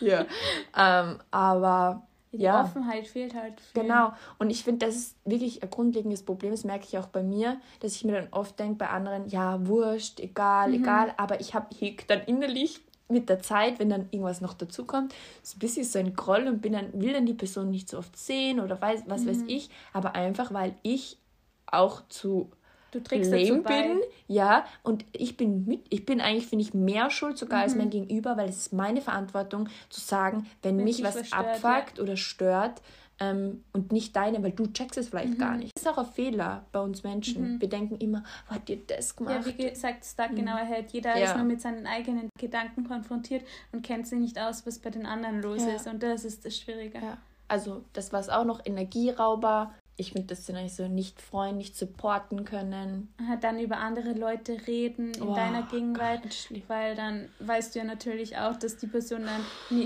ja, 0.02 0.26
ähm, 0.78 1.20
aber 1.32 2.07
die 2.32 2.44
ja. 2.44 2.62
Offenheit 2.62 3.08
fehlt 3.08 3.34
halt. 3.34 3.60
Viel. 3.60 3.84
Genau. 3.84 4.14
Und 4.38 4.50
ich 4.50 4.64
finde, 4.64 4.86
das 4.86 4.96
ist 4.96 5.16
wirklich 5.26 5.64
ein 5.64 5.70
grundlegendes 5.70 6.24
Problem. 6.24 6.52
Das 6.52 6.64
merke 6.64 6.86
ich 6.88 6.98
auch 6.98 7.08
bei 7.08 7.24
mir, 7.24 7.60
dass 7.80 7.96
ich 7.96 8.04
mir 8.04 8.14
dann 8.14 8.28
oft 8.32 8.60
denke, 8.60 8.76
bei 8.76 8.90
anderen, 8.90 9.28
ja, 9.28 9.66
wurscht, 9.68 10.20
egal, 10.20 10.70
mhm. 10.70 10.76
egal. 10.76 11.14
Aber 11.18 11.40
ich 11.40 11.54
habe 11.54 11.68
dann 12.08 12.22
innerlich 12.22 12.82
mit 13.10 13.30
der 13.30 13.40
Zeit, 13.40 13.80
wenn 13.80 13.90
dann 13.90 14.08
irgendwas 14.12 14.42
noch 14.42 14.54
dazukommt, 14.54 15.14
so 15.42 15.56
ein 15.56 15.60
bisschen 15.60 15.86
so 15.86 16.00
ein 16.00 16.14
Groll 16.14 16.48
und 16.48 16.62
bin 16.62 16.74
dann, 16.74 16.90
will 16.94 17.14
dann 17.14 17.26
die 17.26 17.34
Person 17.34 17.70
nicht 17.70 17.90
so 17.90 17.98
oft 17.98 18.18
sehen 18.18 18.60
oder 18.60 18.82
weiß, 18.82 19.04
was 19.08 19.22
mhm. 19.22 19.30
weiß 19.30 19.44
ich. 19.48 19.70
Aber 19.94 20.16
einfach, 20.16 20.54
weil 20.54 20.76
ich 20.84 21.18
auch 21.66 22.02
zu 22.10 22.52
Du 22.92 23.00
trägst 23.02 23.32
lame 23.32 23.62
bin, 23.62 24.00
ja, 24.28 24.66
und 24.84 25.06
ich 25.12 25.38
bin 25.38 25.66
mit, 25.66 25.86
ich 25.90 26.06
bin 26.06 26.22
eigentlich, 26.22 26.48
finde 26.48 26.64
ich, 26.64 26.74
mehr 26.74 27.10
schuld 27.10 27.38
sogar 27.38 27.60
mhm. 27.60 27.64
als 27.64 27.76
mein 27.76 27.90
Gegenüber, 27.90 28.38
weil 28.38 28.50
es 28.50 28.58
ist 28.58 28.74
meine 28.74 29.02
Verantwortung 29.02 29.70
zu 29.90 30.00
sagen, 30.00 30.46
wenn, 30.62 30.78
wenn 30.78 30.86
mich 30.86 31.04
was 31.04 31.28
stört, 31.28 31.64
abfuckt 31.64 31.98
ja. 31.98 32.04
oder 32.04 32.16
stört 32.16 32.82
ähm, 33.20 33.64
und 33.74 33.92
nicht 33.92 34.16
deine, 34.16 34.42
weil 34.44 34.52
du 34.52 34.68
checkst 34.68 34.98
es 34.98 35.10
vielleicht 35.10 35.34
mhm. 35.34 35.38
gar 35.38 35.58
nicht. 35.58 35.76
Das 35.76 35.84
ist 35.84 35.88
auch 35.90 35.98
ein 35.98 36.06
Fehler 36.06 36.66
bei 36.72 36.80
uns 36.80 37.04
Menschen. 37.04 37.56
Mhm. 37.56 37.62
Wir 37.62 37.70
denken 37.70 37.98
immer, 37.98 38.24
was 38.48 38.58
hat 38.58 38.68
dir 38.68 38.78
das 38.86 39.16
gemacht? 39.16 39.46
Ja, 39.46 39.58
wie 39.58 39.70
gesagt, 39.70 40.06
Stark 40.06 40.32
mhm. 40.32 40.38
genau 40.38 40.58
erhält. 40.58 40.92
Jeder 40.92 41.18
ja. 41.18 41.26
ist 41.26 41.36
nur 41.36 41.46
mit 41.46 41.62
seinen 41.62 41.88
eigenen 41.88 42.30
Gedanken 42.40 42.88
konfrontiert 42.88 43.44
und 43.72 43.84
kennt 43.84 44.08
sich 44.08 44.20
nicht 44.20 44.40
aus, 44.40 44.66
was 44.66 44.80
bei 44.80 44.90
den 44.90 45.06
anderen 45.06 45.42
los 45.42 45.64
ja. 45.64 45.74
ist 45.74 45.88
und 45.88 46.04
das 46.04 46.26
ist 46.26 46.46
das 46.46 46.58
Schwierige. 46.58 47.00
Also 47.48 47.84
das 47.94 48.12
war 48.12 48.20
es 48.20 48.30
auch 48.30 48.44
noch 48.44 48.66
Energierauber, 48.66 49.74
ich 50.00 50.12
finde 50.12 50.28
das 50.28 50.48
eigentlich 50.50 50.76
so 50.76 50.88
nicht 50.88 51.20
freuen, 51.20 51.58
nicht 51.58 51.76
supporten 51.76 52.46
können. 52.46 53.12
Dann 53.42 53.60
über 53.60 53.78
andere 53.78 54.14
Leute 54.14 54.68
reden 54.68 55.14
in 55.16 55.24
oh, 55.24 55.36
deiner 55.36 55.64
Gegenwart, 55.64 56.22
Gott, 56.22 56.62
weil 56.68 56.96
dann 56.96 57.30
weißt 57.40 57.74
du 57.74 57.80
ja 57.80 57.86
natürlich 57.86 58.38
auch, 58.38 58.56
dass 58.56 58.78
die 58.78 58.86
Person 58.86 59.26
dann, 59.26 59.44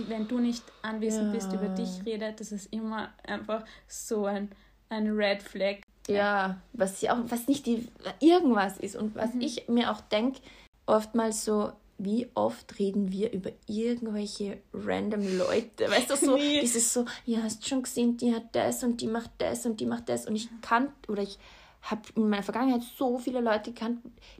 wenn 0.09 0.27
du 0.27 0.39
nicht 0.39 0.63
anwesend 0.81 1.27
ja. 1.27 1.31
bist, 1.31 1.53
über 1.53 1.69
dich 1.69 2.05
redet. 2.05 2.41
Das 2.41 2.51
ist 2.51 2.73
immer 2.73 3.09
einfach 3.25 3.63
so 3.87 4.25
ein, 4.25 4.51
ein 4.89 5.07
Red 5.11 5.41
Flag. 5.41 5.77
Ja, 6.09 6.57
was 6.73 6.99
ja 6.99 7.13
auch, 7.13 7.23
was 7.27 7.47
nicht 7.47 7.65
die, 7.65 7.87
irgendwas 8.19 8.77
ist 8.77 8.97
und 8.97 9.15
was 9.15 9.33
mhm. 9.33 9.41
ich 9.41 9.69
mir 9.69 9.91
auch 9.91 10.01
denke, 10.01 10.41
oftmals 10.85 11.45
so, 11.45 11.71
wie 12.03 12.27
oft 12.33 12.79
reden 12.79 13.11
wir 13.11 13.31
über 13.31 13.51
irgendwelche 13.67 14.57
random 14.73 15.37
Leute? 15.37 15.89
Weißt 15.89 16.09
du, 16.09 16.15
so 16.25 16.35
nee. 16.35 16.61
dieses 16.61 16.93
so, 16.93 17.05
ja, 17.25 17.43
hast 17.43 17.67
schon 17.67 17.83
gesehen, 17.83 18.17
die 18.17 18.33
hat 18.33 18.53
das 18.53 18.83
und 18.83 19.01
die 19.01 19.07
macht 19.07 19.31
das 19.37 19.65
und 19.65 19.79
die 19.79 19.85
macht 19.85 20.09
das 20.09 20.25
und 20.25 20.35
ich 20.35 20.49
kann 20.61 20.89
oder 21.07 21.23
ich 21.23 21.37
habe 21.81 22.01
in 22.15 22.29
meiner 22.29 22.43
Vergangenheit 22.43 22.83
so 22.83 23.17
viele 23.17 23.41
Leute 23.41 23.71
gekannt, 23.71 23.99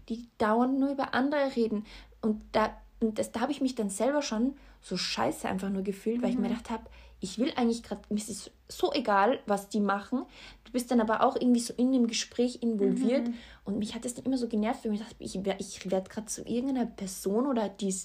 die 0.09 0.27
dauernd 0.37 0.79
nur 0.79 0.91
über 0.91 1.13
andere 1.13 1.55
reden 1.55 1.85
und 2.21 2.41
da 2.51 2.75
und 2.99 3.17
das, 3.17 3.31
da 3.31 3.39
habe 3.39 3.51
ich 3.51 3.61
mich 3.61 3.73
dann 3.73 3.89
selber 3.89 4.21
schon 4.21 4.53
so 4.79 4.95
scheiße 4.95 5.47
einfach 5.47 5.69
nur 5.69 5.81
gefühlt, 5.81 6.21
weil 6.21 6.29
mhm. 6.29 6.35
ich 6.35 6.39
mir 6.39 6.47
mhm. 6.47 6.51
gedacht 6.51 6.69
habe, 6.69 6.83
ich 7.21 7.37
will 7.37 7.53
eigentlich 7.55 7.83
gerade, 7.83 8.01
mir 8.09 8.17
ist 8.17 8.29
es 8.29 8.51
so 8.67 8.91
egal, 8.93 9.39
was 9.45 9.69
die 9.69 9.79
machen. 9.79 10.25
Du 10.65 10.71
bist 10.71 10.91
dann 10.91 10.99
aber 10.99 11.23
auch 11.23 11.35
irgendwie 11.35 11.59
so 11.59 11.73
in 11.77 11.91
dem 11.91 12.07
Gespräch 12.07 12.61
involviert 12.61 13.27
mhm. 13.27 13.33
und 13.63 13.77
mich 13.77 13.95
hat 13.95 14.03
das 14.03 14.15
dann 14.15 14.25
immer 14.25 14.37
so 14.37 14.47
genervt, 14.47 14.83
weil 14.83 14.95
ich 14.95 14.99
dachte, 14.99 15.15
ich, 15.19 15.35
ich 15.59 15.91
werde 15.91 16.09
gerade 16.09 16.27
zu 16.27 16.41
irgendeiner 16.45 16.87
Person 16.87 17.47
oder 17.47 17.69
die 17.69 17.95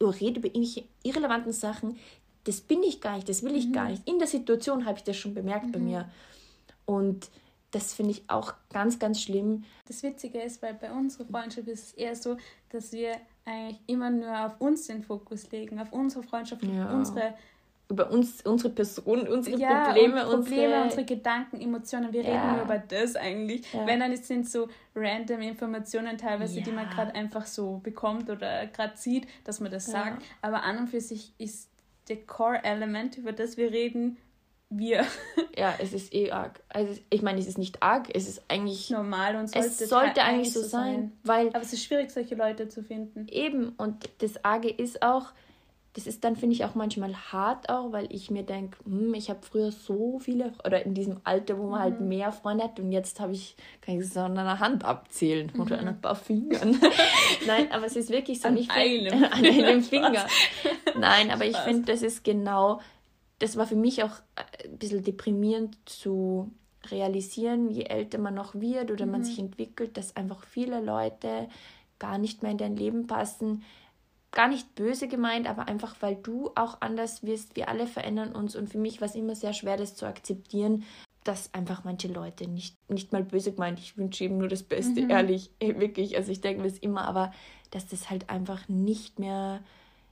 redet 0.00 0.38
über 0.38 0.48
irgendwelche 0.48 0.84
irrelevanten 1.04 1.52
Sachen. 1.52 1.96
Das 2.44 2.60
bin 2.60 2.82
ich 2.82 3.00
gar 3.00 3.14
nicht, 3.16 3.28
das 3.28 3.42
will 3.42 3.54
ich 3.54 3.68
mhm. 3.68 3.72
gar 3.72 3.88
nicht. 3.88 4.06
In 4.08 4.18
der 4.18 4.28
Situation 4.28 4.84
habe 4.84 4.98
ich 4.98 5.04
das 5.04 5.16
schon 5.16 5.34
bemerkt 5.34 5.70
bei 5.72 5.78
mhm. 5.78 5.84
mir. 5.84 6.10
Und 6.84 7.30
das 7.70 7.94
finde 7.94 8.12
ich 8.12 8.24
auch 8.28 8.54
ganz, 8.72 8.98
ganz 8.98 9.20
schlimm. 9.20 9.64
Das 9.86 10.02
Witzige 10.02 10.40
ist, 10.40 10.62
weil 10.62 10.74
bei 10.74 10.90
unserer 10.90 11.26
Freundschaft 11.26 11.68
ist 11.68 11.88
es 11.88 11.92
eher 11.92 12.16
so, 12.16 12.36
dass 12.70 12.92
wir 12.92 13.12
eigentlich 13.44 13.80
immer 13.86 14.10
nur 14.10 14.46
auf 14.46 14.60
uns 14.60 14.86
den 14.86 15.02
Fokus 15.02 15.50
legen, 15.50 15.78
auf 15.78 15.92
unsere 15.92 16.22
Freundschaft, 16.22 16.64
ja. 16.64 16.92
unsere 16.92 17.34
über 17.88 18.10
uns, 18.10 18.42
unsere 18.42 18.70
Person, 18.70 19.28
unsere 19.28 19.58
ja, 19.58 19.84
Probleme, 19.84 20.22
Probleme 20.22 20.36
unsere, 20.36 20.82
unsere 20.82 21.04
Gedanken, 21.04 21.60
Emotionen. 21.60 22.12
Wir 22.12 22.22
ja. 22.22 22.30
reden 22.30 22.56
nur 22.56 22.64
über 22.64 22.78
das 22.78 23.14
eigentlich. 23.16 23.72
Ja. 23.72 23.86
Wenn 23.86 24.00
dann 24.00 24.12
es 24.12 24.26
sind 24.26 24.48
so 24.48 24.68
random 24.94 25.40
Informationen 25.42 26.18
teilweise, 26.18 26.60
die 26.60 26.72
man 26.72 26.90
gerade 26.90 27.14
einfach 27.14 27.46
so 27.46 27.78
bekommt 27.78 28.28
oder 28.28 28.66
gerade 28.66 28.96
sieht, 28.96 29.28
dass 29.44 29.60
man 29.60 29.70
das 29.70 29.86
sagt. 29.86 30.24
Aber 30.42 30.64
an 30.64 30.78
und 30.78 30.88
für 30.88 31.00
sich 31.00 31.32
ist 31.38 31.70
der 32.08 32.16
Core-Element, 32.16 33.18
über 33.18 33.32
das 33.32 33.56
wir 33.56 33.70
reden, 33.70 34.16
wir. 34.68 35.06
Ja, 35.58 35.74
es 35.78 35.94
ist 35.94 36.12
eh 36.12 36.32
arg. 36.32 36.60
Also 36.68 37.00
ich 37.08 37.22
meine, 37.22 37.40
es 37.40 37.46
ist 37.46 37.56
nicht 37.56 37.82
arg, 37.82 38.08
es 38.12 38.28
ist 38.28 38.42
eigentlich 38.48 38.90
normal 38.90 39.36
und 39.36 39.48
sollte 39.48 39.68
es 39.68 39.78
sollte 39.88 40.22
eigentlich 40.22 40.52
so 40.52 40.60
sein, 40.60 40.68
sein, 40.68 41.12
weil 41.22 41.48
aber 41.48 41.62
es 41.62 41.72
ist 41.72 41.82
schwierig 41.82 42.10
solche 42.10 42.34
Leute 42.34 42.68
zu 42.68 42.82
finden. 42.82 43.26
Eben 43.28 43.70
und 43.70 44.06
das 44.18 44.44
arge 44.44 44.68
ist 44.68 45.00
auch, 45.00 45.32
das 45.96 46.06
ist 46.06 46.22
dann, 46.24 46.36
finde 46.36 46.54
ich, 46.54 46.64
auch 46.64 46.74
manchmal 46.74 47.14
hart 47.32 47.68
auch, 47.68 47.90
weil 47.90 48.06
ich 48.12 48.30
mir 48.30 48.42
denke, 48.42 48.78
hm, 48.84 49.14
ich 49.14 49.30
habe 49.30 49.40
früher 49.42 49.72
so 49.72 50.18
viele, 50.18 50.52
oder 50.64 50.84
in 50.84 50.94
diesem 50.94 51.20
Alter, 51.24 51.58
wo 51.58 51.68
man 51.68 51.80
halt 51.80 51.94
mhm. 51.94 51.98
halt 52.00 52.08
mehr 52.08 52.32
Freunde 52.32 52.64
hat 52.64 52.78
und 52.78 52.92
jetzt 52.92 53.18
habe 53.18 53.32
ich, 53.32 53.56
kann 53.80 53.98
ich 53.98 54.02
es 54.02 54.16
an 54.16 54.36
einer 54.36 54.60
Hand 54.60 54.84
abzählen 54.84 55.50
mhm. 55.52 55.60
oder 55.60 55.78
an 55.78 55.88
ein 55.88 56.00
paar 56.00 56.14
Fingern. 56.14 56.78
Nein, 57.46 57.72
aber 57.72 57.86
es 57.86 57.96
ist 57.96 58.10
wirklich 58.10 58.40
so. 58.40 58.48
An, 58.48 58.58
einem, 58.68 59.10
find, 59.10 59.32
an 59.32 59.44
einem 59.44 59.82
Finger. 59.82 60.26
Nein, 60.98 61.30
aber 61.30 61.44
ich 61.46 61.56
finde, 61.56 61.90
das 61.90 62.02
ist 62.02 62.22
genau 62.22 62.80
das 63.38 63.56
war 63.56 63.66
für 63.66 63.76
mich 63.76 64.02
auch 64.02 64.18
äh, 64.36 64.68
ein 64.68 64.78
bisschen 64.78 65.02
deprimierend 65.02 65.76
zu 65.86 66.50
realisieren, 66.90 67.70
je 67.70 67.84
älter 67.84 68.18
man 68.18 68.34
noch 68.34 68.54
wird 68.54 68.90
oder 68.90 69.06
mhm. 69.06 69.12
man 69.12 69.24
sich 69.24 69.38
entwickelt, 69.38 69.96
dass 69.96 70.16
einfach 70.16 70.44
viele 70.44 70.80
Leute 70.80 71.48
gar 71.98 72.18
nicht 72.18 72.42
mehr 72.42 72.52
in 72.52 72.58
dein 72.58 72.76
Leben 72.76 73.06
passen. 73.06 73.64
Gar 74.36 74.48
nicht 74.48 74.74
böse 74.74 75.08
gemeint, 75.08 75.48
aber 75.48 75.66
einfach, 75.66 75.96
weil 76.00 76.16
du 76.16 76.50
auch 76.56 76.82
anders 76.82 77.22
wirst. 77.22 77.56
Wir 77.56 77.70
alle 77.70 77.86
verändern 77.86 78.32
uns. 78.32 78.54
Und 78.54 78.68
für 78.68 78.76
mich 78.76 79.00
war 79.00 79.08
es 79.08 79.14
immer 79.14 79.34
sehr 79.34 79.54
schwer, 79.54 79.78
das 79.78 79.96
zu 79.96 80.04
akzeptieren, 80.04 80.84
dass 81.24 81.54
einfach 81.54 81.84
manche 81.84 82.08
Leute 82.08 82.46
nicht, 82.46 82.76
nicht 82.90 83.14
mal 83.14 83.24
böse 83.24 83.52
gemeint, 83.52 83.78
ich 83.78 83.96
wünsche 83.96 84.24
ihm 84.24 84.36
nur 84.36 84.48
das 84.48 84.62
Beste, 84.62 85.00
mhm. 85.00 85.10
ehrlich, 85.10 85.50
wirklich. 85.60 86.16
Also 86.18 86.30
ich 86.30 86.42
denke 86.42 86.60
mir 86.60 86.68
das 86.68 86.78
immer, 86.78 87.08
aber 87.08 87.32
dass 87.70 87.88
das 87.88 88.10
halt 88.10 88.28
einfach 88.28 88.68
nicht 88.68 89.18
mehr 89.18 89.60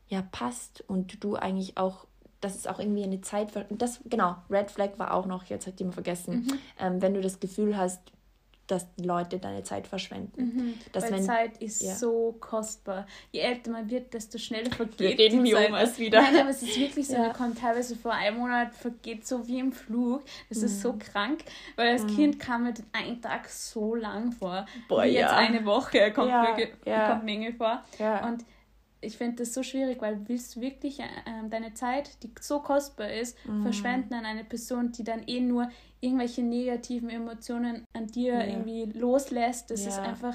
ja, 0.08 0.22
passt 0.22 0.82
und 0.88 1.22
du 1.22 1.36
eigentlich 1.36 1.76
auch 1.76 2.06
dass 2.44 2.56
es 2.56 2.66
auch 2.66 2.78
irgendwie 2.78 3.04
eine 3.04 3.22
Zeit, 3.22 3.52
das 3.70 4.00
genau, 4.04 4.36
Red 4.50 4.70
Flag 4.70 4.98
war 4.98 5.14
auch 5.14 5.24
noch, 5.24 5.44
jetzt 5.44 5.66
hat 5.66 5.78
jemand 5.78 5.94
vergessen, 5.94 6.44
mhm. 6.44 6.58
ähm, 6.78 7.00
wenn 7.00 7.14
du 7.14 7.22
das 7.22 7.40
Gefühl 7.40 7.74
hast, 7.74 8.00
dass 8.66 8.86
die 8.94 9.04
Leute 9.04 9.38
deine 9.38 9.62
Zeit 9.62 9.86
verschwenden. 9.86 10.42
Mhm. 10.42 10.74
Dass 10.92 11.04
Weil 11.04 11.12
wenn, 11.12 11.22
Zeit 11.22 11.56
ist 11.58 11.82
ja. 11.82 11.94
so 11.94 12.34
kostbar. 12.40 13.06
Je 13.30 13.40
älter 13.40 13.70
man 13.70 13.90
wird, 13.90 14.14
desto 14.14 14.38
schneller 14.38 14.70
vergeht 14.70 14.98
wir 14.98 15.18
reden 15.18 15.44
die 15.44 15.52
Zeit. 15.52 15.70
Um 15.70 15.98
wieder. 15.98 16.22
Nein, 16.22 16.40
aber 16.40 16.50
es 16.50 16.62
ist 16.62 16.78
wirklich 16.78 17.06
so, 17.06 17.14
ja. 17.14 17.28
mir 17.28 17.32
kommt 17.32 17.58
teilweise 17.58 17.96
vor 17.96 18.12
einem 18.12 18.38
Monat 18.38 18.74
vergeht 18.74 19.26
so 19.26 19.46
wie 19.46 19.58
im 19.58 19.72
Flug. 19.72 20.22
Das 20.48 20.58
mhm. 20.58 20.64
ist 20.64 20.80
so 20.80 20.92
mhm. 20.92 20.98
krank, 20.98 21.44
weil 21.76 21.88
als 21.88 22.04
mhm. 22.04 22.16
Kind 22.16 22.40
kam 22.40 22.64
mir 22.64 22.74
ein 22.92 23.20
Tag 23.20 23.48
so 23.48 23.94
lang 23.94 24.32
vor. 24.32 24.66
Boah, 24.88 25.04
wie 25.04 25.08
ja. 25.08 25.20
jetzt 25.20 25.32
eine 25.32 25.64
Woche 25.64 26.12
kommt, 26.12 26.28
ja. 26.28 26.56
mir, 26.56 27.08
kommt 27.08 27.24
mir 27.24 27.54
vor. 27.54 27.82
Und 28.26 28.44
ich 29.04 29.16
finde 29.16 29.36
das 29.36 29.54
so 29.54 29.62
schwierig, 29.62 30.00
weil 30.00 30.20
willst 30.26 30.56
du 30.56 30.60
wirklich 30.60 31.00
äh, 31.00 31.04
deine 31.48 31.74
Zeit, 31.74 32.22
die 32.22 32.30
so 32.40 32.60
kostbar 32.60 33.10
ist, 33.10 33.36
mhm. 33.46 33.62
verschwenden 33.62 34.14
an 34.14 34.24
eine 34.24 34.44
Person, 34.44 34.92
die 34.92 35.04
dann 35.04 35.22
eh 35.26 35.40
nur 35.40 35.70
irgendwelche 36.00 36.42
negativen 36.42 37.10
Emotionen 37.10 37.84
an 37.92 38.06
dir 38.06 38.34
ja. 38.34 38.44
irgendwie 38.44 38.84
loslässt. 38.98 39.70
Das 39.70 39.82
ja. 39.82 39.90
ist 39.90 39.98
einfach. 39.98 40.34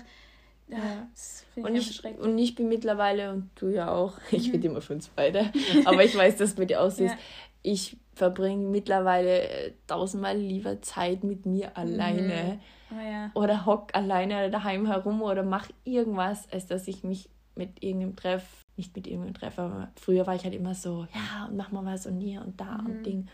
Ja, 0.68 1.08
das 1.12 1.46
und, 1.56 1.76
ich, 1.76 2.06
und 2.06 2.38
ich 2.38 2.54
bin 2.54 2.70
mittlerweile, 2.70 3.32
und 3.32 3.50
du 3.56 3.70
ja 3.70 3.92
auch, 3.92 4.20
ich 4.32 4.48
mhm. 4.48 4.54
rede 4.54 4.68
immer 4.68 4.82
für 4.82 4.94
uns 4.94 5.08
beide, 5.10 5.52
aber 5.86 6.04
ich 6.04 6.16
weiß, 6.16 6.38
dass 6.38 6.52
es 6.52 6.58
mit 6.58 6.70
dir 6.70 6.82
aussieht. 6.82 7.12
Ich 7.62 7.98
verbringe 8.14 8.70
mittlerweile 8.70 9.42
äh, 9.42 9.74
tausendmal 9.86 10.38
lieber 10.38 10.82
Zeit 10.82 11.26
mit 11.26 11.46
mir 11.46 11.76
alleine. 11.78 12.62
Mhm. 12.90 13.32
Oh, 13.34 13.42
oder 13.42 13.66
hock 13.66 13.90
alleine 13.94 14.50
daheim 14.50 14.88
herum 14.88 15.22
oder 15.22 15.44
mach 15.44 15.68
irgendwas, 15.84 16.50
als 16.54 16.68
dass 16.68 16.88
ich 16.88 17.04
mich 17.04 17.30
mit 17.56 17.84
irgendeinem 17.84 18.16
Treff, 18.16 18.59
nicht 18.80 18.96
mit 18.96 19.06
irgendeinem 19.06 19.36
Treff, 19.36 19.60
aber 19.60 19.90
früher 19.96 20.26
war 20.26 20.34
ich 20.34 20.44
halt 20.44 20.56
immer 20.56 20.74
so, 20.74 21.06
ja, 21.14 21.46
und 21.46 21.58
mach 21.58 21.72
mal 21.72 21.86
was 21.86 22.08
und 22.08 22.20
hier 22.20 22.42
und 22.42 22.60
da 22.60 22.80
mhm. 22.80 22.86
und 22.88 23.06
Ding. 23.06 23.28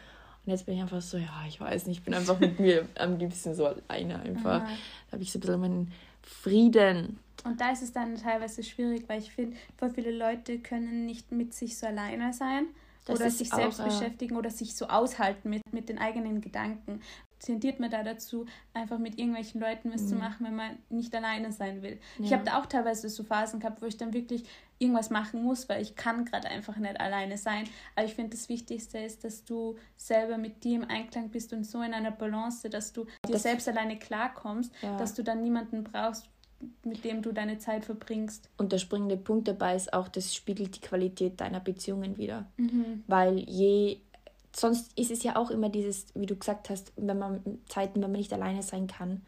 Und 0.45 0.51
jetzt 0.51 0.65
bin 0.65 0.75
ich 0.75 0.81
einfach 0.81 1.01
so, 1.01 1.17
ja, 1.17 1.45
ich 1.47 1.59
weiß 1.59 1.87
nicht, 1.87 1.99
ich 1.99 2.03
bin 2.03 2.13
einfach 2.13 2.39
mit 2.39 2.59
mir 2.59 2.87
am 2.99 3.17
liebsten 3.17 3.55
so 3.55 3.67
alleine 3.67 4.19
einfach. 4.19 4.61
Mhm. 4.61 4.67
Da 5.07 5.11
habe 5.13 5.23
ich 5.23 5.31
so 5.31 5.37
ein 5.37 5.41
bisschen 5.41 5.61
meinen 5.61 5.93
Frieden. 6.21 7.19
Und 7.45 7.61
da 7.61 7.71
ist 7.71 7.83
es 7.83 7.93
dann 7.93 8.15
teilweise 8.15 8.63
schwierig, 8.63 9.05
weil 9.07 9.19
ich 9.19 9.31
finde, 9.31 9.55
voll 9.77 9.91
viele 9.91 10.11
Leute 10.11 10.59
können 10.59 11.05
nicht 11.05 11.31
mit 11.31 11.53
sich 11.53 11.77
so 11.77 11.87
alleine 11.87 12.33
sein. 12.33 12.65
Das 13.05 13.19
oder 13.19 13.29
sich 13.29 13.51
selbst 13.51 13.79
auch, 13.79 13.85
beschäftigen 13.85 14.35
oder 14.35 14.49
sich 14.49 14.75
so 14.75 14.87
aushalten 14.87 15.51
mit, 15.51 15.61
mit 15.71 15.89
den 15.89 15.99
eigenen 15.99 16.41
Gedanken 16.41 17.01
tendiert 17.39 17.79
man 17.79 17.89
da 17.89 18.03
dazu, 18.03 18.45
einfach 18.73 18.97
mit 18.97 19.17
irgendwelchen 19.19 19.61
Leuten 19.61 19.93
was 19.93 20.03
mhm. 20.03 20.07
zu 20.07 20.15
machen, 20.15 20.45
wenn 20.45 20.55
man 20.55 20.77
nicht 20.89 21.13
alleine 21.15 21.51
sein 21.51 21.81
will. 21.81 21.99
Ja. 22.17 22.25
Ich 22.25 22.33
habe 22.33 22.43
da 22.43 22.59
auch 22.59 22.65
teilweise 22.65 23.09
so 23.09 23.23
Phasen 23.23 23.59
gehabt, 23.59 23.81
wo 23.81 23.85
ich 23.85 23.97
dann 23.97 24.13
wirklich 24.13 24.43
irgendwas 24.79 25.09
machen 25.09 25.43
muss, 25.43 25.69
weil 25.69 25.81
ich 25.81 25.95
kann 25.95 26.25
gerade 26.25 26.47
einfach 26.47 26.75
nicht 26.77 26.99
alleine 26.99 27.37
sein. 27.37 27.65
Aber 27.95 28.05
ich 28.05 28.13
finde, 28.13 28.31
das 28.31 28.49
Wichtigste 28.49 28.99
ist, 28.99 29.23
dass 29.23 29.45
du 29.45 29.77
selber 29.95 30.37
mit 30.37 30.63
dir 30.63 30.75
im 30.75 30.89
Einklang 30.89 31.29
bist 31.29 31.53
und 31.53 31.65
so 31.65 31.81
in 31.81 31.93
einer 31.93 32.11
Balance, 32.11 32.69
dass 32.69 32.91
du 32.93 33.05
das 33.21 33.31
dir 33.31 33.39
selbst 33.39 33.67
alleine 33.69 33.97
klarkommst, 33.97 34.73
ja. 34.81 34.97
dass 34.97 35.13
du 35.13 35.23
dann 35.23 35.43
niemanden 35.43 35.83
brauchst, 35.83 36.29
mit 36.83 37.03
dem 37.03 37.21
du 37.21 37.31
deine 37.31 37.57
Zeit 37.57 37.85
verbringst. 37.85 38.49
Und 38.57 38.71
der 38.71 38.77
springende 38.77 39.17
Punkt 39.17 39.47
dabei 39.47 39.75
ist 39.75 39.93
auch, 39.93 40.07
das 40.07 40.35
spiegelt 40.35 40.75
die 40.75 40.81
Qualität 40.81 41.39
deiner 41.39 41.59
Beziehungen 41.59 42.17
wieder. 42.17 42.47
Mhm. 42.57 43.03
Weil 43.07 43.39
je 43.39 43.99
sonst 44.53 44.97
ist 44.97 45.11
es 45.11 45.23
ja 45.23 45.35
auch 45.35 45.51
immer 45.51 45.69
dieses, 45.69 46.07
wie 46.15 46.25
du 46.25 46.35
gesagt 46.35 46.69
hast, 46.69 46.93
wenn 46.95 47.19
man 47.19 47.59
Zeiten, 47.67 47.95
wenn 47.95 48.11
man 48.11 48.19
nicht 48.19 48.33
alleine 48.33 48.63
sein 48.63 48.87
kann 48.87 49.21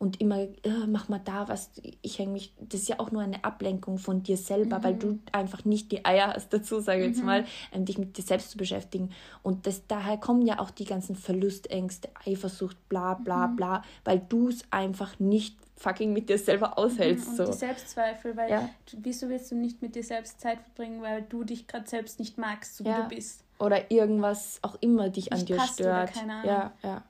und 0.00 0.18
immer, 0.18 0.38
äh, 0.38 0.86
mach 0.88 1.10
mal 1.10 1.20
da 1.22 1.46
was, 1.48 1.70
ich 2.00 2.18
hänge 2.18 2.32
mich, 2.32 2.54
das 2.58 2.80
ist 2.80 2.88
ja 2.88 2.98
auch 3.00 3.10
nur 3.10 3.20
eine 3.20 3.44
Ablenkung 3.44 3.98
von 3.98 4.22
dir 4.22 4.38
selber, 4.38 4.78
mhm. 4.78 4.82
weil 4.82 4.94
du 4.94 5.18
einfach 5.30 5.66
nicht 5.66 5.92
die 5.92 6.06
Eier 6.06 6.32
hast 6.34 6.50
dazu, 6.54 6.80
sage 6.80 7.02
ich 7.02 7.08
mhm. 7.08 7.14
jetzt 7.14 7.24
mal, 7.24 7.44
ähm, 7.70 7.84
dich 7.84 7.98
mit 7.98 8.16
dir 8.16 8.22
selbst 8.22 8.50
zu 8.50 8.56
beschäftigen. 8.56 9.10
Und 9.42 9.66
das, 9.66 9.86
daher 9.86 10.16
kommen 10.16 10.46
ja 10.46 10.58
auch 10.58 10.70
die 10.70 10.86
ganzen 10.86 11.16
Verlustängste, 11.16 12.08
Eifersucht, 12.26 12.76
bla 12.88 13.12
bla 13.12 13.48
mhm. 13.48 13.56
bla, 13.56 13.82
weil 14.04 14.22
du 14.26 14.48
es 14.48 14.64
einfach 14.70 15.18
nicht 15.18 15.58
fucking 15.76 16.14
mit 16.14 16.30
dir 16.30 16.38
selber 16.38 16.78
aushältst. 16.78 17.26
Mhm, 17.26 17.30
und 17.30 17.36
so. 17.36 17.44
die 17.44 17.58
Selbstzweifel, 17.58 18.34
weil 18.38 18.50
ja. 18.50 18.70
du, 18.90 18.96
wieso 19.02 19.28
willst 19.28 19.50
du 19.50 19.54
nicht 19.54 19.82
mit 19.82 19.94
dir 19.94 20.02
selbst 20.02 20.40
Zeit 20.40 20.60
verbringen, 20.62 21.02
weil 21.02 21.22
du 21.28 21.44
dich 21.44 21.66
gerade 21.66 21.86
selbst 21.86 22.18
nicht 22.18 22.38
magst, 22.38 22.78
so 22.78 22.84
ja. 22.84 22.96
wie 22.96 23.02
du 23.02 23.08
bist 23.16 23.44
oder 23.60 23.90
irgendwas 23.90 24.58
auch 24.62 24.76
immer 24.80 25.10
dich 25.10 25.32
an 25.32 25.44
dir 25.44 25.60
stört. 25.60 26.12
Ja, 26.44 26.72
ja, 26.82 27.04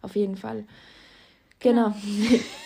auf 0.00 0.14
jeden 0.14 0.36
Fall. 0.36 0.64
Genau. 1.60 1.94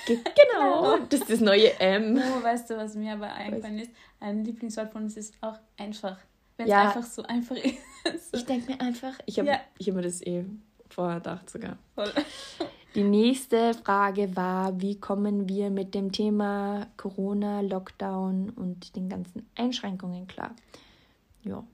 Genau. 0.05 0.23
genau. 0.35 0.99
Das 1.09 1.21
ist 1.21 1.31
das 1.31 1.41
neue 1.41 1.79
M. 1.79 2.17
Oh, 2.19 2.43
weißt 2.43 2.71
du, 2.71 2.77
was 2.77 2.97
mir 2.97 3.13
aber 3.13 3.33
eingefallen 3.33 3.79
ist? 3.79 3.93
Ein 4.19 4.45
Lieblingswort 4.45 4.91
von 4.91 5.05
uns 5.05 5.17
ist 5.17 5.35
auch 5.41 5.61
einfach. 5.77 6.19
Wenn 6.57 6.67
es 6.67 6.73
ja. 6.73 6.83
einfach 6.83 7.05
so 7.05 7.23
einfach 7.23 7.55
ist. 8.15 8.35
Ich 8.35 8.45
denke 8.45 8.73
mir 8.73 8.81
einfach, 8.81 9.13
ich 9.27 9.39
habe 9.39 9.49
ja. 9.49 9.55
hab 9.55 9.95
mir 9.95 10.03
das 10.03 10.21
eh 10.23 10.45
vorher 10.91 11.19
gedacht 11.19 11.49
sogar. 11.49 11.79
Voll. 11.95 12.13
Die 12.95 13.05
nächste 13.05 13.73
Frage 13.75 14.37
war, 14.37 14.79
wie 14.83 15.01
kommen 15.01 15.49
wir 15.49 15.71
mit 15.71 15.95
dem 15.95 16.13
Thema 16.13 16.89
Corona, 16.97 17.61
Lockdown 17.61 18.51
und 18.51 18.97
den 18.97 19.09
ganzen 19.09 19.49
Einschränkungen 19.55 20.27
klar? 20.27 20.55
Ja. 21.45 21.67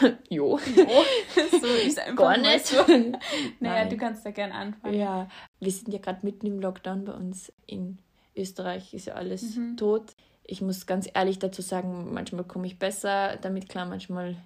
jo. 0.30 0.58
jo. 0.58 0.58
so 1.60 1.66
ist 1.66 1.98
einfach 1.98 2.16
Gar 2.16 2.38
nicht. 2.38 2.66
So. 2.66 2.76
naja, 2.86 3.18
Nein. 3.60 3.90
du 3.90 3.96
kannst 3.96 4.24
da 4.24 4.30
gerne 4.30 4.54
anfangen. 4.54 4.94
Ja, 4.94 5.28
wir 5.60 5.72
sind 5.72 5.92
ja 5.92 5.98
gerade 5.98 6.20
mitten 6.22 6.46
im 6.46 6.60
Lockdown 6.60 7.04
bei 7.04 7.12
uns 7.12 7.52
in 7.66 7.98
Österreich, 8.36 8.94
ist 8.94 9.06
ja 9.06 9.14
alles 9.14 9.56
mhm. 9.56 9.76
tot. 9.76 10.14
Ich 10.44 10.60
muss 10.60 10.86
ganz 10.86 11.08
ehrlich 11.12 11.38
dazu 11.38 11.62
sagen, 11.62 12.12
manchmal 12.12 12.44
komme 12.44 12.66
ich 12.66 12.78
besser 12.78 13.36
damit 13.36 13.68
klar, 13.68 13.86
manchmal 13.86 14.36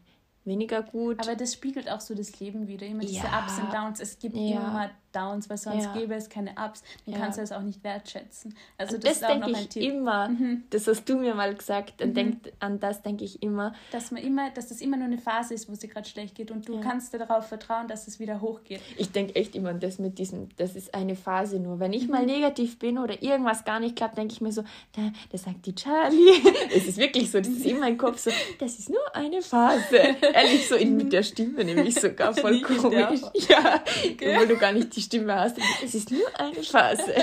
weniger 0.44 0.82
gut. 0.82 1.20
Aber 1.20 1.36
das 1.36 1.52
spiegelt 1.52 1.90
auch 1.90 2.00
so 2.00 2.14
das 2.14 2.40
Leben 2.40 2.66
wieder, 2.66 2.86
immer 2.86 3.00
diese 3.00 3.24
ja. 3.24 3.42
Ups 3.42 3.58
und 3.58 3.72
Downs. 3.72 4.00
Es 4.00 4.18
gibt 4.18 4.36
ja. 4.36 4.56
immer 4.56 4.90
Downs, 5.12 5.48
weil 5.50 5.56
sonst 5.56 5.84
ja. 5.84 5.92
gäbe 5.94 6.14
es 6.14 6.28
keine 6.28 6.52
Ups. 6.52 6.82
Dann 7.04 7.14
ja. 7.14 7.20
kannst 7.20 7.38
du 7.38 7.42
es 7.42 7.52
auch 7.52 7.62
nicht 7.62 7.82
wertschätzen. 7.84 8.54
Also 8.78 8.98
das, 8.98 9.20
das 9.20 9.30
denke 9.30 9.50
ich 9.50 9.68
Tipp. 9.68 9.82
immer. 9.82 10.28
Mhm. 10.28 10.64
Das 10.70 10.86
hast 10.86 11.08
du 11.08 11.16
mir 11.16 11.34
mal 11.34 11.54
gesagt. 11.54 12.02
Und 12.02 12.10
mhm. 12.10 12.14
denk, 12.14 12.52
an 12.60 12.80
das 12.80 13.02
denke 13.02 13.24
ich 13.24 13.42
immer. 13.42 13.74
Dass 13.92 14.10
man 14.10 14.22
immer, 14.22 14.50
dass 14.50 14.68
das 14.68 14.80
immer 14.80 14.96
nur 14.96 15.06
eine 15.06 15.18
Phase 15.18 15.54
ist, 15.54 15.68
wo 15.68 15.72
es 15.72 15.80
dir 15.80 15.88
gerade 15.88 16.08
schlecht 16.08 16.34
geht 16.34 16.50
und 16.50 16.68
du 16.68 16.76
ja. 16.76 16.80
kannst 16.80 17.14
darauf 17.14 17.46
vertrauen, 17.46 17.88
dass 17.88 18.08
es 18.08 18.18
wieder 18.18 18.40
hochgeht. 18.40 18.80
Ich 18.96 19.12
denke 19.12 19.34
echt 19.36 19.54
immer 19.54 19.70
an 19.70 19.80
das 19.80 19.98
mit 19.98 20.18
diesem, 20.18 20.48
das 20.56 20.76
ist 20.76 20.94
eine 20.94 21.16
Phase 21.16 21.58
nur. 21.58 21.80
Wenn 21.80 21.92
ich 21.92 22.04
mhm. 22.04 22.12
mal 22.12 22.26
negativ 22.26 22.78
bin 22.78 22.98
oder 22.98 23.22
irgendwas 23.22 23.64
gar 23.64 23.80
nicht 23.80 23.96
klappt, 23.96 24.18
denke 24.18 24.34
ich 24.34 24.40
mir 24.40 24.52
so, 24.52 24.62
da, 24.92 25.12
das 25.30 25.44
sagt 25.44 25.66
die 25.66 25.74
Charlie. 25.74 26.42
es 26.74 26.86
ist 26.86 26.98
wirklich 26.98 27.30
so, 27.30 27.38
das 27.38 27.48
ist 27.48 27.66
in 27.66 27.78
meinem 27.78 27.98
Kopf 27.98 28.18
so, 28.18 28.30
das 28.58 28.78
ist 28.78 28.90
nur 28.90 29.14
eine 29.14 29.42
Phase. 29.42 29.96
Ehrlich 30.34 30.68
so 30.68 30.74
in, 30.74 30.96
mit 30.96 31.12
der 31.12 31.22
Stimme 31.22 31.64
nämlich 31.64 31.94
sogar 31.94 32.34
voll 32.40 32.60
komisch. 32.60 33.20
Ja, 33.48 33.82
okay. 34.04 34.34
obwohl 34.34 34.46
du 34.48 34.56
gar 34.56 34.72
nicht 34.72 34.94
die 34.96 34.99
die 35.00 35.06
Stimme 35.06 35.34
hast. 35.34 35.56
Es 35.82 35.94
ist 35.94 36.10
nur 36.10 36.26
eine 36.38 36.62
Phase. 36.62 37.14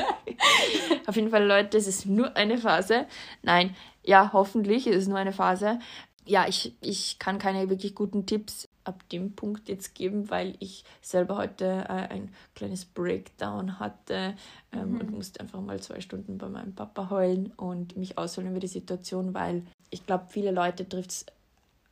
Auf 1.08 1.16
jeden 1.16 1.30
Fall, 1.30 1.46
Leute, 1.46 1.78
es 1.78 1.88
ist 1.88 2.06
nur 2.06 2.36
eine 2.36 2.58
Phase. 2.58 3.06
Nein, 3.44 3.76
ja, 4.04 4.32
hoffentlich 4.34 4.88
ist 4.88 4.96
es 4.96 5.08
nur 5.08 5.18
eine 5.18 5.32
Phase. 5.32 5.80
Ja, 6.26 6.48
ich, 6.48 6.76
ich 6.82 7.20
kann 7.20 7.40
keine 7.40 7.70
wirklich 7.70 7.96
guten 7.96 8.26
Tipps 8.26 8.68
ab 8.84 9.08
dem 9.10 9.34
Punkt 9.34 9.70
jetzt 9.70 9.96
geben, 9.96 10.30
weil 10.30 10.56
ich 10.60 10.84
selber 11.02 11.38
heute 11.38 11.66
äh, 11.66 12.13
ein 12.13 12.34
kleines 12.56 12.86
Breakdown 12.86 13.80
hatte 13.80 14.34
ähm, 14.72 14.94
mhm. 14.94 15.02
und 15.02 15.12
musste 15.12 15.40
einfach 15.42 15.62
mal 15.62 15.80
zwei 15.82 16.02
Stunden 16.02 16.38
bei 16.38 16.48
meinem 16.48 16.74
Papa 16.74 17.10
heulen 17.10 17.52
und 17.58 17.98
mich 17.98 18.18
ausholen 18.18 18.50
über 18.50 18.60
die 18.60 18.68
Situation, 18.68 19.34
weil 19.34 19.63
ich 19.90 20.06
glaube, 20.06 20.26
viele 20.30 20.52
Leute 20.52 20.88
trifft 20.88 21.12
es 21.12 21.26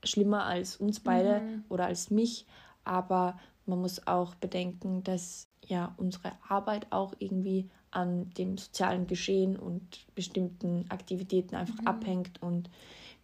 schlimmer 0.03 0.45
als 0.45 0.77
uns 0.77 0.99
beide 0.99 1.41
mhm. 1.41 1.63
oder 1.69 1.85
als 1.85 2.11
mich, 2.11 2.45
aber 2.85 3.37
man 3.65 3.81
muss 3.81 4.05
auch 4.07 4.35
bedenken, 4.35 5.03
dass 5.03 5.47
ja 5.65 5.93
unsere 5.97 6.31
Arbeit 6.47 6.87
auch 6.91 7.13
irgendwie 7.19 7.69
an 7.91 8.29
dem 8.37 8.57
sozialen 8.57 9.07
Geschehen 9.07 9.57
und 9.57 10.05
bestimmten 10.15 10.85
Aktivitäten 10.89 11.55
einfach 11.55 11.79
mhm. 11.81 11.87
abhängt 11.87 12.41
und 12.41 12.69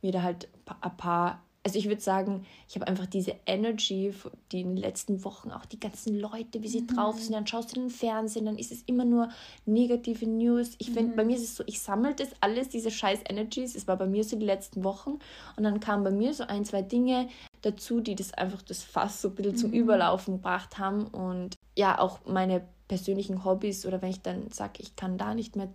mir 0.02 0.12
da 0.12 0.24
halt 0.24 0.48
ein 0.82 0.98
paar 0.98 1.42
also 1.64 1.78
ich 1.78 1.88
würde 1.88 2.02
sagen, 2.02 2.46
ich 2.68 2.76
habe 2.76 2.88
einfach 2.88 3.06
diese 3.06 3.36
Energy, 3.46 4.12
die 4.52 4.62
in 4.62 4.70
den 4.70 4.78
letzten 4.78 5.24
Wochen 5.24 5.52
auch 5.52 5.66
die 5.66 5.80
ganzen 5.80 6.20
Leute, 6.20 6.64
wie 6.64 6.68
sie 6.68 6.82
mhm. 6.82 6.88
drauf 6.88 7.20
sind, 7.20 7.34
dann 7.34 7.46
schaust 7.46 7.76
du 7.76 7.80
den 7.80 7.92
Fernsehen, 7.92 8.46
dann 8.46 8.58
ist 8.58 8.72
es 8.72 8.82
immer 8.84 9.06
nur 9.06 9.30
negative 9.66 10.26
News. 10.26 10.72
Ich 10.80 10.90
finde, 10.90 11.12
mhm. 11.12 11.16
bei 11.16 11.24
mir 11.24 11.36
ist 11.36 11.44
es 11.44 11.56
so, 11.56 11.64
ich 11.68 11.80
sammle 11.80 12.16
das 12.16 12.30
alles, 12.40 12.70
diese 12.70 12.90
scheiß 12.90 13.20
Energies, 13.30 13.76
es 13.76 13.88
war 13.88 13.98
bei 13.98 14.08
mir 14.08 14.24
so 14.24 14.38
die 14.38 14.46
letzten 14.46 14.84
Wochen 14.84 15.20
und 15.56 15.64
dann 15.64 15.80
kamen 15.80 16.04
bei 16.04 16.12
mir 16.12 16.34
so 16.34 16.46
ein, 16.46 16.66
zwei 16.66 16.82
Dinge, 16.82 17.30
dazu, 17.62 18.02
die 18.02 18.16
das 18.16 18.34
einfach 18.34 18.62
das 18.62 18.84
Fass 18.84 19.22
so 19.22 19.30
ein 19.30 19.36
bisschen 19.36 19.56
zum 19.56 19.72
mhm. 19.72 19.78
Überlaufen 19.78 20.36
gebracht 20.36 20.78
haben. 20.78 21.06
Und 21.08 21.56
ja, 21.76 22.00
auch 22.00 22.20
meine 22.26 22.64
persönlichen 22.88 23.46
Hobbys 23.46 23.86
oder 23.86 24.02
wenn 24.02 24.10
ich 24.10 24.22
dann 24.22 24.52
sage, 24.52 24.74
ich 24.80 24.96
kann 24.96 25.18
da 25.18 25.34
nicht 25.34 25.56
mehr 25.56 25.70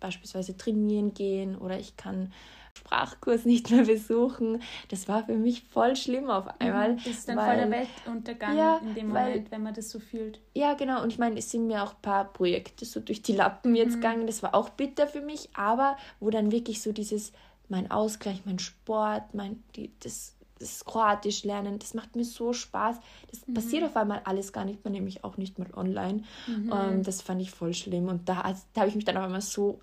beispielsweise 0.00 0.56
trainieren 0.56 1.14
gehen 1.14 1.56
oder 1.56 1.78
ich 1.78 1.96
kann 1.96 2.32
Sprachkurs 2.76 3.44
nicht 3.44 3.70
mehr 3.70 3.84
besuchen. 3.84 4.62
Das 4.88 5.08
war 5.08 5.24
für 5.24 5.36
mich 5.36 5.62
voll 5.62 5.96
schlimm 5.96 6.30
auf 6.30 6.44
mhm, 6.44 6.52
einmal. 6.58 6.96
Das 6.96 7.06
ist 7.06 7.28
dann 7.28 7.36
weil, 7.36 7.46
voll 7.46 7.56
der 7.56 7.70
Weltuntergang 7.70 8.56
ja, 8.56 8.76
in 8.78 8.94
dem 8.94 9.08
Moment, 9.08 9.44
weil, 9.44 9.50
wenn 9.50 9.62
man 9.62 9.74
das 9.74 9.90
so 9.90 9.98
fühlt. 9.98 10.40
Ja, 10.54 10.74
genau. 10.74 11.02
Und 11.02 11.12
ich 11.12 11.18
meine, 11.18 11.38
es 11.38 11.50
sind 11.50 11.66
mir 11.66 11.82
auch 11.82 11.94
ein 11.94 12.02
paar 12.02 12.24
Projekte 12.32 12.84
so 12.84 13.00
durch 13.00 13.22
die 13.22 13.32
Lappen 13.32 13.74
jetzt 13.74 13.96
mhm. 13.96 14.00
gegangen. 14.00 14.26
Das 14.26 14.42
war 14.42 14.54
auch 14.54 14.68
bitter 14.68 15.06
für 15.06 15.22
mich, 15.22 15.48
aber 15.54 15.96
wo 16.20 16.30
dann 16.30 16.52
wirklich 16.52 16.82
so 16.82 16.92
dieses, 16.92 17.32
mein 17.68 17.90
Ausgleich, 17.90 18.42
mein 18.44 18.58
Sport, 18.58 19.34
mein, 19.34 19.62
die, 19.74 19.90
das, 20.00 20.35
das 20.58 20.84
Kroatisch 20.84 21.44
lernen, 21.44 21.78
das 21.78 21.94
macht 21.94 22.16
mir 22.16 22.24
so 22.24 22.52
Spaß. 22.52 22.96
Das 23.30 23.46
mhm. 23.46 23.54
passiert 23.54 23.84
auf 23.84 23.96
einmal 23.96 24.22
alles 24.24 24.52
gar 24.52 24.64
nicht 24.64 24.84
mehr, 24.84 24.92
nämlich 24.92 25.24
auch 25.24 25.36
nicht 25.36 25.58
mal 25.58 25.68
online. 25.74 26.22
Mhm. 26.46 26.72
Ähm, 26.72 27.02
das 27.02 27.22
fand 27.22 27.42
ich 27.42 27.50
voll 27.50 27.74
schlimm. 27.74 28.08
Und 28.08 28.28
da, 28.28 28.54
da 28.72 28.80
habe 28.80 28.88
ich 28.88 28.96
mich 28.96 29.04
dann 29.04 29.16
auf 29.16 29.24
einmal 29.24 29.42
so 29.42 29.80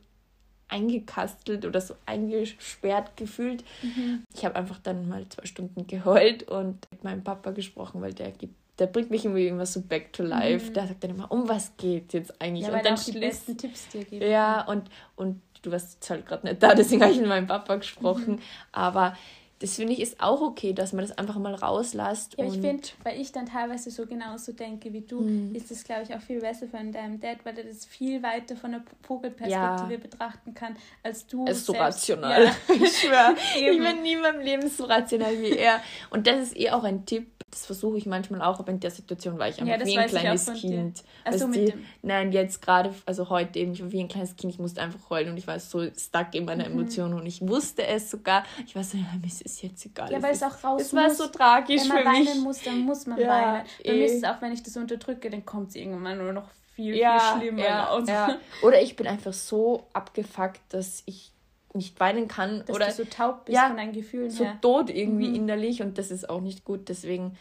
eingekastelt 0.69 1.65
oder 1.65 1.81
so 1.81 1.95
eingesperrt 2.05 3.15
gefühlt. 3.15 3.63
Mhm. 3.83 4.23
Ich 4.33 4.43
habe 4.43 4.55
einfach 4.55 4.79
dann 4.79 5.07
mal 5.07 5.27
zwei 5.29 5.45
Stunden 5.45 5.85
geheult 5.85 6.43
und 6.43 6.87
mit 6.91 7.03
meinem 7.03 7.23
Papa 7.23 7.51
gesprochen, 7.51 8.01
weil 8.01 8.13
der 8.13 8.31
gibt 8.31 8.55
der 8.79 8.87
bringt 8.87 9.11
mich 9.11 9.23
irgendwie 9.23 9.47
immer 9.47 9.65
so 9.65 9.81
back 9.81 10.11
to 10.13 10.23
life. 10.23 10.69
Mhm. 10.69 10.73
Der 10.73 10.87
sagt 10.87 11.03
dann 11.03 11.11
immer, 11.11 11.31
um 11.31 11.47
was 11.47 11.77
geht 11.77 12.13
jetzt 12.13 12.41
eigentlich? 12.41 12.65
Ja, 12.65 12.71
weil 12.71 12.79
und 12.79 12.85
dann 12.85 12.95
auch 12.95 13.03
die 13.03 13.19
besten 13.19 13.57
Tipps 13.57 13.87
dir 13.89 14.03
gibt. 14.03 14.23
Ja, 14.23 14.65
und, 14.65 14.89
und 15.15 15.41
du 15.61 15.71
warst 15.71 16.09
halt 16.09 16.25
gerade 16.25 16.47
nicht 16.47 16.61
da, 16.61 16.73
deswegen 16.73 17.01
habe 17.03 17.11
ich 17.11 17.19
mit 17.19 17.29
meinem 17.29 17.47
Papa 17.47 17.75
gesprochen. 17.75 18.35
Mhm. 18.35 18.39
Aber 18.71 19.15
das 19.59 19.75
finde 19.75 19.93
ich 19.93 20.01
ist 20.01 20.19
auch 20.19 20.41
okay, 20.41 20.73
dass 20.73 20.91
man 20.91 21.05
das 21.05 21.17
einfach 21.17 21.37
mal 21.37 21.55
rauslässt. 21.55 22.35
Ja, 22.37 22.45
ich 22.45 22.53
finde, 22.53 22.83
weil 23.03 23.21
ich 23.21 23.31
dann 23.31 23.45
teilweise 23.45 23.91
so 23.91 24.05
genauso 24.05 24.51
denke 24.51 24.91
wie 24.91 25.01
du, 25.01 25.21
mhm. 25.21 25.55
ist 25.55 25.71
das, 25.71 25.83
glaube 25.83 26.03
ich, 26.03 26.13
auch 26.13 26.19
viel 26.19 26.41
besser 26.41 26.67
für 26.67 26.77
deinem 26.77 27.19
Dad, 27.19 27.37
weil 27.43 27.57
er 27.57 27.63
das 27.63 27.85
viel 27.85 28.21
weiter 28.23 28.55
von 28.55 28.71
der 28.71 28.83
Vogelperspektive 29.03 29.93
ja. 29.93 29.97
betrachten 29.97 30.53
kann, 30.53 30.75
als 31.01 31.27
du. 31.27 31.45
Er 31.45 31.51
ist 31.51 31.65
so 31.65 31.73
rational. 31.73 32.45
Ja. 32.45 32.55
ich 32.75 32.97
schwöre. 32.97 33.35
ich 33.55 33.77
bin 33.77 34.01
nie 34.01 34.13
in 34.13 34.21
meinem 34.21 34.41
Leben 34.41 34.69
so 34.69 34.85
rational 34.85 35.39
wie 35.39 35.57
er. 35.57 35.81
Und 36.09 36.27
das 36.27 36.39
ist 36.39 36.57
eh 36.57 36.71
auch 36.71 36.83
ein 36.83 37.05
Tipp, 37.05 37.27
das 37.53 37.67
versuche 37.67 37.97
ich 37.97 38.05
manchmal 38.05 38.41
auch, 38.41 38.59
aber 38.59 38.71
in 38.71 38.79
der 38.79 38.89
Situation 38.89 39.37
war 39.37 39.47
ich 39.47 39.61
einfach 39.61 39.79
ja, 39.79 39.85
wie 39.85 39.97
ein 39.97 40.07
kleines 40.07 40.51
Kind. 40.53 41.03
Also 41.23 41.47
mit 41.47 41.69
die, 41.69 41.73
nein, 42.01 42.31
jetzt 42.31 42.61
gerade, 42.61 42.93
also 43.05 43.29
heute 43.29 43.59
eben, 43.59 43.73
ich 43.73 43.81
war 43.81 43.91
wie 43.91 43.99
ein 43.99 44.07
kleines 44.07 44.35
Kind, 44.35 44.53
ich 44.53 44.59
musste 44.59 44.81
einfach 44.81 45.09
heulen 45.09 45.29
und 45.29 45.37
ich 45.37 45.45
war 45.45 45.59
so 45.59 45.85
stuck 45.95 46.33
in 46.33 46.45
meiner 46.45 46.67
mhm. 46.67 46.79
Emotion 46.79 47.13
und 47.13 47.25
ich 47.25 47.41
wusste 47.47 47.85
es 47.85 48.09
sogar. 48.09 48.43
Ich 48.65 48.75
war 48.75 48.83
so, 48.83 48.97
ja, 48.97 49.05
mir 49.21 49.27
ist 49.27 49.45
es 49.45 49.61
jetzt 49.61 49.85
egal. 49.85 50.11
Ja, 50.11 50.21
weil 50.21 50.33
es 50.33 50.41
auch 50.41 50.63
raus 50.63 50.81
Es 50.81 50.93
war 50.93 51.09
so 51.11 51.27
tragisch 51.27 51.81
Wenn 51.81 51.89
man 51.89 52.05
weinen 52.05 52.23
mich. 52.23 52.39
muss, 52.39 52.63
dann 52.63 52.79
muss 52.79 53.05
man 53.05 53.19
ja, 53.19 53.27
weinen. 53.27 53.65
Bei 53.83 53.91
eh. 53.91 53.97
mir 53.97 54.05
ist 54.05 54.17
es 54.17 54.23
auch, 54.23 54.41
wenn 54.41 54.51
ich 54.51 54.63
das 54.63 54.75
unterdrücke, 54.75 55.29
dann 55.29 55.45
kommt 55.45 55.69
es 55.69 55.75
irgendwann 55.75 56.17
nur 56.17 56.33
noch 56.33 56.49
viel, 56.75 56.95
ja, 56.95 57.19
viel 57.19 57.41
schlimmer 57.41 57.63
ja, 57.63 57.83
raus. 57.83 58.05
Ja. 58.07 58.37
Oder 58.63 58.81
ich 58.81 58.95
bin 58.95 59.05
einfach 59.05 59.33
so 59.33 59.85
abgefuckt, 59.93 60.61
dass 60.69 61.03
ich 61.05 61.32
nicht 61.73 61.99
weinen 61.99 62.27
kann 62.27 62.63
Dass 62.65 62.75
oder 62.75 62.87
du 62.87 62.93
so 62.93 63.03
taub 63.05 63.45
bist 63.45 63.55
ja, 63.55 63.67
von 63.67 63.77
deinen 63.77 63.93
Gefühlen 63.93 64.29
so 64.29 64.45
her. 64.45 64.57
tot 64.61 64.89
irgendwie 64.89 65.29
mhm. 65.29 65.35
innerlich 65.35 65.81
und 65.81 65.97
das 65.97 66.11
ist 66.11 66.29
auch 66.29 66.41
nicht 66.41 66.63
gut. 66.63 66.89
Deswegen, 66.89 67.37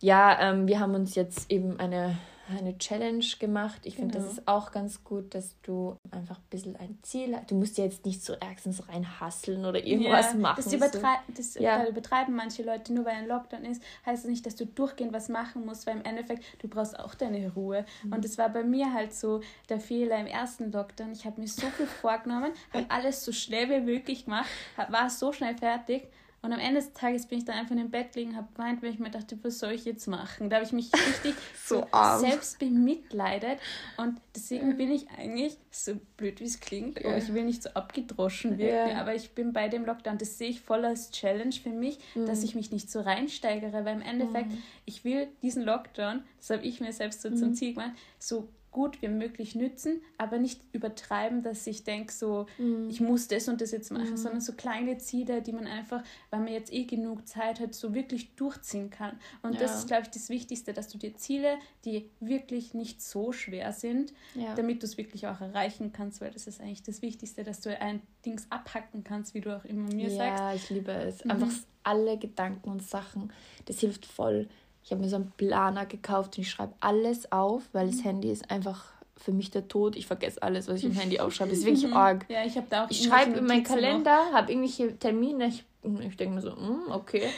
ja, 0.00 0.38
ähm, 0.40 0.68
wir 0.68 0.80
haben 0.80 0.94
uns 0.94 1.14
jetzt 1.14 1.50
eben 1.50 1.78
eine 1.78 2.16
eine 2.48 2.76
Challenge 2.78 3.24
gemacht. 3.38 3.80
Ich 3.84 3.96
finde, 3.96 4.14
genau. 4.14 4.24
das 4.24 4.38
ist 4.38 4.48
auch 4.48 4.72
ganz 4.72 5.02
gut, 5.02 5.34
dass 5.34 5.60
du 5.62 5.96
einfach 6.10 6.36
ein 6.36 6.48
bisschen 6.50 6.76
ein 6.76 6.98
Ziel 7.02 7.36
hast. 7.36 7.50
Du 7.50 7.54
musst 7.54 7.78
ja 7.78 7.84
jetzt 7.84 8.04
nicht 8.04 8.22
so 8.22 8.34
ärgstens 8.34 8.88
reinhasseln 8.88 9.64
oder 9.64 9.84
irgendwas 9.84 10.32
ja, 10.32 10.38
machen. 10.38 10.62
Das, 10.62 10.72
übertrei 10.72 11.16
das 11.34 11.54
ja. 11.54 11.86
übertreiben 11.86 12.34
manche 12.34 12.62
Leute. 12.62 12.92
Nur 12.92 13.04
weil 13.04 13.14
ein 13.14 13.28
Lockdown 13.28 13.64
ist, 13.64 13.82
heißt 14.04 14.24
das 14.24 14.30
nicht, 14.30 14.44
dass 14.46 14.56
du 14.56 14.66
durchgehend 14.66 15.12
was 15.12 15.28
machen 15.28 15.64
musst, 15.64 15.86
weil 15.86 15.96
im 15.96 16.04
Endeffekt, 16.04 16.44
du 16.58 16.68
brauchst 16.68 16.98
auch 16.98 17.14
deine 17.14 17.52
Ruhe. 17.52 17.84
Mhm. 18.02 18.12
Und 18.12 18.24
das 18.24 18.36
war 18.38 18.48
bei 18.48 18.62
mir 18.62 18.92
halt 18.92 19.14
so 19.14 19.40
der 19.68 19.80
Fehler 19.80 20.18
im 20.18 20.26
ersten 20.26 20.70
Lockdown. 20.70 21.12
Ich 21.12 21.24
habe 21.24 21.40
mir 21.40 21.48
so 21.48 21.66
viel 21.68 21.86
vorgenommen, 22.00 22.52
habe 22.72 22.86
alles 22.90 23.24
so 23.24 23.32
schnell 23.32 23.70
wie 23.70 23.80
möglich 23.80 24.26
gemacht, 24.26 24.48
war 24.88 25.08
so 25.08 25.32
schnell 25.32 25.56
fertig 25.56 26.08
und 26.44 26.52
am 26.52 26.60
Ende 26.60 26.80
des 26.80 26.92
Tages 26.92 27.26
bin 27.26 27.38
ich 27.38 27.46
dann 27.46 27.56
einfach 27.56 27.70
in 27.70 27.78
dem 27.78 27.90
Bett 27.90 28.14
liegen, 28.16 28.36
habe 28.36 28.48
geweint, 28.52 28.82
weil 28.82 28.90
ich 28.90 28.98
mir 28.98 29.10
dachte, 29.10 29.38
was 29.42 29.58
soll 29.58 29.72
ich 29.72 29.86
jetzt 29.86 30.06
machen? 30.06 30.50
Da 30.50 30.56
habe 30.56 30.66
ich 30.66 30.72
mich 30.72 30.90
richtig 31.08 31.34
so 31.64 31.86
selbst 32.18 32.58
bemitleidet. 32.58 33.58
Und 33.96 34.20
deswegen 34.36 34.76
bin 34.76 34.92
ich 34.92 35.08
eigentlich, 35.16 35.56
so 35.70 35.94
blöd 36.18 36.40
wie 36.40 36.44
es 36.44 36.60
klingt, 36.60 37.02
yeah. 37.02 37.16
ich 37.16 37.32
will 37.32 37.44
nicht 37.44 37.62
so 37.62 37.70
abgedroschen 37.70 38.58
wirken, 38.58 38.90
yeah. 38.90 39.00
aber 39.00 39.14
ich 39.14 39.30
bin 39.30 39.54
bei 39.54 39.68
dem 39.68 39.86
Lockdown, 39.86 40.18
das 40.18 40.36
sehe 40.36 40.50
ich 40.50 40.60
voll 40.60 40.84
als 40.84 41.10
Challenge 41.10 41.54
für 41.54 41.70
mich, 41.70 41.98
mm. 42.14 42.26
dass 42.26 42.44
ich 42.44 42.54
mich 42.54 42.70
nicht 42.70 42.90
so 42.90 43.00
reinsteigere, 43.00 43.86
weil 43.86 43.96
im 43.96 44.02
Endeffekt, 44.02 44.50
mm. 44.50 44.62
ich 44.84 45.02
will 45.02 45.28
diesen 45.40 45.62
Lockdown, 45.62 46.22
das 46.38 46.50
habe 46.50 46.62
ich 46.62 46.78
mir 46.80 46.92
selbst 46.92 47.22
so 47.22 47.30
mm. 47.30 47.36
zum 47.36 47.54
Ziel 47.54 47.72
gemacht, 47.72 47.92
so 48.18 48.48
gut 48.74 49.00
wie 49.00 49.08
möglich 49.08 49.54
nützen, 49.54 50.02
aber 50.18 50.36
nicht 50.36 50.60
übertreiben, 50.72 51.42
dass 51.42 51.66
ich 51.66 51.84
denke, 51.84 52.12
so, 52.12 52.46
mhm. 52.58 52.90
ich 52.90 53.00
muss 53.00 53.28
das 53.28 53.48
und 53.48 53.60
das 53.60 53.70
jetzt 53.70 53.90
machen, 53.92 54.10
mhm. 54.10 54.16
sondern 54.16 54.40
so 54.40 54.52
kleine 54.52 54.98
Ziele, 54.98 55.40
die 55.40 55.52
man 55.52 55.66
einfach, 55.66 56.02
weil 56.30 56.40
man 56.40 56.52
jetzt 56.52 56.72
eh 56.72 56.84
genug 56.84 57.26
Zeit 57.26 57.60
hat, 57.60 57.72
so 57.72 57.94
wirklich 57.94 58.34
durchziehen 58.34 58.90
kann. 58.90 59.18
Und 59.42 59.54
ja. 59.54 59.60
das 59.60 59.78
ist, 59.78 59.86
glaube 59.86 60.02
ich, 60.02 60.10
das 60.10 60.28
Wichtigste, 60.28 60.72
dass 60.72 60.88
du 60.88 60.98
dir 60.98 61.14
Ziele, 61.16 61.56
die 61.84 62.10
wirklich 62.18 62.74
nicht 62.74 63.00
so 63.00 63.30
schwer 63.32 63.72
sind, 63.72 64.12
ja. 64.34 64.54
damit 64.56 64.82
du 64.82 64.86
es 64.86 64.98
wirklich 64.98 65.28
auch 65.28 65.40
erreichen 65.40 65.92
kannst, 65.92 66.20
weil 66.20 66.32
das 66.32 66.48
ist 66.48 66.60
eigentlich 66.60 66.82
das 66.82 67.00
Wichtigste, 67.00 67.44
dass 67.44 67.60
du 67.60 67.80
ein 67.80 68.02
Dings 68.26 68.46
abhacken 68.50 69.04
kannst, 69.04 69.34
wie 69.34 69.40
du 69.40 69.56
auch 69.56 69.64
immer 69.64 69.86
mir 69.94 70.08
ja, 70.08 70.16
sagst. 70.16 70.40
Ja, 70.40 70.54
ich 70.54 70.70
liebe 70.70 70.92
es. 70.92 71.24
Mhm. 71.24 71.30
Einfach 71.30 71.52
alle 71.84 72.18
Gedanken 72.18 72.70
und 72.70 72.82
Sachen, 72.82 73.32
das 73.66 73.78
hilft 73.78 74.06
voll 74.06 74.48
ich 74.84 74.90
habe 74.90 75.00
mir 75.00 75.08
so 75.08 75.16
einen 75.16 75.32
Planer 75.32 75.86
gekauft 75.86 76.36
und 76.36 76.42
ich 76.42 76.50
schreibe 76.50 76.74
alles 76.80 77.32
auf, 77.32 77.62
weil 77.72 77.86
das 77.86 77.96
mhm. 77.96 78.02
Handy 78.02 78.30
ist 78.30 78.50
einfach 78.50 78.84
für 79.16 79.32
mich 79.32 79.50
der 79.50 79.66
Tod. 79.66 79.96
Ich 79.96 80.06
vergesse 80.06 80.42
alles, 80.42 80.68
was 80.68 80.80
ich 80.80 80.84
im 80.84 80.92
Handy 80.92 81.18
aufschreibe. 81.18 81.50
Das 81.50 81.60
ist 81.60 81.64
wirklich 81.66 81.86
mhm. 81.86 81.96
arg. 81.96 82.26
Ja, 82.28 82.44
ich 82.44 82.56
habe 82.56 82.66
da 82.68 82.84
auch 82.84 82.90
Ich 82.90 83.02
schreibe 83.02 83.38
in 83.38 83.46
meinen 83.46 83.64
Kalender, 83.64 84.32
habe 84.32 84.52
irgendwelche 84.52 84.98
Termine. 84.98 85.46
Ich, 85.46 85.64
ich 86.00 86.16
denke 86.16 86.34
mir 86.34 86.42
so, 86.42 86.50
mm, 86.50 86.90
okay. 86.90 87.30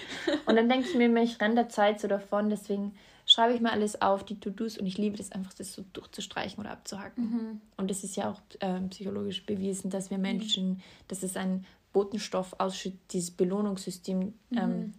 Und 0.47 0.57
dann 0.57 0.69
denke 0.69 0.89
ich 0.89 0.97
mir, 0.97 1.23
ich 1.23 1.41
renne 1.41 1.55
der 1.55 1.69
Zeit 1.69 2.01
so 2.01 2.09
davon. 2.09 2.51
Deswegen 2.51 2.97
schreibe 3.27 3.55
ich 3.55 3.61
mir 3.61 3.71
alles 3.71 4.03
auf, 4.03 4.25
die 4.25 4.41
To-Dos. 4.41 4.79
Und 4.79 4.87
ich 4.87 4.99
liebe 4.99 5.17
das 5.17 5.31
einfach, 5.31 5.55
das 5.55 5.73
so 5.73 5.85
durchzustreichen 5.93 6.59
oder 6.59 6.73
abzuhacken. 6.73 7.25
Mhm. 7.25 7.61
Und 7.77 7.91
das 7.91 8.03
ist 8.03 8.17
ja 8.17 8.31
auch 8.31 8.41
äh, 8.59 8.81
psychologisch 8.89 9.47
bewiesen, 9.47 9.91
dass 9.91 10.11
wir 10.11 10.19
Menschen, 10.19 10.71
mhm. 10.71 10.81
dass 11.07 11.23
es 11.23 11.37
ein 11.37 11.65
Botenstoff 11.93 12.57
ausschüttet, 12.59 13.01
dieses 13.13 13.31
Belohnungssystem 13.31 14.35
ähm, 14.53 14.95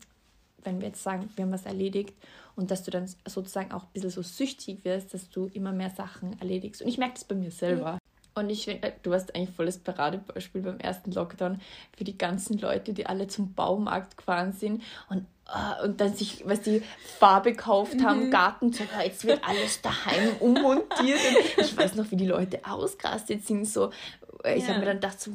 wenn 0.63 0.79
wir 0.79 0.87
jetzt 0.87 1.03
sagen, 1.03 1.29
wir 1.35 1.45
haben 1.45 1.51
was 1.51 1.65
erledigt 1.65 2.13
und 2.55 2.71
dass 2.71 2.83
du 2.83 2.91
dann 2.91 3.07
sozusagen 3.25 3.71
auch 3.71 3.83
ein 3.83 3.89
bisschen 3.93 4.09
so 4.09 4.21
süchtig 4.21 4.83
wirst, 4.83 5.13
dass 5.13 5.29
du 5.29 5.45
immer 5.53 5.71
mehr 5.71 5.91
Sachen 5.91 6.39
erledigst. 6.39 6.81
Und 6.81 6.87
ich 6.87 6.97
merke 6.97 7.13
das 7.13 7.23
bei 7.23 7.35
mir 7.35 7.51
selber. 7.51 7.93
Mhm. 7.93 7.99
Und 8.37 8.49
ich 8.51 8.65
finde, 8.65 8.93
du 9.01 9.09
warst 9.09 9.35
eigentlich 9.35 9.55
volles 9.55 9.79
Paradebeispiel 9.79 10.61
beim 10.61 10.77
ersten 10.77 11.11
Lockdown 11.11 11.59
für 11.97 12.03
die 12.03 12.17
ganzen 12.17 12.59
Leute, 12.59 12.93
die 12.93 13.07
alle 13.07 13.27
zum 13.27 13.53
Baumarkt 13.53 14.15
gefahren 14.15 14.53
sind 14.53 14.83
und, 15.09 15.25
uh, 15.49 15.85
und 15.85 15.99
dann 15.99 16.13
sich, 16.13 16.43
was 16.45 16.61
die 16.61 16.83
Farbe 17.17 17.53
gekauft 17.53 18.03
haben, 18.03 18.27
mhm. 18.27 18.31
Gartenzeug, 18.31 18.89
jetzt 19.03 19.25
wird 19.25 19.41
alles 19.43 19.81
daheim 19.81 20.35
ummontiert. 20.39 21.19
Und 21.57 21.65
ich 21.65 21.75
weiß 21.75 21.95
noch, 21.95 22.11
wie 22.11 22.15
die 22.15 22.27
Leute 22.27 22.59
ausgerastet 22.63 23.43
sind. 23.45 23.65
So, 23.65 23.89
ich 24.43 24.63
ja. 24.63 24.69
habe 24.69 24.79
mir 24.79 24.85
dann 24.85 24.97
gedacht, 24.97 25.19
so, 25.19 25.31
äh, 25.31 25.33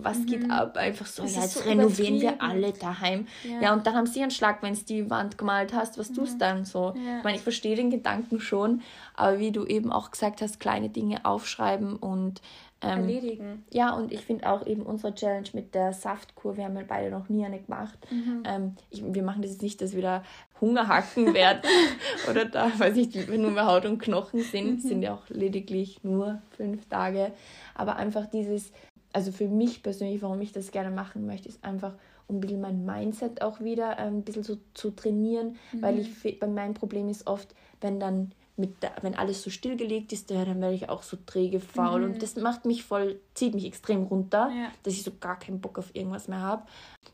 was 0.00 0.18
mhm. 0.18 0.26
geht 0.26 0.50
ab? 0.50 0.76
Einfach 0.76 1.06
so, 1.06 1.22
das 1.22 1.36
ja, 1.36 1.42
jetzt 1.42 1.54
so 1.54 1.60
renovieren 1.60 2.20
wir 2.20 2.42
alle 2.42 2.72
daheim. 2.72 3.26
Ja. 3.44 3.60
ja. 3.60 3.72
und 3.72 3.86
dann 3.86 3.94
haben 3.94 4.06
sie 4.06 4.22
einen 4.22 4.30
Schlag, 4.30 4.62
wenn 4.62 4.74
du 4.74 4.80
die 4.80 5.10
Wand 5.10 5.38
gemalt 5.38 5.72
hast, 5.72 5.98
was 5.98 6.10
mhm. 6.10 6.14
tust 6.14 6.34
du 6.34 6.38
dann 6.38 6.64
so? 6.64 6.94
Ja. 6.96 7.18
Ich 7.18 7.24
meine, 7.24 7.36
ich 7.36 7.42
verstehe 7.42 7.76
den 7.76 7.90
Gedanken 7.90 8.40
schon, 8.40 8.82
aber 9.14 9.38
wie 9.38 9.52
du 9.52 9.64
eben 9.64 9.92
auch 9.92 10.10
gesagt 10.10 10.42
hast, 10.42 10.60
kleine 10.60 10.88
Dinge 10.88 11.24
aufschreiben 11.24 11.96
und 11.96 12.40
ähm, 12.80 13.00
erledigen. 13.00 13.64
Ja, 13.72 13.92
und 13.94 14.12
ich 14.12 14.20
finde 14.20 14.48
auch 14.48 14.64
eben 14.66 14.82
unsere 14.82 15.14
Challenge 15.14 15.48
mit 15.52 15.74
der 15.74 15.92
Saftkur, 15.92 16.56
wir 16.56 16.64
haben 16.64 16.76
ja 16.76 16.84
beide 16.86 17.10
noch 17.10 17.28
nie 17.28 17.44
eine 17.44 17.58
gemacht. 17.58 17.98
Mhm. 18.10 18.42
Ähm, 18.44 18.76
ich, 18.90 19.02
wir 19.04 19.22
machen 19.22 19.42
das 19.42 19.52
jetzt 19.52 19.62
nicht, 19.62 19.80
dass 19.82 19.94
wir 19.94 20.02
da 20.02 20.22
Hunger 20.60 20.86
hacken 20.86 21.34
werden 21.34 21.62
oder 22.30 22.44
da, 22.44 22.70
weiß 22.78 22.96
ich 22.96 23.28
nur 23.28 23.50
mehr 23.50 23.66
Haut 23.66 23.84
und 23.84 23.98
Knochen 23.98 24.42
sind, 24.42 24.84
mhm. 24.84 24.88
sind 24.88 25.02
ja 25.02 25.14
auch 25.14 25.28
lediglich 25.28 26.04
nur 26.04 26.40
fünf 26.56 26.86
Tage. 26.88 27.32
Aber 27.74 27.96
einfach 27.96 28.26
dieses, 28.26 28.72
also 29.12 29.32
für 29.32 29.48
mich 29.48 29.82
persönlich, 29.82 30.22
warum 30.22 30.40
ich 30.40 30.52
das 30.52 30.70
gerne 30.70 30.90
machen 30.90 31.26
möchte, 31.26 31.48
ist 31.48 31.64
einfach, 31.64 31.94
um 32.26 32.36
ein 32.36 32.40
bisschen 32.40 32.60
mein 32.60 32.84
Mindset 32.84 33.42
auch 33.42 33.60
wieder 33.60 33.98
ähm, 33.98 34.18
ein 34.18 34.22
bisschen 34.22 34.42
so 34.42 34.58
zu 34.74 34.90
trainieren, 34.90 35.56
mhm. 35.72 35.82
weil 35.82 35.98
ich, 35.98 36.38
bei 36.38 36.46
meinem 36.46 36.74
Problem 36.74 37.08
ist 37.08 37.26
oft, 37.26 37.54
wenn 37.80 37.98
dann 37.98 38.32
mit 38.58 38.82
der, 38.82 38.92
wenn 39.02 39.14
alles 39.14 39.42
so 39.42 39.50
stillgelegt 39.50 40.12
ist, 40.12 40.30
dann 40.30 40.60
werde 40.60 40.74
ich 40.74 40.88
auch 40.88 41.02
so 41.02 41.16
träge, 41.24 41.60
faul. 41.60 42.00
Mhm. 42.00 42.12
Und 42.12 42.22
das 42.22 42.36
macht 42.36 42.64
mich 42.64 42.84
voll, 42.84 43.20
zieht 43.34 43.54
mich 43.54 43.64
extrem 43.64 44.02
runter, 44.04 44.50
ja. 44.54 44.70
dass 44.82 44.94
ich 44.94 45.02
so 45.02 45.12
gar 45.20 45.38
keinen 45.38 45.60
Bock 45.60 45.78
auf 45.78 45.94
irgendwas 45.94 46.28
mehr 46.28 46.40
habe. 46.40 46.62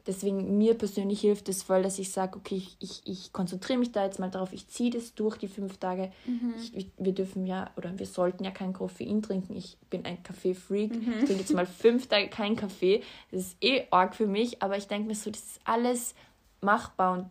Deswegen 0.06 0.58
mir 0.58 0.74
persönlich 0.74 1.20
hilft 1.20 1.48
es 1.48 1.62
voll, 1.62 1.82
dass 1.82 1.98
ich 1.98 2.12
sage, 2.12 2.38
okay, 2.38 2.56
ich, 2.56 2.76
ich, 2.80 3.02
ich 3.04 3.32
konzentriere 3.32 3.78
mich 3.78 3.92
da 3.92 4.04
jetzt 4.04 4.18
mal 4.18 4.30
drauf, 4.30 4.52
ich 4.52 4.68
ziehe 4.68 4.90
das 4.90 5.14
durch 5.14 5.36
die 5.36 5.48
fünf 5.48 5.78
Tage. 5.78 6.12
Mhm. 6.26 6.54
Ich, 6.72 6.90
wir 6.96 7.12
dürfen 7.12 7.46
ja, 7.46 7.70
oder 7.76 7.98
wir 7.98 8.06
sollten 8.06 8.44
ja 8.44 8.50
kein 8.50 8.72
Koffein 8.72 9.22
trinken. 9.22 9.54
Ich 9.56 9.78
bin 9.90 10.04
ein 10.04 10.22
Kaffee-Freak. 10.22 10.94
Mhm. 10.94 11.12
Ich 11.12 11.24
trinke 11.24 11.40
jetzt 11.40 11.54
mal 11.54 11.66
fünf 11.66 12.06
Tage 12.06 12.28
kein 12.28 12.56
Kaffee. 12.56 13.02
Das 13.30 13.42
ist 13.42 13.56
eh 13.62 13.84
arg 13.90 14.14
für 14.14 14.26
mich, 14.26 14.62
aber 14.62 14.76
ich 14.76 14.88
denke 14.88 15.08
mir 15.08 15.14
so, 15.14 15.30
das 15.30 15.40
ist 15.40 15.60
alles 15.64 16.14
machbar 16.60 17.12
und 17.12 17.26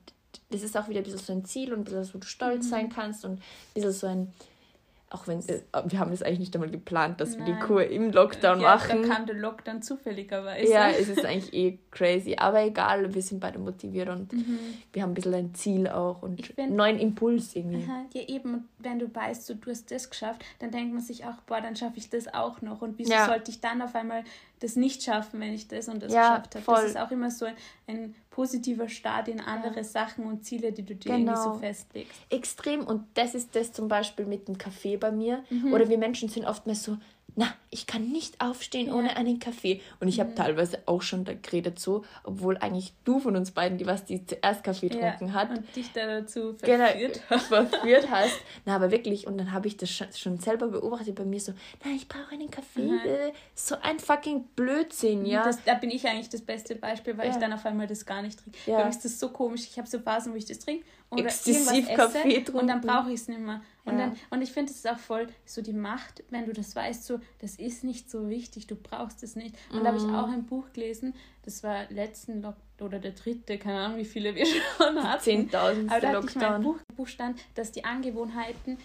das 0.49 0.63
ist 0.63 0.77
auch 0.77 0.87
wieder 0.87 0.99
ein 0.99 1.03
bisschen 1.03 1.19
so 1.19 1.33
ein 1.33 1.45
Ziel 1.45 1.73
und 1.73 1.79
ein 1.79 1.83
bisschen, 1.83 2.13
wo 2.13 2.19
du 2.19 2.27
stolz 2.27 2.65
mhm. 2.65 2.69
sein 2.69 2.89
kannst 2.89 3.25
und 3.25 3.33
ein 3.33 3.41
bisschen 3.73 3.91
so 3.91 4.07
ein 4.07 4.33
auch 5.13 5.27
wenn 5.27 5.39
äh, 5.47 5.61
wir 5.85 5.99
haben 5.99 6.11
das 6.11 6.23
eigentlich 6.23 6.39
nicht 6.39 6.55
einmal 6.55 6.71
geplant, 6.71 7.21
dass 7.21 7.37
Nein. 7.37 7.45
wir 7.45 7.53
die 7.53 7.59
Kur 7.59 7.85
im 7.85 8.11
Lockdown 8.11 8.59
ja, 8.59 8.75
machen. 8.75 9.03
Dann 9.03 9.09
kam 9.09 9.25
der 9.25 9.35
Lockdown 9.35 9.81
zufälligerweise. 9.81 10.71
Ja, 10.71 10.89
es 10.99 11.07
ist 11.07 11.23
eigentlich 11.23 11.53
eh 11.53 11.77
crazy. 11.91 12.35
Aber 12.37 12.63
egal, 12.63 13.13
wir 13.13 13.21
sind 13.21 13.39
beide 13.39 13.59
motiviert 13.59 14.09
und 14.09 14.33
mhm. 14.33 14.57
wir 14.91 15.03
haben 15.03 15.11
ein 15.11 15.13
bisschen 15.13 15.33
ein 15.35 15.53
Ziel 15.53 15.87
auch 15.87 16.23
und 16.23 16.45
find, 16.45 16.73
neuen 16.73 16.99
Impuls 16.99 17.55
irgendwie. 17.55 17.83
Aha, 17.83 18.05
ja, 18.13 18.21
eben, 18.27 18.67
wenn 18.79 18.99
du 18.99 19.13
weißt, 19.13 19.45
so, 19.45 19.53
du 19.53 19.69
hast 19.69 19.91
das 19.91 20.09
geschafft, 20.09 20.43
dann 20.59 20.71
denkt 20.71 20.93
man 20.93 21.01
sich 21.01 21.25
auch, 21.25 21.35
boah, 21.45 21.61
dann 21.61 21.75
schaffe 21.75 21.97
ich 21.97 22.09
das 22.09 22.33
auch 22.33 22.61
noch. 22.61 22.81
Und 22.81 22.97
wieso 22.97 23.13
ja. 23.13 23.27
sollte 23.27 23.51
ich 23.51 23.61
dann 23.61 23.81
auf 23.83 23.93
einmal 23.93 24.23
das 24.63 24.77
nicht 24.77 25.03
schaffen, 25.03 25.41
wenn 25.41 25.53
ich 25.53 25.67
das 25.67 25.89
und 25.89 26.01
das 26.01 26.13
ja, 26.13 26.37
geschafft 26.37 26.55
habe? 26.55 26.81
Das 26.81 26.89
ist 26.91 26.97
auch 26.97 27.11
immer 27.11 27.29
so 27.29 27.45
ein, 27.45 27.55
ein 27.87 28.15
positiver 28.29 28.87
Start 28.87 29.27
in 29.27 29.41
andere 29.41 29.77
ja. 29.77 29.83
Sachen 29.83 30.25
und 30.25 30.45
Ziele, 30.45 30.71
die 30.71 30.83
du 30.83 30.95
dir 30.95 31.17
genau. 31.17 31.31
irgendwie 31.33 31.43
so 31.43 31.59
festlegst. 31.59 32.13
Extrem. 32.29 32.87
Und 32.87 33.05
das 33.13 33.35
ist 33.35 33.55
das 33.55 33.73
zum 33.73 33.89
Beispiel 33.89 34.25
mit 34.25 34.47
dem 34.47 34.57
Kaffee 34.57 34.95
bei 34.95 35.11
mir. 35.11 35.43
Mhm. 35.49 35.73
Oder 35.73 35.89
wir 35.89 35.97
Menschen 35.97 36.29
sind 36.29 36.45
oftmals 36.45 36.83
so, 36.83 36.97
na, 37.35 37.53
ich 37.71 37.87
kann 37.87 38.09
nicht 38.09 38.39
aufstehen 38.39 38.87
ja. 38.87 38.93
ohne 38.93 39.15
einen 39.17 39.39
Kaffee. 39.39 39.81
Und 39.99 40.07
ich 40.07 40.17
mhm. 40.17 40.21
habe 40.21 40.35
teilweise 40.35 40.79
auch 40.85 41.01
schon 41.01 41.25
da 41.25 41.33
geredet 41.33 41.79
so, 41.79 42.03
obwohl 42.23 42.57
eigentlich 42.57 42.93
du 43.03 43.19
von 43.19 43.35
uns 43.35 43.51
beiden, 43.51 43.77
die 43.77 43.87
was 43.87 44.05
die 44.05 44.25
zuerst 44.25 44.63
Kaffee 44.63 44.89
getrunken 44.89 45.29
ja. 45.29 45.33
hat. 45.33 45.49
Und 45.49 45.75
dich 45.75 45.91
da 45.93 46.05
dazu 46.05 46.55
genau, 46.61 46.85
verführt, 46.85 47.21
genau, 47.27 47.41
verführt 47.69 48.09
hast. 48.11 48.39
Na, 48.65 48.75
aber 48.75 48.91
wirklich, 48.91 49.25
und 49.25 49.37
dann 49.37 49.51
habe 49.51 49.67
ich 49.67 49.77
das 49.77 49.89
schon 49.89 50.37
selber 50.37 50.67
beobachtet 50.67 51.15
bei 51.15 51.25
mir 51.25 51.39
so, 51.39 51.53
na, 51.83 51.91
ich 51.91 52.07
brauche 52.07 52.31
einen 52.31 52.51
Kaffee. 52.51 52.81
Mhm. 52.81 52.99
So 53.55 53.75
ein 53.81 53.99
fucking 53.99 54.45
Blödsinn, 54.55 55.25
ja. 55.25 55.43
Das, 55.43 55.63
da 55.63 55.73
bin 55.73 55.89
ich 55.89 56.07
eigentlich 56.07 56.29
das 56.29 56.41
beste 56.41 56.75
Beispiel, 56.75 57.17
weil 57.17 57.27
ja. 57.27 57.33
ich 57.33 57.37
dann 57.37 57.53
auf 57.53 57.65
einmal 57.65 57.87
das 57.87 58.05
gar 58.05 58.21
nicht 58.21 58.39
trinke. 58.39 58.57
Ja. 58.67 58.79
Für 58.79 58.85
mich 58.85 58.95
ist 58.95 59.05
das 59.05 59.19
so 59.19 59.29
komisch. 59.29 59.61
Ich 59.69 59.77
habe 59.77 59.87
so 59.87 59.99
Phasen, 59.99 60.33
wo 60.33 60.37
ich 60.37 60.45
das 60.45 60.59
trinke 60.59 60.85
oder 61.13 61.25
Exzessiv 61.25 61.87
Kaffee 61.93 62.21
trinken. 62.21 62.57
und 62.57 62.67
dann 62.67 62.81
brauche 62.81 63.09
ich 63.09 63.21
es 63.21 63.27
nicht 63.27 63.39
mehr. 63.39 63.61
Und, 63.85 63.99
ja. 63.99 64.07
dann, 64.07 64.17
und 64.29 64.41
ich 64.41 64.51
finde 64.51 64.71
es 64.71 64.85
auch 64.85 64.97
voll 64.97 65.27
so 65.45 65.61
die 65.61 65.73
Macht, 65.73 66.23
wenn 66.29 66.45
du 66.45 66.53
das 66.53 66.75
weißt, 66.75 67.05
so, 67.05 67.19
das 67.39 67.55
ist 67.55 67.83
nicht 67.83 68.09
so 68.09 68.29
wichtig, 68.29 68.67
du 68.67 68.75
brauchst 68.75 69.23
es 69.23 69.35
nicht. 69.35 69.55
Und 69.71 69.79
mhm. 69.79 69.83
da 69.83 69.87
habe 69.89 69.97
ich 69.97 70.03
auch 70.03 70.29
ein 70.29 70.45
Buch 70.45 70.71
gelesen, 70.73 71.13
das 71.43 71.63
war 71.63 71.89
letzten 71.89 72.41
Lockdown 72.41 72.63
oder 72.83 72.99
der 72.99 73.11
dritte, 73.11 73.57
keine 73.57 73.79
Ahnung, 73.79 73.97
wie 73.97 74.05
viele 74.05 74.35
wir 74.35 74.45
schon 74.77 75.03
hatten. 75.03 75.49
10.000 75.49 75.89
Aber 75.89 75.99
da 75.99 76.07
hatte 76.09 76.27
ich 76.27 76.35
mein 76.35 76.61
Buch, 76.61 76.77
Buch 76.95 77.07
stand, 77.07 77.39
dass 77.55 77.71
die 77.71 77.85
Angewohnheiten 77.85 78.77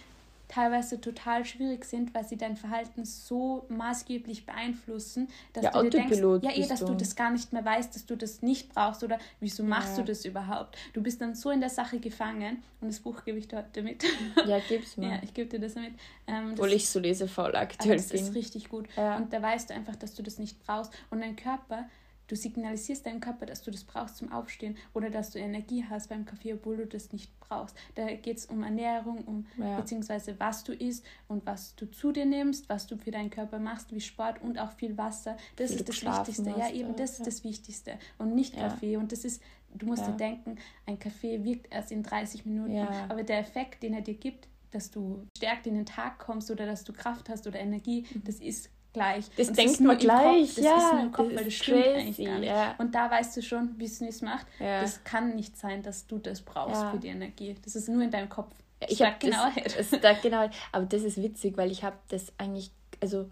teilweise 0.49 0.99
total 0.99 1.45
schwierig 1.45 1.85
sind, 1.85 2.13
weil 2.13 2.25
sie 2.25 2.35
dein 2.35 2.57
Verhalten 2.57 3.05
so 3.05 3.65
maßgeblich 3.69 4.45
beeinflussen, 4.45 5.29
dass 5.53 5.63
ja, 5.63 5.71
du 5.71 5.83
dir 5.83 5.89
denkst, 5.91 6.17
ja, 6.17 6.51
eh, 6.51 6.67
dass 6.67 6.79
du. 6.79 6.87
du 6.87 6.95
das 6.95 7.15
gar 7.15 7.31
nicht 7.31 7.53
mehr 7.53 7.63
weißt, 7.63 7.95
dass 7.95 8.05
du 8.05 8.17
das 8.17 8.41
nicht 8.41 8.73
brauchst 8.73 9.03
oder 9.03 9.19
wieso 9.39 9.63
machst 9.63 9.97
ja. 9.97 10.03
du 10.03 10.09
das 10.09 10.25
überhaupt? 10.25 10.75
Du 10.93 11.01
bist 11.01 11.21
dann 11.21 11.35
so 11.35 11.51
in 11.51 11.61
der 11.61 11.69
Sache 11.69 11.99
gefangen 11.99 12.63
und 12.81 12.87
das 12.87 12.99
Buch 12.99 13.23
gebe 13.23 13.37
ich 13.37 13.47
dir 13.47 13.57
heute 13.57 13.83
mit. 13.83 14.03
Ja, 14.45 14.59
gib's 14.67 14.97
mir. 14.97 15.09
Ja, 15.09 15.19
ich 15.23 15.33
gebe 15.33 15.49
dir 15.49 15.59
das 15.59 15.75
mit. 15.75 15.93
Ähm, 16.27 16.51
Obwohl 16.53 16.73
ich 16.73 16.89
so 16.89 16.99
lesefaul 16.99 17.55
aktuell 17.55 17.97
bin. 17.97 18.09
Das 18.09 18.21
ist 18.21 18.33
richtig 18.33 18.69
gut. 18.69 18.87
Ja. 18.97 19.17
Und 19.17 19.31
da 19.31 19.41
weißt 19.41 19.69
du 19.69 19.75
einfach, 19.75 19.95
dass 19.95 20.15
du 20.15 20.23
das 20.23 20.39
nicht 20.39 20.61
brauchst 20.65 20.91
und 21.11 21.21
dein 21.21 21.35
Körper 21.35 21.85
Du 22.29 22.35
signalisierst 22.35 23.05
deinem 23.05 23.19
Körper, 23.19 23.47
dass 23.47 23.63
du 23.63 23.71
das 23.71 23.83
brauchst 23.83 24.17
zum 24.17 24.31
Aufstehen 24.31 24.77
oder 24.93 25.09
dass 25.09 25.31
du 25.31 25.39
Energie 25.39 25.83
hast 25.89 26.09
beim 26.09 26.25
Kaffee, 26.25 26.53
obwohl 26.53 26.77
du 26.77 26.85
das 26.85 27.11
nicht 27.11 27.37
brauchst. 27.39 27.75
Da 27.95 28.05
geht 28.05 28.37
es 28.37 28.45
um 28.45 28.61
Ernährung, 28.63 29.25
um 29.25 29.45
ja. 29.57 29.77
beziehungsweise 29.77 30.39
was 30.39 30.63
du 30.63 30.73
isst 30.73 31.03
und 31.27 31.45
was 31.47 31.75
du 31.75 31.89
zu 31.89 32.11
dir 32.11 32.25
nimmst, 32.25 32.69
was 32.69 32.85
du 32.85 32.97
für 32.97 33.09
deinen 33.09 33.31
Körper 33.31 33.57
machst, 33.57 33.91
wie 33.91 33.99
Sport 33.99 34.41
und 34.43 34.59
auch 34.59 34.71
viel 34.73 34.95
Wasser. 34.95 35.37
Das 35.55 35.71
ist 35.71 35.89
das 35.89 36.03
Wichtigste. 36.03 36.51
ja, 36.51 36.69
eben 36.69 36.95
das 36.95 37.17
ja. 37.17 37.23
ist 37.23 37.27
das 37.27 37.43
Wichtigste 37.43 37.97
und 38.19 38.35
nicht 38.35 38.55
ja. 38.55 38.69
Kaffee. 38.69 38.95
Und 38.97 39.11
das 39.11 39.25
ist, 39.25 39.41
du 39.73 39.87
musst 39.87 40.05
dir 40.05 40.13
denken, 40.13 40.57
ein 40.85 40.99
Kaffee 40.99 41.43
wirkt 41.43 41.73
erst 41.73 41.91
in 41.91 42.03
30 42.03 42.45
Minuten, 42.45 42.77
aber 43.09 43.23
der 43.23 43.39
Effekt, 43.39 43.81
den 43.81 43.95
er 43.95 44.01
dir 44.01 44.13
gibt, 44.13 44.47
dass 44.71 44.91
du 44.91 45.25
stärkt 45.35 45.67
in 45.67 45.75
den 45.75 45.85
Tag 45.85 46.19
kommst 46.19 46.51
oder 46.51 46.65
dass 46.65 46.83
du 46.83 46.93
Kraft 46.93 47.29
hast 47.29 47.47
oder 47.47 47.59
Energie, 47.59 48.05
mhm. 48.13 48.23
das 48.23 48.35
ist 48.35 48.69
gleich. 48.93 49.25
Das 49.37 49.51
denkt 49.51 49.79
man 49.81 49.97
gleich, 49.97 50.47
Kopf, 50.47 50.55
das 50.55 50.65
ja. 50.65 50.77
ist 50.77 50.93
nur 50.93 51.01
im 51.01 51.11
Kopf, 51.11 51.35
weil 51.35 51.45
das 51.45 51.53
stimmt 51.53 51.83
crazy, 51.83 51.97
eigentlich 51.97 52.27
gar 52.27 52.39
nicht. 52.39 52.49
Ja. 52.49 52.75
Und 52.77 52.95
da 52.95 53.11
weißt 53.11 53.37
du 53.37 53.41
schon, 53.41 53.75
wie 53.77 53.85
es 53.85 54.21
macht. 54.21 54.47
Ja. 54.59 54.81
Das 54.81 55.03
kann 55.03 55.35
nicht 55.35 55.57
sein, 55.57 55.83
dass 55.83 56.07
du 56.07 56.17
das 56.17 56.41
brauchst 56.41 56.81
ja. 56.81 56.91
für 56.91 56.97
die 56.97 57.07
Energie. 57.07 57.55
Das 57.63 57.75
ist 57.75 57.89
nur 57.89 58.01
in 58.01 58.11
deinem 58.11 58.29
Kopf. 58.29 58.53
Das 58.79 58.91
ich 58.91 59.01
habe 59.01 59.15
genau 59.19 59.49
das, 59.55 59.89
das 59.89 60.21
genau, 60.21 60.49
aber 60.71 60.85
das 60.85 61.03
ist 61.03 61.21
witzig, 61.21 61.57
weil 61.57 61.71
ich 61.71 61.83
habe 61.83 61.97
das 62.09 62.31
eigentlich, 62.37 62.71
also 63.01 63.29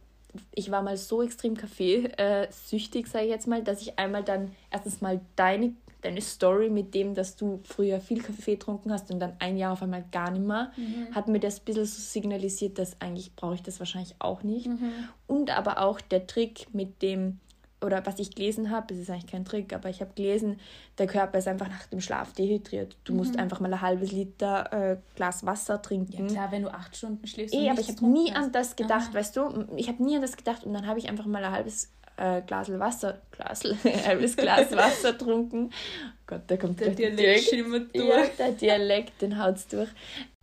ich 0.54 0.72
war 0.72 0.82
mal 0.82 0.98
so 0.98 1.24
extrem 1.24 1.56
Kaffee-süchtig, 1.56 3.08
sage 3.08 3.26
ich 3.26 3.32
jetzt 3.32 3.48
mal, 3.48 3.64
dass 3.64 3.82
ich 3.82 3.98
einmal 3.98 4.24
dann 4.24 4.56
erstens 4.72 5.02
mal 5.02 5.22
deine 5.36 5.74
deine 6.02 6.22
Story 6.22 6.70
mit 6.70 6.94
dem, 6.94 7.14
dass 7.14 7.36
du 7.36 7.60
früher 7.64 8.00
viel 8.00 8.22
Kaffee 8.22 8.54
getrunken 8.54 8.92
hast 8.92 9.12
und 9.12 9.20
dann 9.20 9.34
ein 9.40 9.58
Jahr 9.58 9.74
auf 9.74 9.82
einmal 9.82 10.06
gar 10.12 10.32
nicht 10.32 10.46
mehr, 10.46 10.72
mhm. 10.78 11.14
hat 11.14 11.28
mir 11.28 11.40
das 11.40 11.60
ein 11.60 11.66
bisschen 11.66 11.86
so 11.86 12.02
signalisiert, 12.02 12.78
dass 12.78 13.00
eigentlich 13.02 13.36
brauche 13.36 13.56
ich 13.56 13.64
das 13.64 13.80
wahrscheinlich 13.80 14.16
auch 14.20 14.44
nicht. 14.44 14.68
Mhm. 14.68 14.92
Und 15.26 15.56
aber 15.56 15.80
auch 15.80 16.00
der 16.00 16.28
Trick 16.28 16.68
mit 16.74 17.02
dem, 17.02 17.40
oder 17.84 18.06
was 18.06 18.20
ich 18.20 18.34
gelesen 18.34 18.70
habe, 18.72 18.88
das 18.88 18.98
ist 18.98 19.10
eigentlich 19.10 19.28
kein 19.28 19.46
Trick, 19.46 19.74
aber 19.74 19.90
ich 19.90 20.02
habe 20.02 20.12
gelesen, 20.16 20.60
der 20.98 21.08
Körper 21.08 21.40
ist 21.40 21.48
einfach 21.48 21.68
nach 21.68 21.86
dem 21.88 22.02
Schlaf 22.02 22.34
dehydriert. 22.34 22.96
Du 23.04 23.14
mhm. 23.14 23.20
musst 23.20 23.38
einfach 23.38 23.60
mal 23.60 23.74
ein 23.74 23.82
halbes 23.82 24.12
Liter 24.12 24.72
äh, 24.72 24.98
Glas 25.16 25.46
Wasser 25.46 25.82
trinken. 25.82 26.28
Ja 26.28 26.34
klar, 26.34 26.52
wenn 26.52 26.64
du 26.64 26.74
acht 26.74 26.96
Stunden 26.96 27.26
schläfst. 27.26 27.56
Eh, 27.56 27.70
aber 27.70 27.80
ich 27.80 27.90
habe 27.90 28.06
nie 28.06 28.32
an 28.32 28.52
das 28.52 28.76
gedacht, 28.76 29.10
Aha. 29.10 29.14
weißt 29.14 29.36
du? 29.36 29.66
Ich 29.76 29.88
habe 29.88 30.04
nie 30.04 30.16
an 30.16 30.22
das 30.22 30.38
gedacht 30.38 30.64
und 30.64 30.74
dann 30.74 30.86
habe 30.86 31.00
ich 31.00 31.10
einfach 31.10 31.26
mal 31.26 31.44
ein 31.44 31.52
halbes 31.52 31.92
äh, 32.18 32.42
Glasel 32.42 32.80
Wasser, 32.80 33.22
Glasel, 33.32 33.78
ein 33.84 34.06
halbes 34.06 34.36
Glas 34.36 34.72
Wasser 34.76 35.14
getrunken. 35.14 35.70
Oh 35.70 36.24
Gott, 36.26 36.42
da 36.48 36.58
kommt 36.58 36.80
der 36.80 36.90
Dialekt 36.90 37.52
direkt, 37.52 37.96
durch. 37.96 38.08
Ja, 38.08 38.26
der 38.38 38.52
Dialekt, 38.52 39.22
den 39.22 39.42
haut's 39.42 39.68
durch. 39.68 39.90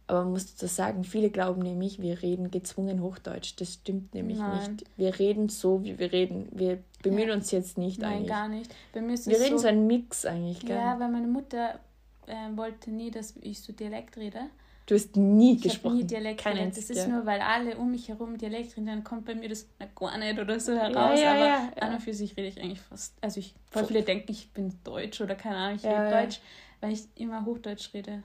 Aber 0.06 0.22
man 0.22 0.32
muss 0.32 0.54
dazu 0.54 0.66
sagen, 0.66 1.04
viele 1.04 1.30
glauben 1.30 1.62
nämlich, 1.62 2.00
wir 2.00 2.22
reden 2.22 2.50
gezwungen 2.50 3.00
Hochdeutsch. 3.02 3.54
Das 3.56 3.72
stimmt 3.72 4.14
nämlich 4.14 4.38
Nein. 4.38 4.72
nicht. 4.72 4.84
Wir 4.96 5.18
reden 5.18 5.48
so, 5.48 5.82
wie 5.82 5.98
wir 5.98 6.12
reden. 6.12 6.48
Wir 6.52 6.78
bemühen 7.02 7.28
ja. 7.28 7.34
uns 7.34 7.50
jetzt 7.50 7.78
nicht 7.78 8.00
Nein, 8.00 8.12
eigentlich. 8.12 8.28
gar 8.28 8.48
nicht. 8.48 8.70
wir 8.92 9.40
reden 9.40 9.56
so, 9.56 9.58
so 9.58 9.68
einen 9.68 9.86
Mix 9.86 10.26
eigentlich. 10.26 10.60
Gell? 10.60 10.76
Ja, 10.76 11.00
weil 11.00 11.08
meine 11.08 11.26
Mutter 11.26 11.80
äh, 12.26 12.54
wollte 12.54 12.90
nie, 12.90 13.10
dass 13.10 13.34
ich 13.40 13.60
so 13.60 13.72
Dialekt 13.72 14.18
rede. 14.18 14.40
Du 14.86 14.94
hast 14.94 15.16
nie 15.16 15.56
ich 15.56 15.62
gesprochen. 15.62 15.96
Nie 15.96 16.04
Dialekt 16.04 16.40
Kein 16.42 16.70
Das 16.70 16.90
ist 16.90 17.08
nur, 17.08 17.24
weil 17.24 17.40
alle 17.40 17.76
um 17.76 17.90
mich 17.90 18.08
herum 18.08 18.36
Dialekt 18.36 18.76
reden, 18.76 18.86
dann 18.86 19.04
kommt 19.04 19.24
bei 19.24 19.34
mir 19.34 19.48
das 19.48 19.66
gar 19.94 20.18
nicht 20.18 20.38
oder 20.38 20.60
so 20.60 20.72
heraus. 20.74 21.18
Ja, 21.18 21.34
ja, 21.34 21.34
aber 21.34 21.46
ja, 21.46 21.72
an 21.80 21.94
und 21.94 22.00
für 22.02 22.12
sich 22.12 22.36
rede 22.36 22.48
ich 22.48 22.60
eigentlich 22.60 22.80
fast. 22.80 23.16
Also 23.22 23.40
ich, 23.40 23.54
voll 23.70 23.86
viele 23.86 24.02
denken, 24.02 24.30
ich 24.30 24.50
bin 24.52 24.74
Deutsch 24.84 25.20
oder 25.20 25.34
keine 25.34 25.56
Ahnung, 25.56 25.76
ich 25.76 25.84
rede 25.84 26.10
Deutsch, 26.10 26.40
weil 26.80 26.92
ich 26.92 27.04
immer 27.14 27.44
Hochdeutsch 27.46 27.94
rede. 27.94 28.22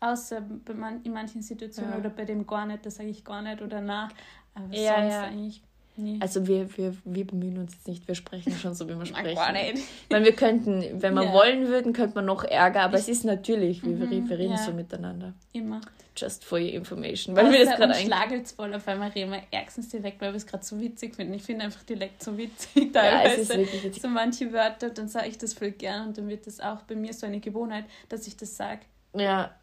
Außer 0.00 0.42
man, 0.74 1.02
in 1.02 1.12
manchen 1.12 1.42
Situationen 1.42 1.98
oder 1.98 2.10
bei 2.10 2.24
dem 2.24 2.46
gar 2.46 2.66
nicht, 2.66 2.84
das 2.86 2.96
sage 2.96 3.10
ich 3.10 3.24
gar 3.24 3.42
nicht 3.42 3.60
oder 3.60 3.80
na. 3.80 4.08
Aber 4.54 4.68
sonst 4.68 4.86
eigentlich 4.86 5.62
Nee. 5.96 6.18
Also 6.20 6.46
wir, 6.46 6.76
wir, 6.76 6.96
wir 7.04 7.26
bemühen 7.26 7.58
uns 7.58 7.74
jetzt 7.74 7.86
nicht, 7.86 8.08
wir 8.08 8.16
sprechen 8.16 8.52
schon 8.52 8.74
so, 8.74 8.88
wie 8.88 8.98
wir 8.98 9.06
sprechen. 9.06 9.36
Gar 9.36 9.52
nicht. 9.52 9.84
Weil 10.10 10.24
wir 10.24 10.32
könnten, 10.32 11.00
wenn 11.00 11.14
wir 11.14 11.24
ja. 11.24 11.32
wollen 11.32 11.68
würden, 11.68 11.92
könnte 11.92 12.16
man 12.16 12.24
noch 12.24 12.42
Ärger, 12.42 12.82
aber 12.82 12.96
ich, 12.96 13.02
es 13.02 13.08
ist 13.08 13.24
natürlich, 13.24 13.84
wir, 13.84 13.92
mhm, 13.92 14.28
wir 14.28 14.38
reden 14.38 14.52
ja. 14.52 14.58
so 14.58 14.72
miteinander. 14.72 15.34
Immer. 15.52 15.80
Just 16.16 16.44
for 16.44 16.58
your 16.58 16.70
information. 16.70 17.34
Weil 17.36 17.52
wir 17.52 17.64
das 17.64 17.76
gerade 17.76 17.94
eigentlich. 17.94 18.48
voll 18.48 18.72
auf 18.74 18.86
einmal 18.86 19.10
reden 19.10 19.32
wir 19.32 19.42
ärgstens 19.50 19.88
direkt, 19.88 20.20
weil 20.20 20.32
wir 20.32 20.36
es 20.36 20.46
gerade 20.46 20.64
so 20.64 20.80
witzig 20.80 21.14
finden. 21.14 21.34
Ich 21.34 21.42
finde 21.42 21.64
einfach 21.64 21.82
Dialekt 21.82 22.22
so 22.22 22.36
witzig 22.36 22.92
teilweise. 22.92 23.24
Ja, 23.24 23.24
es 23.24 23.38
ist 23.38 23.56
wirklich 23.56 23.84
witzig. 23.84 24.02
So 24.02 24.08
manche 24.08 24.52
Wörter, 24.52 24.90
dann 24.90 25.08
sage 25.08 25.28
ich 25.28 25.38
das 25.38 25.54
voll 25.54 25.72
gern 25.72 26.08
und 26.08 26.18
dann 26.18 26.28
wird 26.28 26.46
das 26.46 26.60
auch 26.60 26.82
bei 26.82 26.94
mir 26.94 27.12
so 27.12 27.26
eine 27.26 27.40
Gewohnheit, 27.40 27.84
dass 28.08 28.26
ich 28.26 28.36
das 28.36 28.56
sage. 28.56 28.80
Ja, 29.16 29.54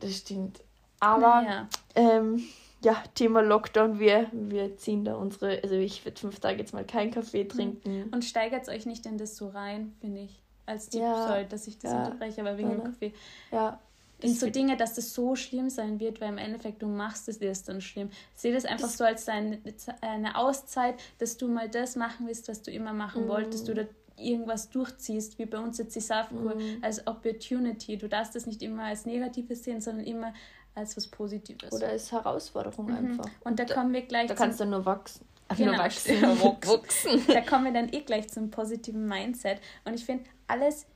das 0.00 0.16
stimmt. 0.16 0.60
Aber 1.00 1.42
naja. 1.42 1.68
ähm, 1.94 2.42
ja, 2.82 3.02
Thema 3.14 3.42
Lockdown, 3.42 3.98
wir, 3.98 4.28
wir 4.32 4.76
ziehen 4.76 5.04
da 5.04 5.14
unsere, 5.14 5.62
also 5.62 5.74
ich 5.74 6.04
werde 6.04 6.18
fünf 6.18 6.40
Tage 6.40 6.58
jetzt 6.58 6.72
mal 6.72 6.84
keinen 6.84 7.10
Kaffee 7.10 7.44
trinken. 7.44 8.08
Und 8.10 8.24
steigert 8.24 8.68
euch 8.68 8.86
nicht 8.86 9.06
in 9.06 9.18
das 9.18 9.36
so 9.36 9.48
rein, 9.48 9.92
finde 10.00 10.22
ich. 10.22 10.42
Als 10.66 10.88
Tipp, 10.88 11.00
ja, 11.02 11.26
sorry, 11.26 11.46
dass 11.48 11.66
ich 11.66 11.78
das 11.78 11.92
ja, 11.92 12.04
unterbreche, 12.04 12.40
aber 12.40 12.56
wegen 12.56 12.70
ja, 12.70 12.76
dem 12.76 12.84
Kaffee. 12.84 13.12
Ja. 13.50 13.80
In 14.22 14.34
so 14.34 14.50
Dinge, 14.50 14.76
dass 14.76 14.94
das 14.94 15.14
so 15.14 15.34
schlimm 15.34 15.70
sein 15.70 15.98
wird, 15.98 16.20
weil 16.20 16.28
im 16.28 16.38
Endeffekt 16.38 16.82
du 16.82 16.86
machst 16.86 17.28
es 17.28 17.38
dir 17.38 17.52
dann 17.66 17.80
schlimm. 17.80 18.10
Sehe 18.34 18.52
das 18.52 18.66
einfach 18.66 18.86
das 18.86 18.98
so 18.98 19.04
als 19.04 19.28
eine, 19.28 19.58
eine 20.02 20.36
Auszeit, 20.36 20.96
dass 21.18 21.38
du 21.38 21.48
mal 21.48 21.68
das 21.70 21.96
machen 21.96 22.26
willst, 22.26 22.48
was 22.48 22.62
du 22.62 22.70
immer 22.70 22.92
machen 22.92 23.24
mhm. 23.24 23.28
wolltest 23.28 23.68
oder 23.70 23.86
irgendwas 24.16 24.68
durchziehst, 24.70 25.38
wie 25.38 25.46
bei 25.46 25.58
uns 25.58 25.78
jetzt 25.78 25.96
die 25.96 26.00
Saftkur, 26.00 26.54
mhm. 26.54 26.78
als 26.82 27.06
Opportunity. 27.06 27.96
Du 27.96 28.08
darfst 28.08 28.34
das 28.34 28.46
nicht 28.46 28.62
immer 28.62 28.84
als 28.84 29.06
Negatives 29.06 29.64
sehen, 29.64 29.80
sondern 29.80 30.04
immer 30.04 30.34
als 30.74 30.96
was 30.96 31.06
Positives. 31.08 31.72
Oder 31.72 31.88
als 31.88 32.12
Herausforderung 32.12 32.86
mhm. 32.86 32.96
einfach. 32.96 33.30
Und 33.44 33.58
da, 33.58 33.64
kommen 33.64 33.92
wir 33.92 34.02
gleich. 34.02 34.28
Da 34.28 34.34
kannst 34.34 34.60
du 34.60 34.64
nur 34.64 34.84
wachsen. 34.84 35.26
Ach, 35.48 35.56
genau. 35.56 35.72
nur 35.72 35.80
wachsen. 35.80 36.22
wachsen. 36.22 37.22
da 37.28 37.40
kommen 37.40 37.66
wir 37.66 37.72
dann 37.72 37.92
eh 37.92 38.00
gleich 38.00 38.28
zum 38.28 38.50
positiven 38.50 39.06
Mindset. 39.06 39.60
Und 39.84 39.94
ich 39.94 40.04
finde, 40.04 40.24
alles 40.46 40.86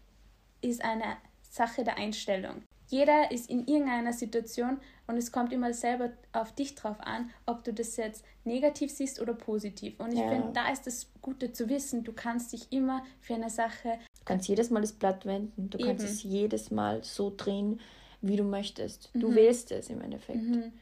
ist 0.61 0.85
eine 0.85 1.17
Sache 1.43 1.85
der 1.85 1.97
Einstellung. 1.97 2.63
Jeder 2.89 3.31
ist 3.31 3.49
in 3.49 3.67
irgendeiner 3.67 4.13
Situation 4.13 4.79
und 5.07 5.17
es 5.17 5.33
kommt 5.33 5.53
immer 5.53 5.73
selber 5.73 6.11
auf 6.33 6.53
dich 6.53 6.75
drauf 6.75 7.01
an, 7.01 7.31
ob 7.47 7.65
du 7.65 7.73
das 7.73 7.97
jetzt 7.97 8.25
negativ 8.45 8.91
siehst 8.91 9.21
oder 9.21 9.33
positiv. 9.33 9.99
Und 9.99 10.13
ich 10.13 10.21
ja. 10.21 10.29
finde, 10.29 10.53
da 10.53 10.71
ist 10.71 10.87
das 10.87 11.09
Gute 11.23 11.51
zu 11.53 11.69
wissen, 11.71 12.05
du 12.05 12.13
kannst 12.13 12.53
dich 12.53 12.71
immer 12.71 13.03
für 13.21 13.35
eine 13.35 13.51
Sache 13.51 13.99
Du 14.25 14.33
kannst 14.33 14.49
jedes 14.49 14.71
Mal 14.71 14.81
das 14.81 14.93
Blatt 14.93 15.27
wenden. 15.27 15.69
Du 15.69 15.77
Eben. 15.77 15.89
kannst 15.89 16.07
es 16.07 16.23
jedes 16.23 16.71
Mal 16.71 17.05
so 17.05 17.31
drehen, 17.37 17.79
wie 18.27 18.37
du 18.37 18.45
möchtest. 18.45 19.11
Du 19.15 19.31
mhm. 19.31 19.35
wählst 19.35 19.71
es 19.73 19.91
im 19.91 20.01
Endeffekt. 20.01 20.43
Mhm. 20.43 20.73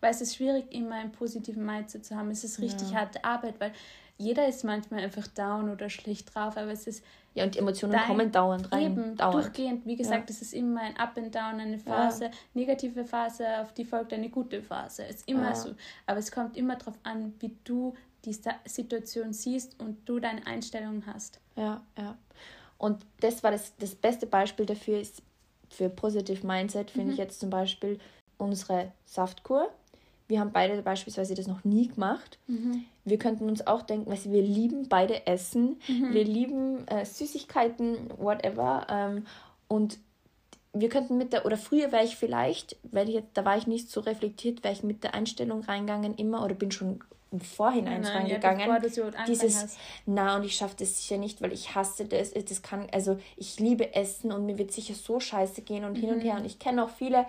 Weil 0.00 0.10
es 0.12 0.20
ist 0.20 0.36
schwierig, 0.36 0.66
immer 0.70 0.94
einen 0.94 1.12
positiven 1.12 1.64
Mindset 1.64 2.04
zu 2.04 2.16
haben. 2.16 2.30
Es 2.30 2.44
ist 2.44 2.60
richtig 2.60 2.90
ja. 2.90 3.00
harte 3.00 3.24
Arbeit, 3.24 3.54
weil 3.58 3.72
jeder 4.16 4.48
ist 4.48 4.64
manchmal 4.64 5.00
einfach 5.00 5.26
down 5.28 5.70
oder 5.70 5.88
schlecht 5.90 6.34
drauf, 6.34 6.56
aber 6.56 6.72
es 6.72 6.86
ist. 6.86 7.04
Ja, 7.34 7.44
und 7.44 7.54
die 7.54 7.60
Emotionen 7.60 7.92
dein, 7.92 8.06
kommen 8.06 8.32
dauernd 8.32 8.72
rein. 8.72 8.82
Eben, 8.82 9.16
dauernd. 9.16 9.34
durchgehend. 9.44 9.86
Wie 9.86 9.94
gesagt, 9.94 10.28
ja. 10.28 10.34
es 10.34 10.42
ist 10.42 10.54
immer 10.54 10.80
ein 10.80 10.96
Up 10.96 11.16
and 11.16 11.32
Down, 11.32 11.60
eine 11.60 11.78
Phase, 11.78 12.24
ja. 12.24 12.30
negative 12.54 13.04
Phase, 13.04 13.60
auf 13.60 13.72
die 13.72 13.84
folgt 13.84 14.12
eine 14.12 14.28
gute 14.28 14.60
Phase. 14.60 15.04
Es 15.04 15.16
ist 15.16 15.28
immer 15.28 15.50
ja. 15.50 15.54
so. 15.54 15.74
Aber 16.06 16.18
es 16.18 16.32
kommt 16.32 16.56
immer 16.56 16.74
darauf 16.76 16.98
an, 17.04 17.34
wie 17.38 17.54
du 17.62 17.94
die 18.24 18.36
Situation 18.64 19.32
siehst 19.32 19.78
und 19.80 20.08
du 20.08 20.18
deine 20.18 20.44
Einstellung 20.46 21.04
hast. 21.06 21.40
Ja, 21.54 21.80
ja. 21.96 22.16
Und 22.76 23.04
das 23.20 23.42
war 23.42 23.52
das, 23.52 23.76
das 23.76 23.94
beste 23.94 24.26
Beispiel 24.26 24.66
dafür, 24.66 25.00
ist 25.00 25.22
für 25.68 25.88
Positive 25.88 26.46
Mindset, 26.46 26.90
finde 26.90 27.08
mhm. 27.08 27.12
ich 27.12 27.18
jetzt 27.18 27.40
zum 27.40 27.50
Beispiel 27.50 27.98
unsere 28.38 28.92
Saftkur. 29.04 29.68
Wir 30.28 30.40
haben 30.40 30.52
beide 30.52 30.80
beispielsweise 30.82 31.34
das 31.34 31.46
noch 31.46 31.64
nie 31.64 31.88
gemacht. 31.88 32.38
Mhm. 32.46 32.84
Wir 33.04 33.18
könnten 33.18 33.48
uns 33.48 33.66
auch 33.66 33.82
denken, 33.82 34.10
weißt 34.10 34.30
wir 34.30 34.42
lieben 34.42 34.88
beide 34.88 35.26
Essen, 35.26 35.76
mhm. 35.88 36.12
wir 36.12 36.24
lieben 36.24 36.86
äh, 36.88 37.04
Süßigkeiten, 37.04 38.10
whatever. 38.18 38.86
Ähm, 38.90 39.26
und 39.68 39.98
wir 40.74 40.88
könnten 40.90 41.16
mit 41.16 41.32
der, 41.32 41.46
oder 41.46 41.56
früher 41.56 41.92
wäre 41.92 42.04
ich 42.04 42.16
vielleicht, 42.16 42.76
weil 42.82 43.08
ich, 43.08 43.22
da 43.32 43.44
war 43.44 43.56
ich 43.56 43.66
nicht 43.66 43.90
so 43.90 44.00
reflektiert, 44.00 44.62
wäre 44.62 44.74
ich 44.74 44.82
mit 44.82 45.02
der 45.02 45.14
Einstellung 45.14 45.62
reingegangen 45.62 46.14
immer 46.16 46.44
oder 46.44 46.54
bin 46.54 46.70
schon 46.70 47.00
im 47.30 47.40
Vorhinein 47.40 48.00
nein, 48.00 48.16
reingegangen. 48.16 48.68
Ja, 48.68 48.78
bevor 48.78 49.10
du 49.10 49.16
dieses, 49.26 49.62
hast. 49.62 49.78
na 50.06 50.36
und 50.36 50.44
ich 50.44 50.56
schaffe 50.56 50.76
das 50.78 50.98
sicher 50.98 51.18
nicht, 51.18 51.42
weil 51.42 51.52
ich 51.52 51.74
hasse 51.74 52.06
das. 52.06 52.32
Das 52.32 52.62
kann, 52.62 52.88
also 52.92 53.18
ich 53.36 53.60
liebe 53.60 53.94
Essen 53.94 54.32
und 54.32 54.46
mir 54.46 54.58
wird 54.58 54.72
sicher 54.72 54.94
so 54.94 55.20
scheiße 55.20 55.62
gehen 55.62 55.84
und 55.84 55.98
mhm. 55.98 56.00
hin 56.00 56.10
und 56.10 56.20
her. 56.20 56.34
Mhm. 56.34 56.40
Und 56.40 56.46
ich 56.46 56.58
kenne 56.58 56.84
auch 56.84 56.90
viele 56.90 57.26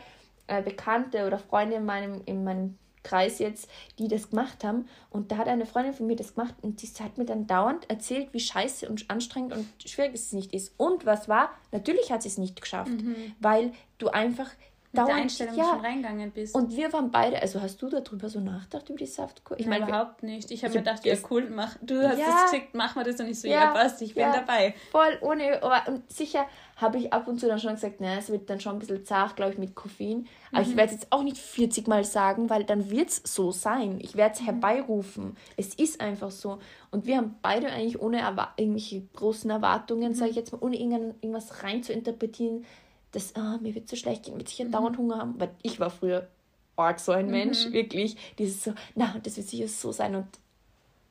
äh, 0.47 0.61
Bekannte 0.61 1.27
oder 1.27 1.37
Freunde 1.37 1.75
in 1.75 1.85
meinem, 1.85 2.21
in 2.25 2.43
meinem 2.43 2.77
Kreis 3.03 3.39
jetzt, 3.39 3.69
die 3.97 4.07
das 4.07 4.29
gemacht 4.29 4.63
haben. 4.63 4.87
Und 5.09 5.31
da 5.31 5.37
hat 5.37 5.47
eine 5.47 5.65
Freundin 5.65 5.93
von 5.93 6.07
mir 6.07 6.15
das 6.15 6.35
gemacht 6.35 6.55
und 6.61 6.81
die 6.81 6.87
hat 7.03 7.17
mir 7.17 7.25
dann 7.25 7.47
dauernd 7.47 7.89
erzählt, 7.89 8.33
wie 8.33 8.39
scheiße 8.39 8.89
und 8.89 9.09
anstrengend 9.09 9.53
und 9.53 9.67
schwierig 9.85 10.13
es 10.15 10.33
nicht 10.33 10.53
ist. 10.53 10.73
Und 10.77 11.05
was 11.05 11.27
war? 11.29 11.51
Natürlich 11.71 12.11
hat 12.11 12.23
sie 12.23 12.29
es 12.29 12.37
nicht 12.37 12.61
geschafft, 12.61 12.91
mhm. 12.91 13.15
weil 13.39 13.71
du 13.97 14.09
einfach 14.09 14.49
mit 14.91 14.97
dauernd, 14.97 15.09
der 15.09 15.15
Einstellung 15.23 15.55
ja. 15.55 15.65
schon 15.65 15.79
reingegangen 15.81 16.31
bist. 16.31 16.55
Und 16.55 16.75
wir 16.75 16.91
waren 16.91 17.11
beide, 17.11 17.41
also 17.41 17.61
hast 17.61 17.81
du 17.81 17.89
darüber 17.89 18.27
so 18.27 18.39
nachgedacht 18.39 18.89
über 18.89 18.97
die 18.97 19.05
Saftkur? 19.05 19.59
Ich 19.59 19.67
meine 19.67 19.87
überhaupt 19.87 20.23
nicht. 20.23 20.49
Ich 20.49 20.63
habe 20.63 20.73
mir 20.73 20.79
gedacht, 20.79 21.05
ja 21.05 21.15
cool, 21.29 21.49
mach, 21.49 21.75
du 21.81 22.07
hast 22.07 22.17
ja, 22.17 22.25
das 22.25 22.51
geschickt, 22.51 22.73
mach 22.73 22.95
mal 22.95 23.03
das 23.03 23.19
und 23.19 23.27
ich 23.27 23.39
so, 23.39 23.47
ja, 23.47 23.65
ja 23.65 23.71
passt, 23.71 24.01
ich 24.01 24.15
bin 24.15 24.25
dabei. 24.31 24.73
Voll, 24.91 25.17
ohne, 25.21 25.61
aber 25.61 26.01
sicher 26.07 26.45
habe 26.75 26.97
ich 26.97 27.13
ab 27.13 27.27
und 27.27 27.39
zu 27.39 27.47
dann 27.47 27.59
schon 27.59 27.75
gesagt, 27.75 28.01
naja, 28.01 28.17
es 28.17 28.29
wird 28.29 28.49
dann 28.49 28.59
schon 28.59 28.73
ein 28.73 28.79
bisschen 28.79 29.05
zart, 29.05 29.35
glaube 29.35 29.51
ich, 29.53 29.57
mit 29.59 29.75
Koffein. 29.75 30.27
Aber 30.51 30.63
mhm. 30.63 30.71
ich 30.71 30.77
werde 30.77 30.93
es 30.93 31.01
jetzt 31.01 31.11
auch 31.11 31.23
nicht 31.23 31.37
40 31.37 31.87
Mal 31.87 32.03
sagen, 32.03 32.49
weil 32.49 32.63
dann 32.63 32.89
wird 32.89 33.09
es 33.09 33.21
so 33.25 33.51
sein. 33.51 33.99
Ich 34.01 34.15
werde 34.15 34.35
es 34.35 34.41
mhm. 34.41 34.45
herbeirufen. 34.45 35.37
Es 35.57 35.75
ist 35.75 36.01
einfach 36.01 36.31
so. 36.31 36.59
Und 36.89 37.05
wir 37.05 37.17
haben 37.17 37.35
beide 37.41 37.67
eigentlich 37.67 38.01
ohne 38.01 38.21
irgendwelche 38.57 39.01
großen 39.15 39.49
Erwartungen, 39.51 40.11
mhm. 40.11 40.15
sage 40.15 40.31
ich 40.31 40.37
jetzt 40.37 40.51
mal, 40.51 40.61
ohne 40.61 40.79
irgendwas 40.79 41.63
rein 41.63 41.83
zu 41.83 41.93
interpretieren, 41.93 42.65
dass 43.11 43.35
ah, 43.35 43.57
mir 43.61 43.75
wird 43.75 43.89
so 43.89 43.95
schlecht 43.95 44.23
gehen, 44.23 44.37
wird 44.37 44.49
sicher 44.49 44.65
mhm. 44.65 44.71
dauernd 44.71 44.97
Hunger 44.97 45.17
haben. 45.17 45.39
Weil 45.39 45.51
ich 45.61 45.79
war 45.79 45.89
früher 45.89 46.27
arg 46.75 46.99
so 46.99 47.11
ein 47.11 47.29
Mensch, 47.29 47.67
mhm. 47.67 47.73
wirklich. 47.73 48.15
Dieses 48.37 48.63
so, 48.63 48.73
na, 48.95 49.15
das 49.23 49.37
wird 49.37 49.47
sicher 49.47 49.67
so 49.67 49.91
sein. 49.91 50.15
Und 50.15 50.27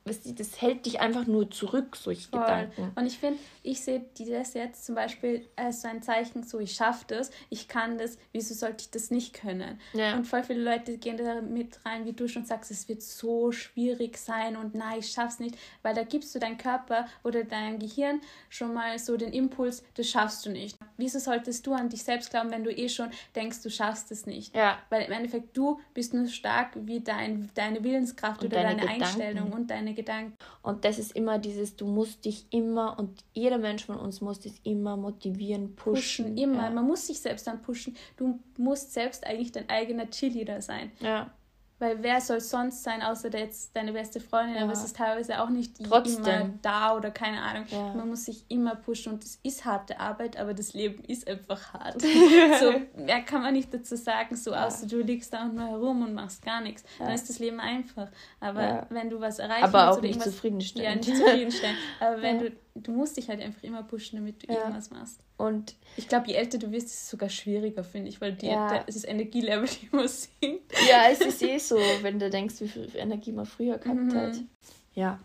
das 0.09 0.61
hält 0.62 0.86
dich 0.86 1.01
einfach 1.01 1.26
nur 1.26 1.51
zurück, 1.51 1.96
solche 1.96 2.28
Voll. 2.28 2.40
Gedanken. 2.40 2.92
Und 2.94 3.07
ich 3.07 3.18
finde, 3.18 3.38
ich 3.62 3.80
sehe 3.82 4.05
das 4.18 4.55
jetzt 4.55 4.86
zum 4.86 4.94
Beispiel 4.94 5.46
als 5.57 5.82
so 5.82 5.88
ein 5.88 6.03
Zeichen, 6.03 6.42
so 6.42 6.59
ich 6.61 6.72
schaffe 6.72 7.05
das, 7.09 7.30
ich 7.51 7.68
kann 7.68 7.99
das, 7.99 8.18
wieso 8.32 8.55
sollte 8.55 8.84
ich 8.84 8.90
das 8.90 9.11
nicht 9.11 9.34
können? 9.34 9.78
Ja. 9.92 10.16
Und 10.16 10.24
voll 10.24 10.42
viele 10.42 10.62
Leute 10.62 10.99
gehen 10.99 11.16
da 11.16 11.40
mit 11.40 11.84
rein, 11.84 12.07
wie 12.07 12.12
du 12.12 12.28
schon 12.28 12.46
sagst, 12.46 12.70
es 12.70 12.88
wird 12.88 13.03
so 13.03 13.53
schwierig 13.53 14.16
sein 14.16 14.57
und 14.57 14.74
nein, 14.74 15.01
ich 15.01 15.12
schaff's 15.12 15.40
nicht, 15.40 15.57
weil 15.82 15.94
da 15.94 16.05
gibst 16.05 16.34
du 16.34 16.38
deinem 16.38 16.59
Körper 16.59 17.07
oder 17.22 17.44
deinem 17.44 17.78
Gehirn 17.78 18.20
schon 18.49 18.72
mal 18.72 18.99
so 18.99 19.16
den 19.16 19.32
Impuls, 19.32 19.84
das 19.94 20.09
schaffst 20.09 20.46
du 20.46 20.51
nicht. 20.51 20.78
Wieso 20.99 21.20
solltest 21.20 21.64
du 21.64 21.74
an 21.74 21.88
dich 21.88 22.03
selbst 22.03 22.30
glauben, 22.30 22.51
wenn 22.51 22.64
du 22.64 22.72
eh 22.72 22.88
schon 22.88 23.11
denkst, 23.36 23.62
du 23.62 23.70
schaffst 23.70 24.11
es 24.11 24.26
nicht? 24.26 24.55
Ja. 24.55 24.78
Weil 24.90 25.03
im 25.03 25.12
Endeffekt 25.12 25.57
du 25.57 25.80
bist 25.94 26.12
nur 26.12 26.26
stark 26.26 26.72
wie 26.74 27.01
dein, 27.01 27.51
deine 27.55 27.84
Willenskraft 27.84 28.42
und 28.42 28.53
oder 28.53 28.64
deine, 28.64 28.80
deine 28.82 28.90
Einstellung 28.90 29.53
und 29.53 29.70
deine 29.70 29.94
Gedanken. 29.94 30.36
Und 30.61 30.84
das 30.84 30.99
ist 30.99 31.12
immer 31.12 31.38
dieses, 31.38 31.76
du 31.76 31.86
musst 31.86 32.24
dich 32.24 32.46
immer 32.51 32.99
und 32.99 33.24
jeder 33.32 33.59
Mensch 33.59 33.86
von 33.86 33.96
uns 33.96 34.20
muss 34.20 34.40
dich 34.40 34.61
immer 34.64 34.96
motivieren, 34.96 35.76
pushen. 35.76 36.34
pushen 36.34 36.36
immer. 36.36 36.64
Ja. 36.64 36.70
Man 36.70 36.86
muss 36.86 37.07
sich 37.07 37.20
selbst 37.20 37.46
dann 37.46 37.62
pushen. 37.62 37.96
Du 38.16 38.40
musst 38.57 38.92
selbst 38.92 39.24
eigentlich 39.24 39.53
dein 39.53 39.68
eigener 39.70 40.11
Cheerleader 40.11 40.61
sein. 40.61 40.90
Ja. 40.99 41.30
Weil 41.79 42.03
wer 42.03 42.20
soll 42.20 42.41
sonst 42.41 42.83
sein, 42.83 43.03
außer 43.03 43.31
jetzt 43.37 43.74
deine 43.76 43.93
beste 43.93 44.20
Freundin, 44.20 44.57
ja. 44.57 44.64
aber 44.64 44.72
es 44.72 44.85
ist 44.85 44.97
teilweise 44.97 45.41
auch 45.41 45.49
nicht 45.49 45.83
Trotzdem. 45.85 46.24
immer 46.24 46.51
da 46.61 46.97
oder 46.97 47.11
keine 47.11 47.41
Ahnung. 47.41 47.64
Ja. 47.70 47.95
Man 47.95 48.09
muss 48.09 48.24
sich 48.24 48.45
immer 48.49 48.74
pushen 48.74 49.12
und 49.12 49.24
es 49.24 49.39
ist 49.43 49.64
harte 49.64 50.01
Arbeit, 50.01 50.37
aber 50.37 50.55
das 50.55 50.74
Leben 50.74 51.05
ist 51.05 51.29
einfach 51.29 51.72
hart. 51.74 52.03
so 52.61 52.74
mehr 53.01 53.22
kann 53.22 53.43
man 53.43 53.55
nicht 53.55 53.72
dazu 53.72 53.97
sagen, 53.97 54.35
so 54.35 54.51
ja. 54.51 54.66
außer 54.66 54.87
du 54.87 55.01
liegst 55.01 55.33
da 55.33 55.45
und 55.45 55.55
nur 55.55 55.68
herum 55.68 56.03
und 56.03 56.14
machst 56.14 56.45
gar 56.45 56.61
nichts. 56.61 56.83
Dann 56.99 57.12
ist 57.12 57.29
das 57.29 57.39
Leben 57.39 57.61
einfach. 57.61 58.09
Aber 58.41 58.87
wenn 58.91 59.09
du 59.09 59.20
was 59.20 59.39
erreichen 59.39 59.64
aber 59.64 59.87
willst, 59.87 59.99
auch 59.99 60.03
nicht 60.03 60.22
zufriedenstellend. 60.22 61.07
Ja, 61.07 61.12
nicht 61.12 61.24
zufriedenstellend. 61.24 61.79
Aber 62.01 62.22
wenn 62.22 62.39
du 62.41 62.53
du 62.83 62.93
musst 62.93 63.16
dich 63.16 63.29
halt 63.29 63.41
einfach 63.41 63.62
immer 63.62 63.83
pushen, 63.83 64.18
damit 64.18 64.43
du 64.43 64.53
irgendwas 64.53 64.91
machst. 64.91 65.20
Und 65.39 65.76
ich 65.97 66.09
glaube, 66.09 66.26
je 66.26 66.34
älter 66.34 66.59
du 66.59 66.72
wirst, 66.72 66.89
ist 66.89 66.95
es 66.95 67.11
sogar 67.11 67.28
schwieriger, 67.28 67.84
finde 67.84 68.09
ich, 68.09 68.20
weil 68.20 68.32
die, 68.32 68.49
ja. 68.49 68.68
der, 68.68 68.84
es 68.89 68.97
ist 68.97 69.09
Energielevel, 69.09 69.68
die 69.80 69.89
immer 69.91 70.09
sinkt. 70.09 70.72
Ja, 70.89 71.09
es 71.11 71.20
ist 71.20 71.41
eh 71.43 71.59
so, 71.59 71.76
wenn 72.03 72.18
du 72.18 72.28
denkst, 72.28 72.61
wie 72.61 72.68
viel 72.68 72.91
Energie 72.95 73.32
man 73.32 73.47
früher 73.47 73.78
gehabt 73.78 74.01
mhm. 74.01 74.14
hat. 74.14 74.36
Ja. 74.95 75.20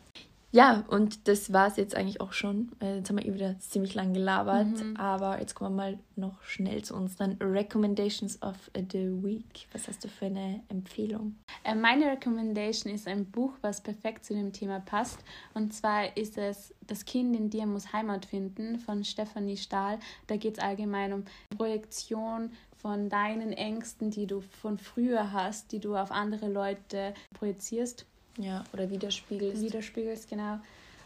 Ja, 0.53 0.83
und 0.87 1.27
das 1.27 1.51
war 1.51 1.65
es 1.65 1.77
jetzt 1.77 1.95
eigentlich 1.95 2.21
auch 2.21 2.31
schon. 2.31 2.71
Äh, 2.79 2.97
jetzt 2.97 3.09
haben 3.09 3.17
wir 3.17 3.25
eh 3.25 3.33
wieder 3.33 3.57
ziemlich 3.57 3.95
lang 3.95 4.13
gelabert, 4.13 4.83
mhm. 4.83 4.95
aber 4.97 5.39
jetzt 5.39 5.55
kommen 5.55 5.75
wir 5.75 5.83
mal 5.83 5.99
noch 6.15 6.43
schnell 6.43 6.83
zu 6.83 6.93
unseren 6.93 7.37
Recommendations 7.41 8.39
of 8.43 8.69
the 8.75 9.09
Week. 9.23 9.67
Was 9.71 9.87
hast 9.87 10.03
du 10.03 10.09
für 10.09 10.27
eine 10.27 10.61
Empfehlung? 10.69 11.37
Äh, 11.63 11.73
meine 11.73 12.05
Recommendation 12.05 12.93
ist 12.93 13.07
ein 13.07 13.25
Buch, 13.25 13.53
was 13.61 13.81
perfekt 13.81 14.25
zu 14.25 14.35
dem 14.35 14.53
Thema 14.53 14.79
passt. 14.79 15.17
Und 15.55 15.73
zwar 15.73 16.15
ist 16.15 16.37
es 16.37 16.71
Das 16.85 17.03
Kind 17.03 17.35
in 17.35 17.49
dir 17.49 17.65
muss 17.65 17.91
Heimat 17.91 18.27
finden 18.27 18.77
von 18.77 19.03
Stefanie 19.03 19.57
Stahl. 19.57 19.97
Da 20.27 20.37
geht 20.37 20.59
es 20.59 20.63
allgemein 20.63 21.13
um 21.13 21.23
Projektion 21.57 22.51
von 22.77 23.09
deinen 23.09 23.53
Ängsten, 23.53 24.11
die 24.11 24.27
du 24.27 24.41
von 24.41 24.77
früher 24.77 25.31
hast, 25.31 25.71
die 25.71 25.79
du 25.79 25.95
auf 25.95 26.11
andere 26.11 26.47
Leute 26.47 27.15
projizierst. 27.33 28.05
Ja, 28.37 28.63
oder 28.73 28.89
widerspiegelst. 28.89 29.61
Widerspiegelst, 29.61 30.29
genau. 30.29 30.59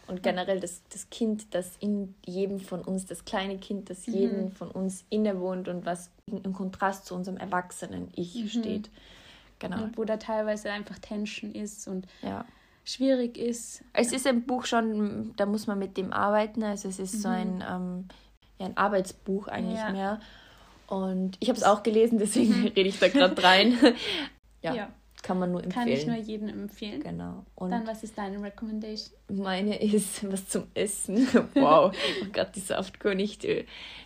Und 0.06 0.22
generell 0.22 0.58
das, 0.58 0.80
das 0.90 1.10
Kind, 1.10 1.54
das 1.54 1.76
in 1.80 2.14
jedem 2.24 2.60
von 2.60 2.80
uns, 2.80 3.04
das 3.04 3.26
kleine 3.26 3.58
Kind, 3.58 3.90
das 3.90 4.06
mhm. 4.06 4.14
jedem 4.14 4.52
von 4.52 4.70
uns 4.70 5.04
innewohnt 5.10 5.68
und 5.68 5.84
was 5.84 6.10
im 6.26 6.54
Kontrast 6.54 7.04
zu 7.04 7.14
unserem 7.14 7.36
erwachsenen 7.36 8.08
Ich 8.16 8.34
mhm. 8.34 8.48
steht. 8.48 8.90
Genau. 9.58 9.82
Und 9.82 9.98
wo 9.98 10.04
da 10.04 10.16
teilweise 10.16 10.70
einfach 10.70 10.98
Tension 10.98 11.52
ist 11.52 11.88
und 11.88 12.06
ja. 12.22 12.46
schwierig 12.84 13.36
ist. 13.36 13.82
Es 13.92 14.12
ist 14.12 14.26
ein 14.26 14.44
Buch 14.44 14.64
schon, 14.64 15.34
da 15.36 15.44
muss 15.44 15.66
man 15.66 15.78
mit 15.78 15.98
dem 15.98 16.12
arbeiten. 16.12 16.62
Also 16.62 16.88
es 16.88 16.98
ist 16.98 17.16
mhm. 17.16 17.18
so 17.18 17.28
ein, 17.28 17.64
ähm, 17.68 18.04
ja, 18.58 18.66
ein 18.66 18.76
Arbeitsbuch 18.78 19.48
eigentlich 19.48 19.78
ja. 19.78 19.90
mehr. 19.90 20.20
Und 20.86 21.36
ich 21.40 21.50
habe 21.50 21.58
es 21.58 21.64
auch 21.64 21.82
gelesen, 21.82 22.18
deswegen 22.18 22.68
rede 22.76 22.88
ich 22.88 22.98
da 22.98 23.08
gerade 23.08 23.42
rein. 23.42 23.76
ja. 24.62 24.74
ja. 24.74 24.88
Kann 25.22 25.38
man 25.38 25.50
nur 25.50 25.62
empfehlen. 25.62 25.86
Kann 25.86 25.92
ich 25.92 26.06
nur 26.06 26.16
jedem 26.16 26.48
empfehlen. 26.48 27.02
Genau. 27.02 27.44
Und 27.54 27.70
Dann, 27.70 27.86
was 27.86 28.02
ist 28.02 28.16
deine 28.16 28.42
Recommendation? 28.42 29.18
Meine 29.28 29.76
ist 29.82 30.30
was 30.30 30.48
zum 30.48 30.68
Essen. 30.74 31.26
wow, 31.54 31.92
oh 31.94 32.26
Gott, 32.32 32.54
die 32.54 32.60
Saftkur 32.60 33.14
nicht. 33.14 33.46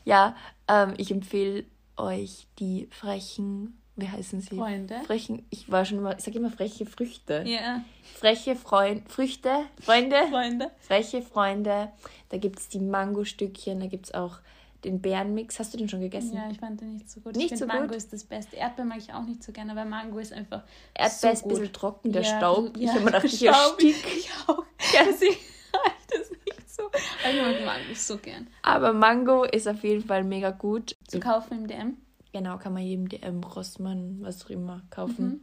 Ja, 0.04 0.36
ähm, 0.68 0.94
ich 0.96 1.10
empfehle 1.10 1.64
euch 1.96 2.46
die 2.58 2.88
frechen, 2.90 3.78
wie 3.96 4.08
heißen 4.08 4.40
sie? 4.40 4.56
Freunde. 4.56 5.00
Frechen, 5.06 5.44
ich 5.50 5.70
war 5.70 5.84
schon 5.84 5.98
immer, 5.98 6.16
ich 6.16 6.24
sage 6.24 6.38
immer 6.38 6.50
freche 6.50 6.86
Früchte. 6.86 7.44
Ja. 7.46 7.60
Yeah. 7.60 7.84
Freche 8.14 8.56
Freund, 8.56 9.08
Früchte, 9.10 9.66
Freunde. 9.80 10.16
Freunde. 10.30 10.70
Freche 10.80 11.22
Freunde. 11.22 11.90
Da 12.30 12.38
gibt 12.38 12.58
es 12.58 12.68
die 12.68 12.80
Mangostückchen, 12.80 13.80
da 13.80 13.86
gibt 13.86 14.06
es 14.06 14.14
auch 14.14 14.38
den 14.85 15.01
Bärenmix. 15.01 15.59
Hast 15.59 15.72
du 15.74 15.78
den 15.78 15.89
schon 15.89 16.01
gegessen? 16.01 16.35
Ja, 16.35 16.51
ich 16.51 16.59
fand 16.59 16.80
den 16.80 16.95
nicht 16.95 17.11
so 17.11 17.20
gut. 17.20 17.37
Nicht 17.37 17.53
ich 17.53 17.59
so 17.59 17.66
Mango 17.66 17.89
gut? 17.89 17.97
ist 17.97 18.12
das 18.12 18.24
Beste. 18.24 18.57
Erdbeer 18.57 18.85
mag 18.85 18.99
ich 18.99 19.12
auch 19.12 19.24
nicht 19.24 19.43
so 19.43 19.53
gerne, 19.53 19.72
aber 19.72 19.85
Mango 19.85 20.18
ist 20.18 20.33
einfach 20.33 20.62
Erdbeer 20.95 21.11
so 21.11 21.28
ist 21.28 21.43
ein 21.45 21.49
bisschen 21.49 21.72
trocken, 21.72 22.12
der 22.12 22.22
ja, 22.22 22.37
Staub. 22.37 22.76
Ja, 22.76 22.83
ich 22.83 22.89
habe 22.91 23.01
mir 23.01 23.07
gedacht, 23.07 23.24
ich 23.24 23.47
erstick. 23.47 23.97
Ich 24.16 24.30
auch. 24.47 24.64
Ja, 24.93 25.01
deswegen 25.07 25.37
reicht 25.85 26.11
das 26.11 26.30
nicht 26.30 26.74
so. 26.74 26.85
Aber 26.85 27.51
ich 27.51 27.64
mag 27.64 27.64
Mango 27.64 27.95
so 27.95 28.18
gern. 28.18 28.47
Aber 28.62 28.93
Mango 28.93 29.45
ist 29.45 29.68
auf 29.68 29.83
jeden 29.85 30.05
Fall 30.05 30.24
mega 30.24 30.51
gut. 30.51 30.97
Zu 31.07 31.20
kaufen 31.20 31.59
im 31.59 31.66
DM? 31.66 31.97
Genau, 32.33 32.57
kann 32.59 32.72
man 32.72 32.83
jedem 32.83 33.09
DM, 33.09 33.45
Rossmann, 33.45 34.18
was 34.20 34.45
auch 34.45 34.51
immer 34.51 34.83
kaufen. 34.91 35.24
Mhm. 35.24 35.41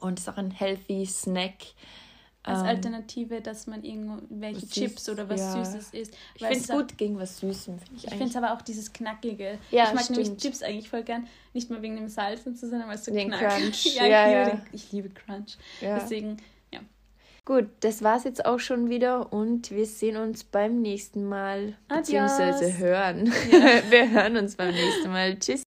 Und 0.00 0.18
ist 0.18 0.28
auch 0.28 0.36
ein 0.36 0.50
healthy 0.50 1.06
Snack. 1.06 1.54
Als 2.46 2.60
ähm, 2.60 2.66
Alternative, 2.66 3.40
dass 3.40 3.66
man 3.66 3.82
irgendwelche 3.82 4.60
süß, 4.60 4.70
Chips 4.70 5.08
oder 5.08 5.28
was 5.28 5.40
ja. 5.40 5.64
Süßes 5.64 5.90
isst. 5.90 6.16
Ich 6.36 6.46
finde 6.46 6.60
es 6.60 6.68
gut 6.68 6.96
gegen 6.96 7.18
was 7.18 7.40
Süßem. 7.40 7.78
Find 7.78 7.90
ich 7.96 8.04
ich 8.04 8.10
finde 8.10 8.26
es 8.26 8.36
aber 8.36 8.52
auch 8.52 8.62
dieses 8.62 8.92
Knackige. 8.92 9.58
Ja, 9.70 9.88
ich 9.88 9.94
mag 9.94 10.04
stimmt. 10.04 10.18
nämlich 10.20 10.42
Chips 10.42 10.62
eigentlich 10.62 10.88
voll 10.88 11.02
gern. 11.02 11.26
Nicht 11.52 11.70
mal 11.70 11.82
wegen 11.82 11.96
dem 11.96 12.08
Salz 12.08 12.46
und 12.46 12.56
so, 12.56 12.68
sondern 12.68 12.88
weil 12.88 12.94
es 12.94 13.04
so 13.04 13.12
Den. 13.12 13.30
Crunch. 13.32 13.96
ja, 13.96 14.06
ja, 14.06 14.26
ich, 14.26 14.28
liebe, 14.28 14.56
ja. 14.56 14.62
ich 14.72 14.92
liebe 14.92 15.08
Crunch. 15.10 15.56
Deswegen, 15.80 16.36
ja. 16.72 16.80
Gut, 17.44 17.66
das 17.80 18.02
war's 18.02 18.22
jetzt 18.24 18.46
auch 18.46 18.60
schon 18.60 18.90
wieder 18.90 19.32
und 19.32 19.72
wir 19.72 19.86
sehen 19.86 20.16
uns 20.16 20.44
beim 20.44 20.80
nächsten 20.80 21.28
Mal. 21.28 21.76
Adios. 21.88 22.36
Beziehungsweise 22.36 22.78
hören. 22.78 23.26
wir 23.90 24.10
hören 24.10 24.36
uns 24.36 24.54
beim 24.54 24.72
nächsten 24.72 25.10
Mal. 25.10 25.36
Tschüss. 25.38 25.64